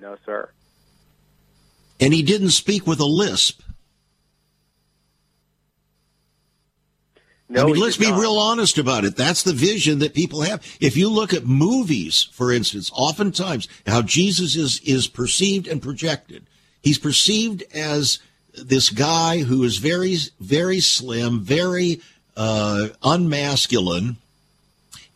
No, 0.00 0.16
sir. 0.24 0.50
And 1.98 2.12
he 2.12 2.22
didn't 2.22 2.50
speak 2.50 2.86
with 2.86 3.00
a 3.00 3.06
lisp. 3.06 3.62
No, 7.48 7.62
I 7.62 7.66
mean, 7.66 7.76
let's 7.76 7.96
be 7.96 8.10
not. 8.10 8.20
real 8.20 8.36
honest 8.38 8.76
about 8.76 9.04
it. 9.04 9.16
That's 9.16 9.44
the 9.44 9.52
vision 9.52 10.00
that 10.00 10.14
people 10.14 10.42
have. 10.42 10.64
If 10.80 10.96
you 10.96 11.08
look 11.08 11.32
at 11.32 11.46
movies, 11.46 12.28
for 12.32 12.52
instance, 12.52 12.90
oftentimes 12.92 13.68
how 13.86 14.02
Jesus 14.02 14.56
is, 14.56 14.80
is 14.80 15.06
perceived 15.06 15.68
and 15.68 15.80
projected. 15.80 16.46
He's 16.82 16.98
perceived 16.98 17.62
as 17.72 18.18
this 18.52 18.90
guy 18.90 19.38
who 19.38 19.62
is 19.62 19.78
very, 19.78 20.16
very 20.40 20.80
slim, 20.80 21.40
very 21.40 22.00
uh, 22.36 22.88
unmasculine, 23.02 24.16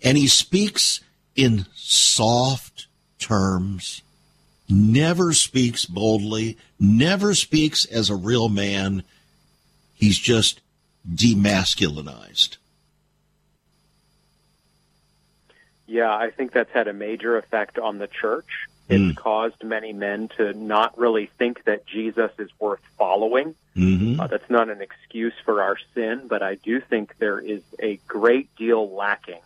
and 0.02 0.16
he 0.16 0.28
speaks 0.28 1.00
in 1.34 1.66
soft 1.74 2.86
terms, 3.18 4.02
never 4.70 5.32
speaks 5.32 5.84
boldly, 5.84 6.56
never 6.78 7.34
speaks 7.34 7.84
as 7.86 8.10
a 8.10 8.14
real 8.14 8.48
man. 8.48 9.02
He's 9.94 10.18
just 10.18 10.60
demasculinized. 11.08 12.56
Yeah, 15.86 16.14
I 16.14 16.30
think 16.30 16.52
that's 16.52 16.70
had 16.72 16.88
a 16.88 16.92
major 16.92 17.36
effect 17.36 17.78
on 17.78 17.98
the 17.98 18.06
church. 18.06 18.68
It's 18.90 19.16
caused 19.16 19.62
many 19.62 19.92
men 19.92 20.28
to 20.36 20.52
not 20.52 20.98
really 20.98 21.26
think 21.38 21.62
that 21.64 21.86
Jesus 21.86 22.32
is 22.38 22.50
worth 22.58 22.80
following. 22.98 23.54
Mm-hmm. 23.76 24.20
Uh, 24.20 24.26
that's 24.26 24.50
not 24.50 24.68
an 24.68 24.82
excuse 24.82 25.34
for 25.44 25.62
our 25.62 25.76
sin, 25.94 26.26
but 26.26 26.42
I 26.42 26.56
do 26.56 26.80
think 26.80 27.16
there 27.18 27.38
is 27.38 27.62
a 27.78 27.96
great 28.08 28.54
deal 28.56 28.90
lacking 28.90 29.40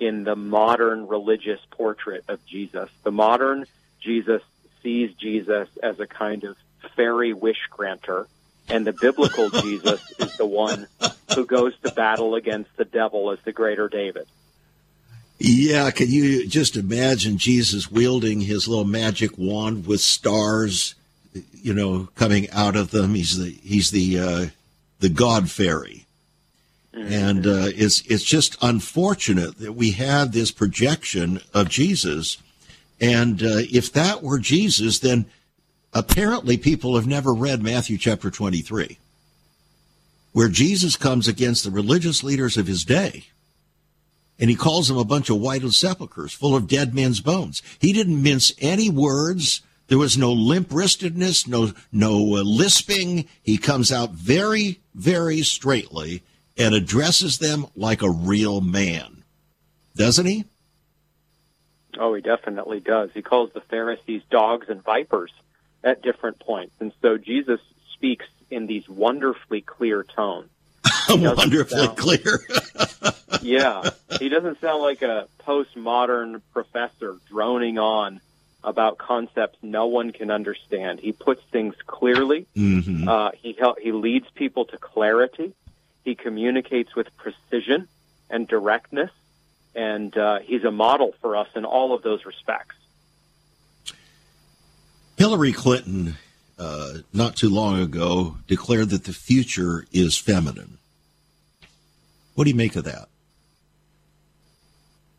in 0.00 0.24
the 0.24 0.34
modern 0.34 1.06
religious 1.06 1.60
portrait 1.70 2.24
of 2.26 2.44
Jesus. 2.44 2.90
The 3.04 3.12
modern 3.12 3.66
Jesus 4.00 4.42
sees 4.82 5.12
Jesus 5.14 5.68
as 5.82 6.00
a 6.00 6.06
kind 6.06 6.44
of 6.44 6.56
fairy 6.96 7.32
wish 7.32 7.68
granter, 7.70 8.26
and 8.68 8.86
the 8.86 8.92
biblical 8.92 9.50
Jesus 9.62 10.00
is 10.18 10.36
the 10.36 10.46
one 10.46 10.86
who 11.34 11.46
goes 11.46 11.78
to 11.80 11.92
battle 11.92 12.34
against 12.34 12.76
the 12.76 12.84
devil 12.84 13.30
as 13.30 13.38
the 13.44 13.52
greater 13.52 13.88
David. 13.88 14.26
Yeah, 15.38 15.90
can 15.90 16.08
you 16.08 16.46
just 16.46 16.76
imagine 16.76 17.36
Jesus 17.36 17.90
wielding 17.90 18.42
his 18.42 18.68
little 18.68 18.84
magic 18.84 19.36
wand 19.36 19.86
with 19.86 20.00
stars, 20.00 20.94
you 21.52 21.74
know, 21.74 22.08
coming 22.14 22.48
out 22.50 22.76
of 22.76 22.92
them? 22.92 23.14
He's 23.14 23.36
the 23.38 23.50
he's 23.50 23.90
the 23.90 24.18
uh, 24.20 24.46
the 25.00 25.08
God 25.08 25.50
fairy, 25.50 26.06
and 26.92 27.44
uh, 27.44 27.70
it's 27.74 28.02
it's 28.02 28.22
just 28.22 28.56
unfortunate 28.62 29.58
that 29.58 29.72
we 29.72 29.92
have 29.92 30.30
this 30.30 30.52
projection 30.52 31.40
of 31.52 31.68
Jesus, 31.68 32.38
and 33.02 33.42
uh, 33.42 33.60
if 33.70 33.92
that 33.92 34.22
were 34.22 34.38
Jesus, 34.38 35.00
then 35.00 35.26
apparently 35.92 36.56
people 36.56 36.96
have 36.96 37.06
never 37.06 37.34
read 37.34 37.62
Matthew 37.62 37.98
chapter 37.98 38.30
twenty 38.30 38.62
three, 38.62 38.96
where 40.32 40.48
Jesus 40.48 40.96
comes 40.96 41.28
against 41.28 41.64
the 41.64 41.70
religious 41.70 42.22
leaders 42.22 42.56
of 42.56 42.66
his 42.66 42.84
day 42.84 43.24
and 44.38 44.48
he 44.48 44.56
calls 44.56 44.88
them 44.88 44.96
a 44.96 45.04
bunch 45.04 45.28
of 45.28 45.38
whited 45.38 45.74
sepulchres 45.74 46.32
full 46.32 46.56
of 46.56 46.66
dead 46.66 46.94
men's 46.94 47.20
bones. 47.20 47.62
He 47.78 47.92
didn't 47.92 48.22
mince 48.22 48.52
any 48.58 48.88
words. 48.88 49.60
There 49.88 49.98
was 49.98 50.16
no 50.16 50.32
limp 50.32 50.70
wristedness, 50.70 51.46
no 51.46 51.72
no 51.92 52.36
uh, 52.36 52.42
lisping. 52.42 53.28
He 53.42 53.58
comes 53.58 53.92
out 53.92 54.12
very, 54.12 54.80
very 54.94 55.42
straightly 55.42 56.22
and 56.56 56.74
addresses 56.74 57.38
them 57.38 57.66
like 57.76 58.00
a 58.00 58.10
real 58.10 58.60
man, 58.62 59.22
doesn't 59.94 60.26
he? 60.26 60.44
Oh, 61.98 62.14
he 62.14 62.22
definitely 62.22 62.80
does. 62.80 63.10
He 63.12 63.22
calls 63.22 63.50
the 63.52 63.60
Pharisees 63.60 64.22
dogs 64.30 64.68
and 64.68 64.82
vipers 64.82 65.32
at 65.84 66.02
different 66.02 66.38
points. 66.38 66.74
And 66.80 66.92
so 67.02 67.18
Jesus 67.18 67.60
speaks 67.94 68.26
in 68.50 68.66
these 68.66 68.88
wonderfully 68.88 69.60
clear 69.60 70.02
tones. 70.04 70.48
Wonderfully 71.08 71.84
sound- 71.86 71.98
clear. 71.98 72.40
Yeah. 73.42 73.90
he 74.20 74.28
doesn't 74.28 74.60
sound 74.60 74.82
like 74.82 75.02
a 75.02 75.26
postmodern 75.40 76.42
professor 76.52 77.16
droning 77.28 77.76
on 77.78 78.20
about 78.62 78.98
concepts 78.98 79.58
no 79.62 79.86
one 79.86 80.12
can 80.12 80.30
understand. 80.30 81.00
He 81.00 81.10
puts 81.12 81.42
things 81.50 81.74
clearly. 81.86 82.46
hmm 82.54 83.08
Uh, 83.08 83.30
he 83.36 83.54
hel- 83.58 83.76
he 83.82 83.90
leads 83.90 84.30
people 84.30 84.66
to 84.66 84.76
clarity. 84.78 85.54
He 86.04 86.14
communicates 86.14 86.94
with 86.94 87.08
precision 87.16 87.88
and 88.30 88.46
directness, 88.46 89.10
and 89.74 90.16
uh, 90.16 90.40
he's 90.40 90.64
a 90.64 90.70
model 90.70 91.14
for 91.20 91.36
us 91.36 91.48
in 91.54 91.64
all 91.64 91.94
of 91.94 92.02
those 92.02 92.24
respects. 92.24 92.76
Hillary 95.16 95.52
Clinton, 95.52 96.16
uh, 96.58 96.94
not 97.12 97.36
too 97.36 97.48
long 97.48 97.80
ago, 97.80 98.38
declared 98.46 98.90
that 98.90 99.04
the 99.04 99.12
future 99.12 99.86
is 99.92 100.16
feminine. 100.16 100.78
What 102.34 102.44
do 102.44 102.50
you 102.50 102.56
make 102.56 102.76
of 102.76 102.84
that? 102.84 103.08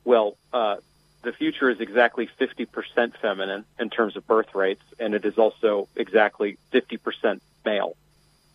Well, 0.04 0.36
uh, 0.52 0.78
the 1.22 1.32
future 1.32 1.70
is 1.70 1.80
exactly 1.80 2.30
50% 2.40 3.16
feminine 3.18 3.66
in 3.80 3.90
terms 3.90 4.18
of 4.18 4.28
birth 4.28 4.54
rates, 4.54 4.84
and 5.00 5.14
it 5.14 5.26
is 5.26 5.38
also 5.38 5.88
exactly 5.96 6.58
50% 6.74 7.40
male. 7.66 7.96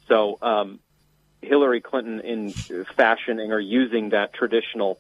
So 0.07 0.39
um, 0.43 0.81
Hillary 1.41 1.81
Clinton, 1.81 2.21
in 2.21 2.53
fashioning 2.53 3.53
or 3.53 3.61
using 3.61 4.11
that 4.11 4.35
traditional 4.35 4.99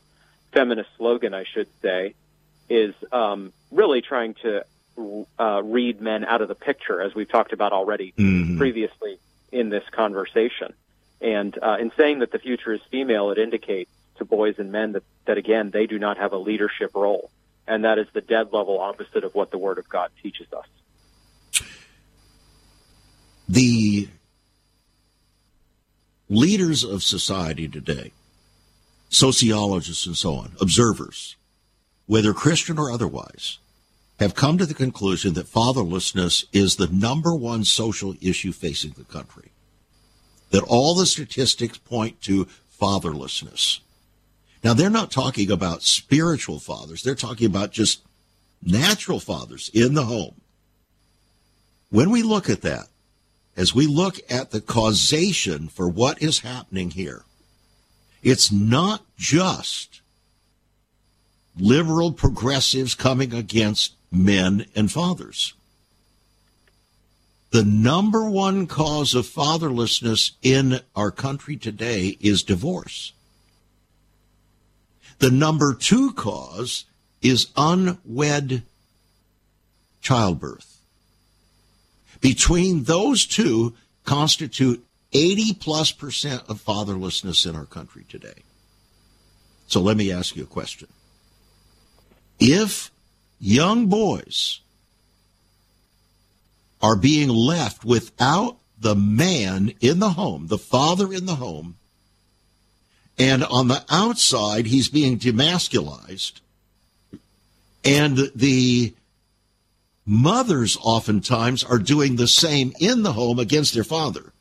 feminist 0.52 0.90
slogan, 0.96 1.34
I 1.34 1.44
should 1.44 1.68
say, 1.82 2.14
is 2.68 2.94
um, 3.12 3.52
really 3.70 4.02
trying 4.02 4.34
to 4.42 4.64
uh, 5.38 5.62
read 5.62 6.00
men 6.00 6.24
out 6.24 6.42
of 6.42 6.48
the 6.48 6.54
picture, 6.54 7.00
as 7.00 7.14
we've 7.14 7.28
talked 7.28 7.52
about 7.52 7.72
already 7.72 8.12
mm-hmm. 8.16 8.58
previously 8.58 9.18
in 9.52 9.68
this 9.68 9.84
conversation. 9.90 10.74
And 11.20 11.56
uh, 11.62 11.76
in 11.80 11.92
saying 11.96 12.20
that 12.20 12.32
the 12.32 12.38
future 12.38 12.72
is 12.72 12.80
female, 12.90 13.30
it 13.30 13.38
indicates 13.38 13.90
to 14.16 14.24
boys 14.24 14.58
and 14.58 14.70
men 14.70 14.92
that, 14.92 15.02
that 15.24 15.38
again, 15.38 15.70
they 15.70 15.86
do 15.86 15.98
not 15.98 16.18
have 16.18 16.32
a 16.32 16.36
leadership 16.36 16.92
role. 16.94 17.30
And 17.66 17.84
that 17.84 17.98
is 17.98 18.06
the 18.12 18.20
dead 18.20 18.52
level 18.52 18.80
opposite 18.80 19.24
of 19.24 19.34
what 19.34 19.50
the 19.50 19.58
Word 19.58 19.78
of 19.78 19.88
God 19.88 20.10
teaches 20.22 20.46
us. 20.52 20.66
The 23.48 24.08
leaders 26.28 26.84
of 26.84 27.02
society 27.02 27.68
today, 27.68 28.12
sociologists 29.08 30.06
and 30.06 30.16
so 30.16 30.34
on, 30.34 30.52
observers, 30.60 31.36
whether 32.06 32.32
Christian 32.32 32.78
or 32.78 32.90
otherwise, 32.90 33.58
have 34.18 34.34
come 34.34 34.58
to 34.58 34.66
the 34.66 34.74
conclusion 34.74 35.34
that 35.34 35.46
fatherlessness 35.46 36.44
is 36.52 36.76
the 36.76 36.88
number 36.88 37.34
one 37.34 37.64
social 37.64 38.14
issue 38.20 38.52
facing 38.52 38.92
the 38.92 39.04
country. 39.04 39.50
That 40.50 40.64
all 40.64 40.94
the 40.94 41.06
statistics 41.06 41.78
point 41.78 42.20
to 42.22 42.48
fatherlessness. 42.80 43.80
Now, 44.64 44.74
they're 44.74 44.90
not 44.90 45.10
talking 45.10 45.50
about 45.50 45.82
spiritual 45.82 46.58
fathers, 46.58 47.02
they're 47.02 47.14
talking 47.14 47.46
about 47.46 47.70
just 47.70 48.02
natural 48.62 49.20
fathers 49.20 49.70
in 49.72 49.94
the 49.94 50.06
home. 50.06 50.40
When 51.90 52.10
we 52.10 52.22
look 52.22 52.50
at 52.50 52.62
that, 52.62 52.88
as 53.56 53.74
we 53.74 53.86
look 53.86 54.18
at 54.30 54.50
the 54.50 54.60
causation 54.60 55.68
for 55.68 55.88
what 55.88 56.22
is 56.22 56.40
happening 56.40 56.90
here, 56.90 57.24
it's 58.22 58.50
not 58.50 59.02
just 59.16 60.00
liberal 61.58 62.12
progressives 62.12 62.94
coming 62.94 63.34
against 63.34 63.94
men 64.10 64.66
and 64.74 64.90
fathers. 64.90 65.54
The 67.50 67.64
number 67.64 68.28
one 68.28 68.66
cause 68.66 69.14
of 69.14 69.26
fatherlessness 69.26 70.32
in 70.42 70.80
our 70.94 71.10
country 71.10 71.56
today 71.56 72.18
is 72.20 72.42
divorce. 72.42 73.12
The 75.18 75.30
number 75.30 75.74
two 75.74 76.12
cause 76.12 76.84
is 77.22 77.48
unwed 77.56 78.62
childbirth. 80.00 80.80
Between 82.20 82.84
those 82.84 83.26
two 83.26 83.74
constitute 84.04 84.84
80 85.12 85.54
plus 85.54 85.92
percent 85.92 86.42
of 86.48 86.62
fatherlessness 86.62 87.48
in 87.48 87.56
our 87.56 87.64
country 87.64 88.04
today. 88.08 88.42
So 89.66 89.80
let 89.80 89.96
me 89.96 90.12
ask 90.12 90.36
you 90.36 90.44
a 90.44 90.46
question. 90.46 90.88
If 92.38 92.90
young 93.40 93.86
boys 93.86 94.60
are 96.80 96.96
being 96.96 97.28
left 97.28 97.84
without 97.84 98.58
the 98.80 98.94
man 98.94 99.74
in 99.80 99.98
the 99.98 100.10
home, 100.10 100.46
the 100.46 100.58
father 100.58 101.12
in 101.12 101.26
the 101.26 101.36
home, 101.36 101.76
and 103.18 103.42
on 103.44 103.68
the 103.68 103.84
outside 103.90 104.66
he's 104.66 104.88
being 104.88 105.18
demasculized, 105.18 106.40
and 107.84 108.30
the 108.34 108.94
mothers 110.06 110.78
oftentimes 110.80 111.64
are 111.64 111.78
doing 111.78 112.16
the 112.16 112.28
same 112.28 112.72
in 112.80 113.02
the 113.02 113.12
home 113.12 113.38
against 113.38 113.74
their 113.74 113.84
father. 113.84 114.32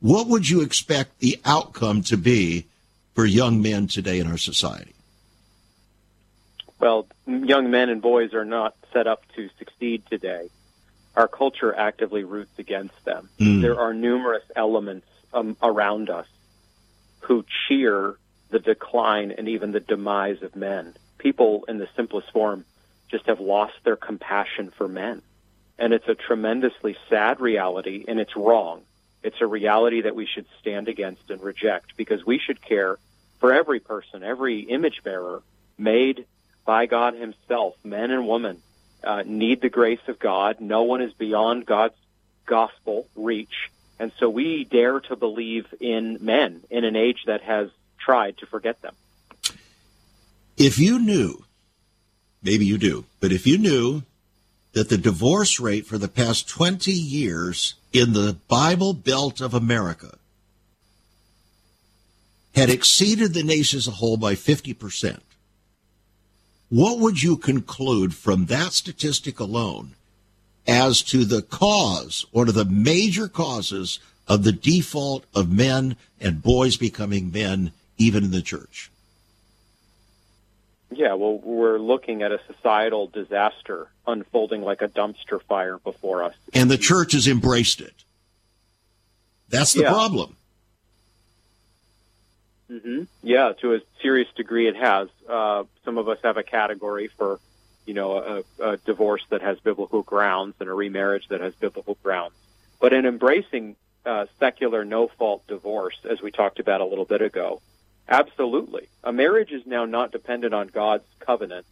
What 0.00 0.28
would 0.28 0.48
you 0.48 0.62
expect 0.62 1.18
the 1.18 1.38
outcome 1.44 2.02
to 2.04 2.16
be 2.16 2.66
for 3.14 3.26
young 3.26 3.60
men 3.60 3.86
today 3.86 4.18
in 4.18 4.26
our 4.26 4.38
society? 4.38 4.94
Well, 6.78 7.06
young 7.26 7.70
men 7.70 7.90
and 7.90 8.00
boys 8.00 8.32
are 8.32 8.46
not 8.46 8.74
set 8.92 9.06
up 9.06 9.22
to 9.36 9.50
succeed 9.58 10.02
today. 10.08 10.48
Our 11.14 11.28
culture 11.28 11.74
actively 11.74 12.24
roots 12.24 12.58
against 12.58 13.04
them. 13.04 13.28
Mm. 13.38 13.60
There 13.60 13.78
are 13.78 13.92
numerous 13.92 14.44
elements 14.56 15.06
um, 15.34 15.56
around 15.62 16.08
us 16.08 16.26
who 17.20 17.44
cheer 17.68 18.16
the 18.48 18.58
decline 18.58 19.32
and 19.36 19.48
even 19.48 19.72
the 19.72 19.80
demise 19.80 20.42
of 20.42 20.56
men. 20.56 20.94
People, 21.18 21.64
in 21.68 21.78
the 21.78 21.88
simplest 21.94 22.30
form, 22.32 22.64
just 23.10 23.26
have 23.26 23.40
lost 23.40 23.74
their 23.84 23.96
compassion 23.96 24.70
for 24.70 24.88
men. 24.88 25.20
And 25.78 25.92
it's 25.92 26.08
a 26.08 26.14
tremendously 26.14 26.96
sad 27.10 27.40
reality, 27.40 28.04
and 28.08 28.18
it's 28.18 28.36
wrong. 28.36 28.82
It's 29.22 29.40
a 29.40 29.46
reality 29.46 30.02
that 30.02 30.14
we 30.14 30.26
should 30.26 30.46
stand 30.60 30.88
against 30.88 31.30
and 31.30 31.42
reject 31.42 31.96
because 31.96 32.24
we 32.24 32.38
should 32.38 32.60
care 32.60 32.98
for 33.38 33.52
every 33.52 33.80
person, 33.80 34.22
every 34.22 34.60
image 34.60 35.02
bearer 35.02 35.42
made 35.76 36.26
by 36.64 36.86
God 36.86 37.14
Himself. 37.14 37.74
Men 37.84 38.10
and 38.10 38.26
women 38.28 38.62
uh, 39.04 39.22
need 39.26 39.60
the 39.60 39.68
grace 39.68 40.00
of 40.08 40.18
God. 40.18 40.60
No 40.60 40.82
one 40.82 41.02
is 41.02 41.12
beyond 41.12 41.66
God's 41.66 41.94
gospel 42.46 43.06
reach. 43.14 43.70
And 43.98 44.12
so 44.18 44.30
we 44.30 44.64
dare 44.64 45.00
to 45.00 45.16
believe 45.16 45.66
in 45.80 46.18
men 46.20 46.62
in 46.70 46.84
an 46.84 46.96
age 46.96 47.24
that 47.26 47.42
has 47.42 47.70
tried 47.98 48.38
to 48.38 48.46
forget 48.46 48.80
them. 48.80 48.94
If 50.56 50.78
you 50.78 50.98
knew, 50.98 51.44
maybe 52.42 52.64
you 52.66 52.78
do, 52.78 53.04
but 53.20 53.32
if 53.32 53.46
you 53.46 53.58
knew 53.58 54.02
that 54.72 54.88
the 54.88 54.98
divorce 54.98 55.58
rate 55.58 55.86
for 55.86 55.98
the 55.98 56.08
past 56.08 56.48
20 56.48 56.92
years 56.92 57.74
in 57.92 58.12
the 58.12 58.36
Bible 58.48 58.92
Belt 58.92 59.40
of 59.40 59.54
America 59.54 60.16
had 62.54 62.70
exceeded 62.70 63.34
the 63.34 63.42
nation 63.42 63.78
as 63.78 63.88
a 63.88 63.92
whole 63.92 64.16
by 64.16 64.34
50%, 64.34 65.20
what 66.68 66.98
would 66.98 67.22
you 67.22 67.36
conclude 67.36 68.14
from 68.14 68.46
that 68.46 68.72
statistic 68.72 69.40
alone 69.40 69.94
as 70.66 71.02
to 71.02 71.24
the 71.24 71.42
cause, 71.42 72.26
one 72.30 72.48
of 72.48 72.54
the 72.54 72.64
major 72.64 73.26
causes 73.28 73.98
of 74.28 74.44
the 74.44 74.52
default 74.52 75.24
of 75.34 75.50
men 75.50 75.96
and 76.20 76.42
boys 76.42 76.76
becoming 76.76 77.32
men, 77.32 77.72
even 77.98 78.24
in 78.24 78.30
the 78.30 78.42
church? 78.42 78.89
Yeah, 80.92 81.14
well, 81.14 81.38
we're 81.38 81.78
looking 81.78 82.22
at 82.22 82.32
a 82.32 82.40
societal 82.46 83.06
disaster 83.06 83.88
unfolding 84.06 84.62
like 84.62 84.82
a 84.82 84.88
dumpster 84.88 85.40
fire 85.40 85.78
before 85.78 86.24
us. 86.24 86.34
And 86.52 86.70
the 86.70 86.78
church 86.78 87.12
has 87.12 87.28
embraced 87.28 87.80
it. 87.80 87.94
That's 89.48 89.72
the 89.72 89.82
yeah. 89.82 89.90
problem. 89.90 90.36
Mm-hmm. 92.70 93.02
Yeah, 93.22 93.52
to 93.60 93.74
a 93.74 93.80
serious 94.00 94.28
degree, 94.36 94.68
it 94.68 94.76
has. 94.76 95.08
Uh, 95.28 95.64
some 95.84 95.98
of 95.98 96.08
us 96.08 96.18
have 96.22 96.36
a 96.36 96.42
category 96.42 97.08
for, 97.08 97.40
you 97.84 97.94
know, 97.94 98.44
a, 98.60 98.64
a 98.64 98.76
divorce 98.78 99.24
that 99.30 99.42
has 99.42 99.58
biblical 99.60 100.02
grounds 100.02 100.54
and 100.60 100.68
a 100.68 100.74
remarriage 100.74 101.26
that 101.28 101.40
has 101.40 101.54
biblical 101.54 101.96
grounds. 102.02 102.34
But 102.80 102.92
in 102.92 103.06
embracing 103.06 103.76
uh, 104.06 104.26
secular 104.38 104.84
no-fault 104.84 105.46
divorce, 105.46 105.98
as 106.08 106.22
we 106.22 106.30
talked 106.30 106.60
about 106.60 106.80
a 106.80 106.84
little 106.84 107.04
bit 107.04 107.22
ago, 107.22 107.60
absolutely, 108.10 108.88
a 109.02 109.12
marriage 109.12 109.52
is 109.52 109.66
now 109.66 109.84
not 109.84 110.12
dependent 110.12 110.52
on 110.52 110.66
God's 110.68 111.04
covenant, 111.20 111.66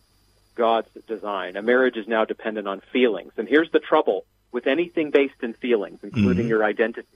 God's 0.55 0.89
design. 1.07 1.57
A 1.57 1.63
marriage 1.63 1.97
is 1.97 2.09
now 2.09 2.25
dependent 2.25 2.67
on 2.69 2.81
feelings. 2.93 3.33
And 3.37 3.49
here's 3.49 3.71
the 3.71 3.81
trouble 3.81 4.25
with 4.53 4.67
anything 4.67 5.11
based 5.11 5.43
in 5.43 5.53
feelings, 5.53 6.01
including 6.03 6.45
mm-hmm. 6.45 6.49
your 6.49 6.65
identity. 6.65 7.09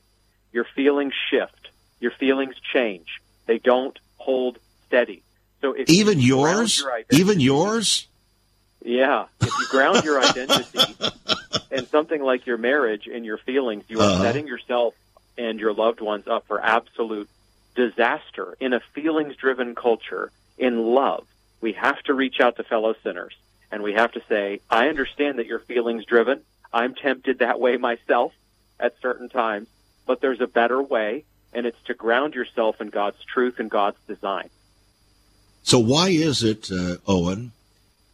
Your 0.52 0.64
feelings 0.64 1.14
shift. 1.30 1.70
Your 2.00 2.10
feelings 2.10 2.54
change 2.72 3.22
they 3.46 3.58
don't 3.58 3.98
hold 4.16 4.58
steady. 4.86 5.22
So 5.60 5.72
if 5.72 5.88
even 5.88 6.20
you 6.20 6.38
yours, 6.38 6.80
your 6.80 6.92
identity, 6.92 7.16
even 7.16 7.40
yours, 7.40 8.08
yeah. 8.84 9.26
If 9.40 9.48
you 9.48 9.66
ground 9.68 10.04
your 10.04 10.20
identity 10.24 10.78
in 11.70 11.86
something 11.86 12.22
like 12.22 12.46
your 12.46 12.58
marriage 12.58 13.06
and 13.06 13.24
your 13.24 13.38
feelings, 13.38 13.84
you 13.88 14.00
are 14.00 14.10
uh-huh. 14.10 14.22
setting 14.22 14.46
yourself 14.46 14.94
and 15.38 15.60
your 15.60 15.72
loved 15.72 16.00
ones 16.00 16.26
up 16.26 16.46
for 16.46 16.60
absolute 16.60 17.28
disaster 17.74 18.56
in 18.60 18.72
a 18.72 18.80
feelings-driven 18.94 19.74
culture. 19.74 20.30
In 20.58 20.78
love, 20.78 21.26
we 21.60 21.72
have 21.72 22.02
to 22.04 22.14
reach 22.14 22.40
out 22.40 22.56
to 22.56 22.64
fellow 22.64 22.94
sinners 23.02 23.34
and 23.70 23.82
we 23.82 23.94
have 23.94 24.12
to 24.12 24.22
say, 24.28 24.60
"I 24.70 24.88
understand 24.88 25.38
that 25.38 25.46
you're 25.46 25.58
feelings-driven. 25.58 26.42
I'm 26.72 26.94
tempted 26.94 27.38
that 27.38 27.58
way 27.58 27.78
myself 27.78 28.32
at 28.78 29.00
certain 29.00 29.28
times, 29.28 29.68
but 30.06 30.20
there's 30.20 30.40
a 30.40 30.46
better 30.46 30.82
way." 30.82 31.24
and 31.52 31.66
it's 31.66 31.82
to 31.84 31.94
ground 31.94 32.34
yourself 32.34 32.80
in 32.80 32.88
God's 32.88 33.22
truth 33.24 33.58
and 33.58 33.70
God's 33.70 33.98
design. 34.06 34.48
So, 35.62 35.78
why 35.78 36.08
is 36.08 36.42
it, 36.42 36.70
uh, 36.70 36.96
Owen, 37.06 37.52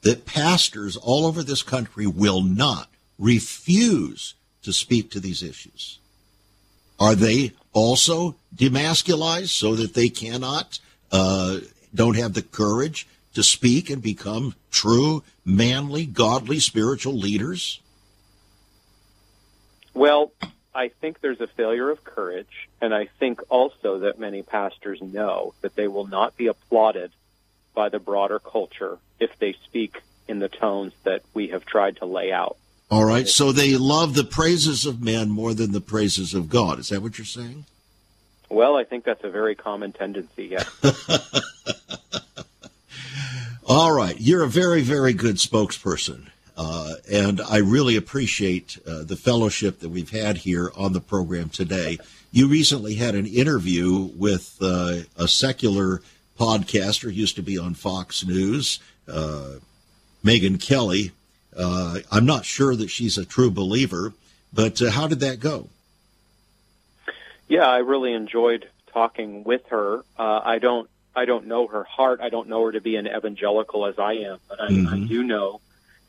that 0.02 0.26
pastors 0.26 0.96
all 0.96 1.24
over 1.24 1.42
this 1.42 1.62
country 1.62 2.06
will 2.06 2.42
not 2.42 2.88
refuse 3.18 4.34
to 4.62 4.72
speak 4.72 5.10
to 5.12 5.20
these 5.20 5.42
issues? 5.42 5.98
Are 6.98 7.14
they 7.14 7.52
also 7.72 8.36
demasculized 8.54 9.50
so 9.50 9.76
that 9.76 9.94
they 9.94 10.08
cannot, 10.08 10.78
uh, 11.12 11.58
don't 11.94 12.16
have 12.16 12.34
the 12.34 12.42
courage 12.42 13.06
to 13.34 13.42
speak 13.42 13.88
and 13.88 14.02
become 14.02 14.54
true, 14.70 15.22
manly, 15.44 16.06
godly, 16.06 16.58
spiritual 16.58 17.14
leaders? 17.14 17.80
Well, 19.94 20.32
I 20.74 20.88
think 20.88 21.20
there's 21.20 21.40
a 21.40 21.46
failure 21.46 21.90
of 21.90 22.04
courage, 22.04 22.68
and 22.80 22.94
I 22.94 23.06
think 23.18 23.40
also 23.48 24.00
that 24.00 24.18
many 24.18 24.42
pastors 24.42 25.00
know 25.02 25.54
that 25.60 25.74
they 25.74 25.88
will 25.88 26.06
not 26.06 26.36
be 26.36 26.46
applauded 26.46 27.12
by 27.74 27.88
the 27.88 27.98
broader 27.98 28.38
culture 28.38 28.98
if 29.20 29.38
they 29.38 29.54
speak 29.64 30.02
in 30.26 30.38
the 30.38 30.48
tones 30.48 30.92
that 31.04 31.22
we 31.34 31.48
have 31.48 31.64
tried 31.64 31.96
to 31.96 32.06
lay 32.06 32.32
out. 32.32 32.56
All 32.90 33.04
right, 33.04 33.28
so 33.28 33.52
they 33.52 33.76
love 33.76 34.14
the 34.14 34.24
praises 34.24 34.86
of 34.86 35.02
man 35.02 35.28
more 35.28 35.52
than 35.52 35.72
the 35.72 35.80
praises 35.80 36.32
of 36.32 36.48
God. 36.48 36.78
Is 36.78 36.88
that 36.88 37.02
what 37.02 37.18
you're 37.18 37.26
saying? 37.26 37.66
Well, 38.48 38.76
I 38.76 38.84
think 38.84 39.04
that's 39.04 39.24
a 39.24 39.28
very 39.28 39.54
common 39.54 39.92
tendency, 39.92 40.46
yes. 40.46 40.66
All 43.66 43.92
right, 43.92 44.18
you're 44.18 44.42
a 44.42 44.48
very, 44.48 44.80
very 44.80 45.12
good 45.12 45.36
spokesperson. 45.36 46.28
Uh, 46.56 46.94
and 47.10 47.42
I 47.42 47.58
really 47.58 47.94
appreciate 47.96 48.78
uh, 48.86 49.04
the 49.04 49.16
fellowship 49.16 49.80
that 49.80 49.90
we've 49.90 50.10
had 50.10 50.38
here 50.38 50.72
on 50.74 50.94
the 50.94 51.00
program 51.00 51.50
today. 51.50 51.98
You 52.32 52.48
recently 52.48 52.94
had 52.94 53.14
an 53.14 53.26
interview 53.26 54.10
with 54.16 54.56
uh, 54.60 55.00
a 55.16 55.28
secular 55.28 56.00
podcaster, 56.40 57.14
used 57.14 57.36
to 57.36 57.42
be 57.42 57.58
on 57.58 57.74
Fox 57.74 58.26
News, 58.26 58.80
uh, 59.06 59.56
Megyn 60.24 60.60
Kelly. 60.60 61.12
Uh, 61.58 61.98
I'm 62.10 62.24
not 62.24 62.44
sure 62.44 62.76
that 62.76 62.88
she's 62.88 63.18
a 63.18 63.24
true 63.24 63.50
believer, 63.50 64.12
but 64.52 64.80
uh, 64.80 64.90
how 64.90 65.08
did 65.08 65.20
that 65.20 65.40
go? 65.40 65.68
Yeah, 67.48 67.66
I 67.66 67.78
really 67.78 68.12
enjoyed 68.12 68.68
talking 68.92 69.42
with 69.42 69.66
her. 69.68 70.04
I 70.18 70.58
don't 70.58 70.88
I 71.18 71.24
don't 71.24 71.46
know 71.46 71.66
her 71.66 71.82
heart. 71.82 72.20
I 72.20 72.28
don't 72.28 72.48
know 72.48 72.64
her 72.66 72.72
to 72.72 72.80
be 72.80 72.94
an 72.94 73.08
evangelical 73.08 73.86
as 73.86 73.98
I 73.98 74.12
am, 74.12 74.38
but 74.48 74.60
I, 74.60 74.68
mm-hmm. 74.68 74.94
I 74.94 75.06
do 75.06 75.24
know 75.24 75.60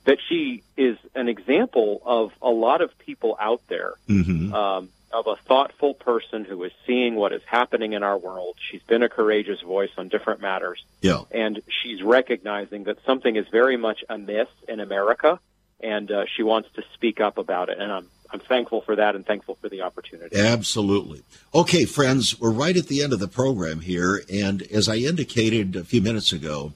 that 0.06 0.20
she 0.28 0.64
is 0.78 0.98
an 1.16 1.28
example 1.28 2.02
of 2.06 2.32
a 2.42 2.50
lot 2.50 2.82
of 2.82 2.96
people 3.00 3.36
out 3.40 3.62
there, 3.68 3.94
mm-hmm. 4.08 4.54
um, 4.54 4.90
of 5.12 5.28
a 5.28 5.36
thoughtful 5.48 5.94
person 5.94 6.46
who 6.46 6.64
is 6.64 6.72
seeing 6.86 7.16
what 7.16 7.34
is 7.34 7.42
happening 7.46 7.94
in 7.94 8.04
our 8.04 8.18
world. 8.18 8.56
She's 8.60 8.84
been 8.84 9.04
a 9.04 9.10
courageous 9.10 9.62
voice 9.62 9.90
on 9.98 10.08
different 10.08 10.42
matters. 10.42 10.84
Yeah. 11.02 11.24
And 11.32 11.62
she's 11.82 12.04
recognizing 12.04 12.84
that 12.84 12.98
something 13.06 13.36
is 13.36 13.48
very 13.52 13.78
much 13.78 14.04
amiss 14.08 14.48
in 14.68 14.80
America, 14.80 15.40
and 15.80 16.12
uh, 16.12 16.26
she 16.36 16.44
wants 16.44 16.70
to 16.76 16.84
speak 16.94 17.20
up 17.20 17.38
about 17.38 17.70
it. 17.70 17.80
And 17.80 17.92
I'm 17.92 18.08
I'm 18.32 18.40
thankful 18.40 18.82
for 18.82 18.96
that 18.96 19.16
and 19.16 19.26
thankful 19.26 19.56
for 19.56 19.70
the 19.70 19.82
opportunity. 19.82 20.38
Absolutely. 20.38 21.24
Okay, 21.54 21.86
friends, 21.86 22.40
we're 22.40 22.52
right 22.52 22.78
at 22.78 22.88
the 22.88 23.02
end 23.02 23.12
of 23.12 23.20
the 23.20 23.28
program 23.28 23.82
here, 23.82 24.22
and 24.32 24.62
as 24.62 24.88
I 24.88 24.98
indicated 24.98 25.76
a 25.76 25.84
few 25.84 26.02
minutes 26.02 26.32
ago, 26.32 26.74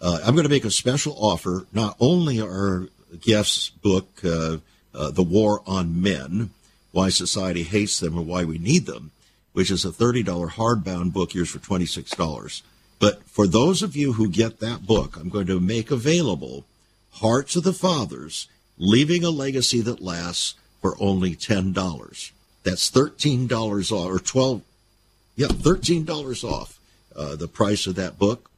uh, 0.00 0.18
I'm 0.24 0.34
going 0.34 0.44
to 0.44 0.50
make 0.50 0.64
a 0.64 0.70
special 0.70 1.14
offer. 1.16 1.66
Not 1.72 1.96
only 2.00 2.40
are 2.40 2.88
Geoff's 3.20 3.68
book, 3.70 4.08
uh, 4.24 4.58
uh, 4.92 5.10
The 5.10 5.22
War 5.22 5.62
on 5.66 6.02
Men, 6.02 6.50
Why 6.92 7.08
Society 7.08 7.62
Hates 7.62 8.00
Them 8.00 8.16
and 8.16 8.26
Why 8.26 8.44
We 8.44 8.58
Need 8.58 8.86
Them, 8.86 9.10
which 9.52 9.70
is 9.70 9.84
a 9.84 9.90
$30 9.90 10.24
hardbound 10.50 11.12
book, 11.12 11.34
yours 11.34 11.50
for 11.50 11.58
$26. 11.58 12.62
But 12.98 13.22
for 13.24 13.46
those 13.46 13.82
of 13.82 13.94
you 13.94 14.14
who 14.14 14.28
get 14.28 14.60
that 14.60 14.86
book, 14.86 15.16
I'm 15.16 15.28
going 15.28 15.46
to 15.46 15.60
make 15.60 15.90
available 15.90 16.64
Hearts 17.12 17.56
of 17.56 17.64
the 17.64 17.72
Fathers, 17.72 18.48
Leaving 18.76 19.24
a 19.24 19.30
Legacy 19.30 19.80
That 19.80 20.00
Lasts 20.00 20.54
for 20.80 20.96
only 21.00 21.34
$10. 21.34 22.30
That's 22.62 22.90
$13 22.90 23.92
off, 23.92 24.10
or 24.10 24.18
12 24.18 24.62
yeah, 25.38 25.46
$13 25.46 26.44
off 26.44 26.80
uh, 27.14 27.36
the 27.36 27.46
price 27.46 27.86
of 27.86 27.94
that 27.94 28.18
book. 28.18 28.50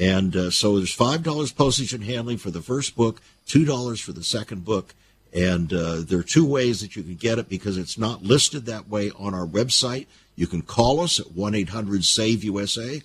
And 0.00 0.34
uh, 0.34 0.50
so 0.50 0.76
there's 0.76 0.96
$5 0.96 1.56
postage 1.56 1.92
and 1.92 2.02
handling 2.02 2.38
for 2.38 2.50
the 2.50 2.60
first 2.60 2.96
book, 2.96 3.20
$2 3.46 4.02
for 4.02 4.10
the 4.10 4.24
second 4.24 4.64
book. 4.64 4.94
And 5.34 5.72
uh, 5.72 6.02
there 6.02 6.20
are 6.20 6.24
two 6.24 6.46
ways 6.46 6.80
that 6.80 6.94
you 6.94 7.02
can 7.02 7.16
get 7.16 7.38
it 7.38 7.48
because 7.48 7.76
it's 7.76 7.98
not 7.98 8.22
listed 8.22 8.66
that 8.66 8.88
way 8.88 9.10
on 9.18 9.34
our 9.34 9.46
website. 9.46 10.06
You 10.36 10.46
can 10.46 10.62
call 10.62 11.00
us 11.00 11.18
at 11.18 11.32
1 11.32 11.54
800 11.54 12.04
SAVE 12.04 12.44
USA, 12.44 13.02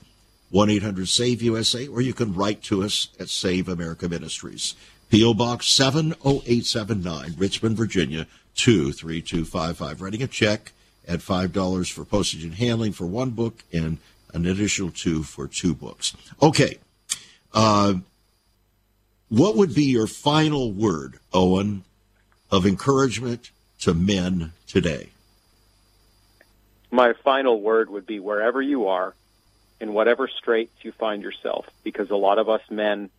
1 0.51 0.69
800 0.69 1.07
SAVE 1.07 1.41
USA, 1.41 1.88
or 1.88 2.01
you 2.01 2.13
can 2.13 2.36
write 2.36 2.61
to 2.63 2.84
us 2.84 3.09
at 3.19 3.30
Save 3.30 3.67
America 3.67 4.07
Ministries. 4.07 4.75
P.O. 5.09 5.34
Box 5.34 5.67
70879, 5.67 7.34
Richmond, 7.38 7.75
Virginia 7.75 8.27
23255. 8.55 10.01
Writing 10.01 10.21
a 10.21 10.27
check 10.27 10.71
at 11.07 11.19
$5 11.19 11.91
for 11.91 12.05
postage 12.05 12.43
and 12.43 12.53
handling 12.53 12.93
for 12.93 13.07
one 13.07 13.32
book 13.32 13.63
and 13.73 13.97
an 14.34 14.45
additional 14.45 14.91
two 14.91 15.23
for 15.23 15.47
two 15.47 15.73
books. 15.73 16.15
Okay. 16.43 16.77
Uh, 17.53 17.95
what 19.30 19.55
would 19.55 19.73
be 19.73 19.86
your 19.86 20.05
final 20.05 20.71
word, 20.71 21.19
Owen, 21.34 21.84
of 22.52 22.66
encouragement 22.66 23.52
to 23.82 23.93
men 23.93 24.54
today? 24.68 25.10
My 26.91 27.14
final 27.14 27.62
word 27.62 27.89
would 27.89 28.06
be 28.06 28.20
wherever 28.20 28.62
you 28.62 28.88
are, 28.88 29.14
in 29.80 29.93
whatever 29.93 30.28
straits 30.28 30.74
you 30.82 30.91
find 30.91 31.22
yourself, 31.22 31.68
because 31.84 32.10
a 32.10 32.16
lot 32.16 32.39
of 32.39 32.50
us 32.50 32.62
men 32.70 33.10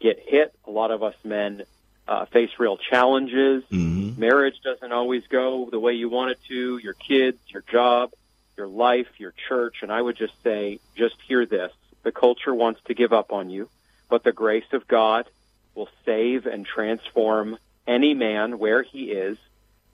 get 0.00 0.18
hit, 0.18 0.54
a 0.66 0.70
lot 0.70 0.90
of 0.90 1.02
us 1.02 1.14
men 1.24 1.62
uh, 2.06 2.24
face 2.26 2.50
real 2.58 2.76
challenges. 2.76 3.64
Mm-hmm. 3.64 4.20
Marriage 4.20 4.60
doesn't 4.62 4.92
always 4.92 5.26
go 5.26 5.68
the 5.70 5.80
way 5.80 5.94
you 5.94 6.08
want 6.08 6.30
it 6.30 6.38
to, 6.48 6.78
your 6.78 6.94
kids, 6.94 7.38
your 7.48 7.62
job 7.70 8.12
your 8.56 8.66
life, 8.66 9.08
your 9.18 9.32
church. 9.48 9.76
And 9.82 9.92
I 9.92 10.00
would 10.00 10.16
just 10.16 10.34
say, 10.42 10.80
just 10.96 11.16
hear 11.26 11.46
this. 11.46 11.72
The 12.02 12.12
culture 12.12 12.54
wants 12.54 12.80
to 12.86 12.94
give 12.94 13.12
up 13.12 13.32
on 13.32 13.50
you, 13.50 13.68
but 14.08 14.24
the 14.24 14.32
grace 14.32 14.72
of 14.72 14.86
God 14.88 15.26
will 15.74 15.88
save 16.04 16.46
and 16.46 16.64
transform 16.64 17.58
any 17.86 18.14
man 18.14 18.58
where 18.58 18.82
he 18.82 19.12
is. 19.12 19.38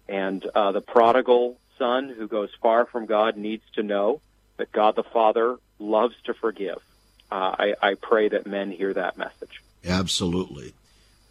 And 0.09 0.45
uh, 0.55 0.73
the 0.73 0.81
prodigal 0.81 1.59
son 1.79 2.09
who 2.09 2.29
goes 2.29 2.51
far 2.61 2.87
from 2.87 3.07
God 3.07 3.37
needs 3.37 3.65
to 3.75 3.83
know 3.83 4.21
that 4.57 4.73
God 4.73 4.97
the 4.97 5.03
Father 5.03 5.57
loves 5.79 6.15
to 6.25 6.35
forgive. 6.35 6.79
Uh, 7.31 7.55
I, 7.59 7.75
I 7.81 7.95
pray 7.95 8.29
that 8.29 8.47
men 8.47 8.71
hear 8.71 8.93
that 8.93 9.17
message. 9.17 9.63
Absolutely. 9.87 10.75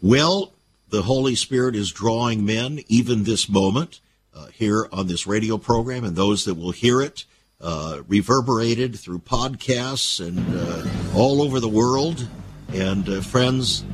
Well, 0.00 0.52
the 0.88 1.02
Holy 1.02 1.34
Spirit 1.36 1.76
is 1.76 1.90
drawing 1.90 2.44
men 2.44 2.80
even 2.88 3.24
this 3.24 3.48
moment 3.48 4.00
uh, 4.34 4.46
here 4.46 4.88
on 4.92 5.06
this 5.06 5.26
radio 5.26 5.58
program 5.58 6.04
and 6.04 6.16
those 6.16 6.44
that 6.44 6.54
will 6.54 6.72
hear 6.72 7.00
it 7.00 7.24
uh, 7.60 8.02
reverberated 8.08 8.98
through 8.98 9.20
podcasts 9.20 10.24
and 10.26 10.38
uh, 10.54 11.18
all 11.18 11.40
over 11.40 11.60
the 11.60 11.68
world. 11.68 12.26
And 12.72 13.08
uh, 13.08 13.20
friends, 13.20 13.84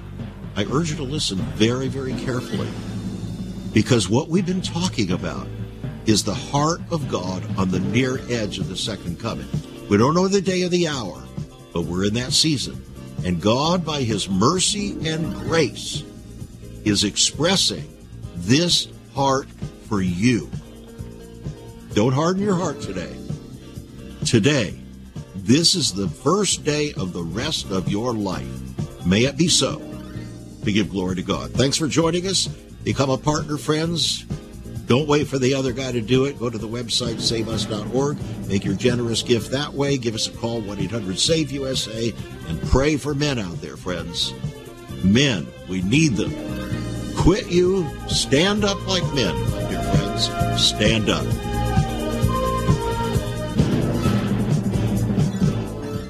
I 0.58 0.66
urge 0.72 0.90
you 0.90 0.96
to 0.96 1.04
listen 1.04 1.38
very, 1.54 1.86
very 1.86 2.14
carefully 2.14 2.66
because 3.72 4.08
what 4.08 4.26
we've 4.26 4.44
been 4.44 4.60
talking 4.60 5.12
about 5.12 5.46
is 6.04 6.24
the 6.24 6.34
heart 6.34 6.80
of 6.90 7.08
God 7.08 7.44
on 7.56 7.70
the 7.70 7.78
near 7.78 8.18
edge 8.28 8.58
of 8.58 8.68
the 8.68 8.76
second 8.76 9.20
coming. 9.20 9.46
We 9.88 9.98
don't 9.98 10.14
know 10.14 10.26
the 10.26 10.40
day 10.40 10.64
or 10.64 10.68
the 10.68 10.88
hour, 10.88 11.22
but 11.72 11.82
we're 11.82 12.06
in 12.06 12.14
that 12.14 12.32
season. 12.32 12.84
And 13.24 13.40
God, 13.40 13.86
by 13.86 14.02
His 14.02 14.28
mercy 14.28 14.96
and 15.08 15.32
grace, 15.32 16.02
is 16.84 17.04
expressing 17.04 17.96
this 18.34 18.88
heart 19.14 19.46
for 19.88 20.02
you. 20.02 20.50
Don't 21.94 22.12
harden 22.12 22.42
your 22.42 22.56
heart 22.56 22.80
today. 22.80 23.16
Today, 24.26 24.76
this 25.36 25.76
is 25.76 25.92
the 25.94 26.08
first 26.08 26.64
day 26.64 26.94
of 26.94 27.12
the 27.12 27.22
rest 27.22 27.70
of 27.70 27.88
your 27.88 28.12
life. 28.12 29.06
May 29.06 29.22
it 29.22 29.36
be 29.36 29.46
so. 29.46 29.87
To 30.64 30.72
give 30.72 30.90
glory 30.90 31.16
to 31.16 31.22
God. 31.22 31.52
Thanks 31.52 31.76
for 31.76 31.88
joining 31.88 32.26
us. 32.26 32.46
Become 32.84 33.10
a 33.10 33.18
partner, 33.18 33.56
friends. 33.56 34.24
Don't 34.86 35.06
wait 35.06 35.28
for 35.28 35.38
the 35.38 35.54
other 35.54 35.72
guy 35.72 35.92
to 35.92 36.00
do 36.00 36.24
it. 36.24 36.38
Go 36.38 36.48
to 36.48 36.56
the 36.56 36.66
website, 36.66 37.16
saveus.org. 37.16 38.16
Make 38.48 38.64
your 38.64 38.74
generous 38.74 39.22
gift 39.22 39.50
that 39.50 39.72
way. 39.74 39.98
Give 39.98 40.14
us 40.14 40.28
a 40.28 40.32
call, 40.32 40.62
1 40.62 40.78
800 40.78 41.18
SAVE 41.18 41.52
USA, 41.52 42.14
and 42.48 42.62
pray 42.62 42.96
for 42.96 43.14
men 43.14 43.38
out 43.38 43.60
there, 43.60 43.76
friends. 43.76 44.32
Men, 45.04 45.46
we 45.68 45.82
need 45.82 46.16
them. 46.16 46.32
Quit 47.16 47.50
you, 47.50 47.86
stand 48.08 48.64
up 48.64 48.84
like 48.86 49.04
men, 49.12 49.34
dear 49.68 49.82
friends. 49.82 50.30
Stand 50.62 51.10
up. 51.10 51.26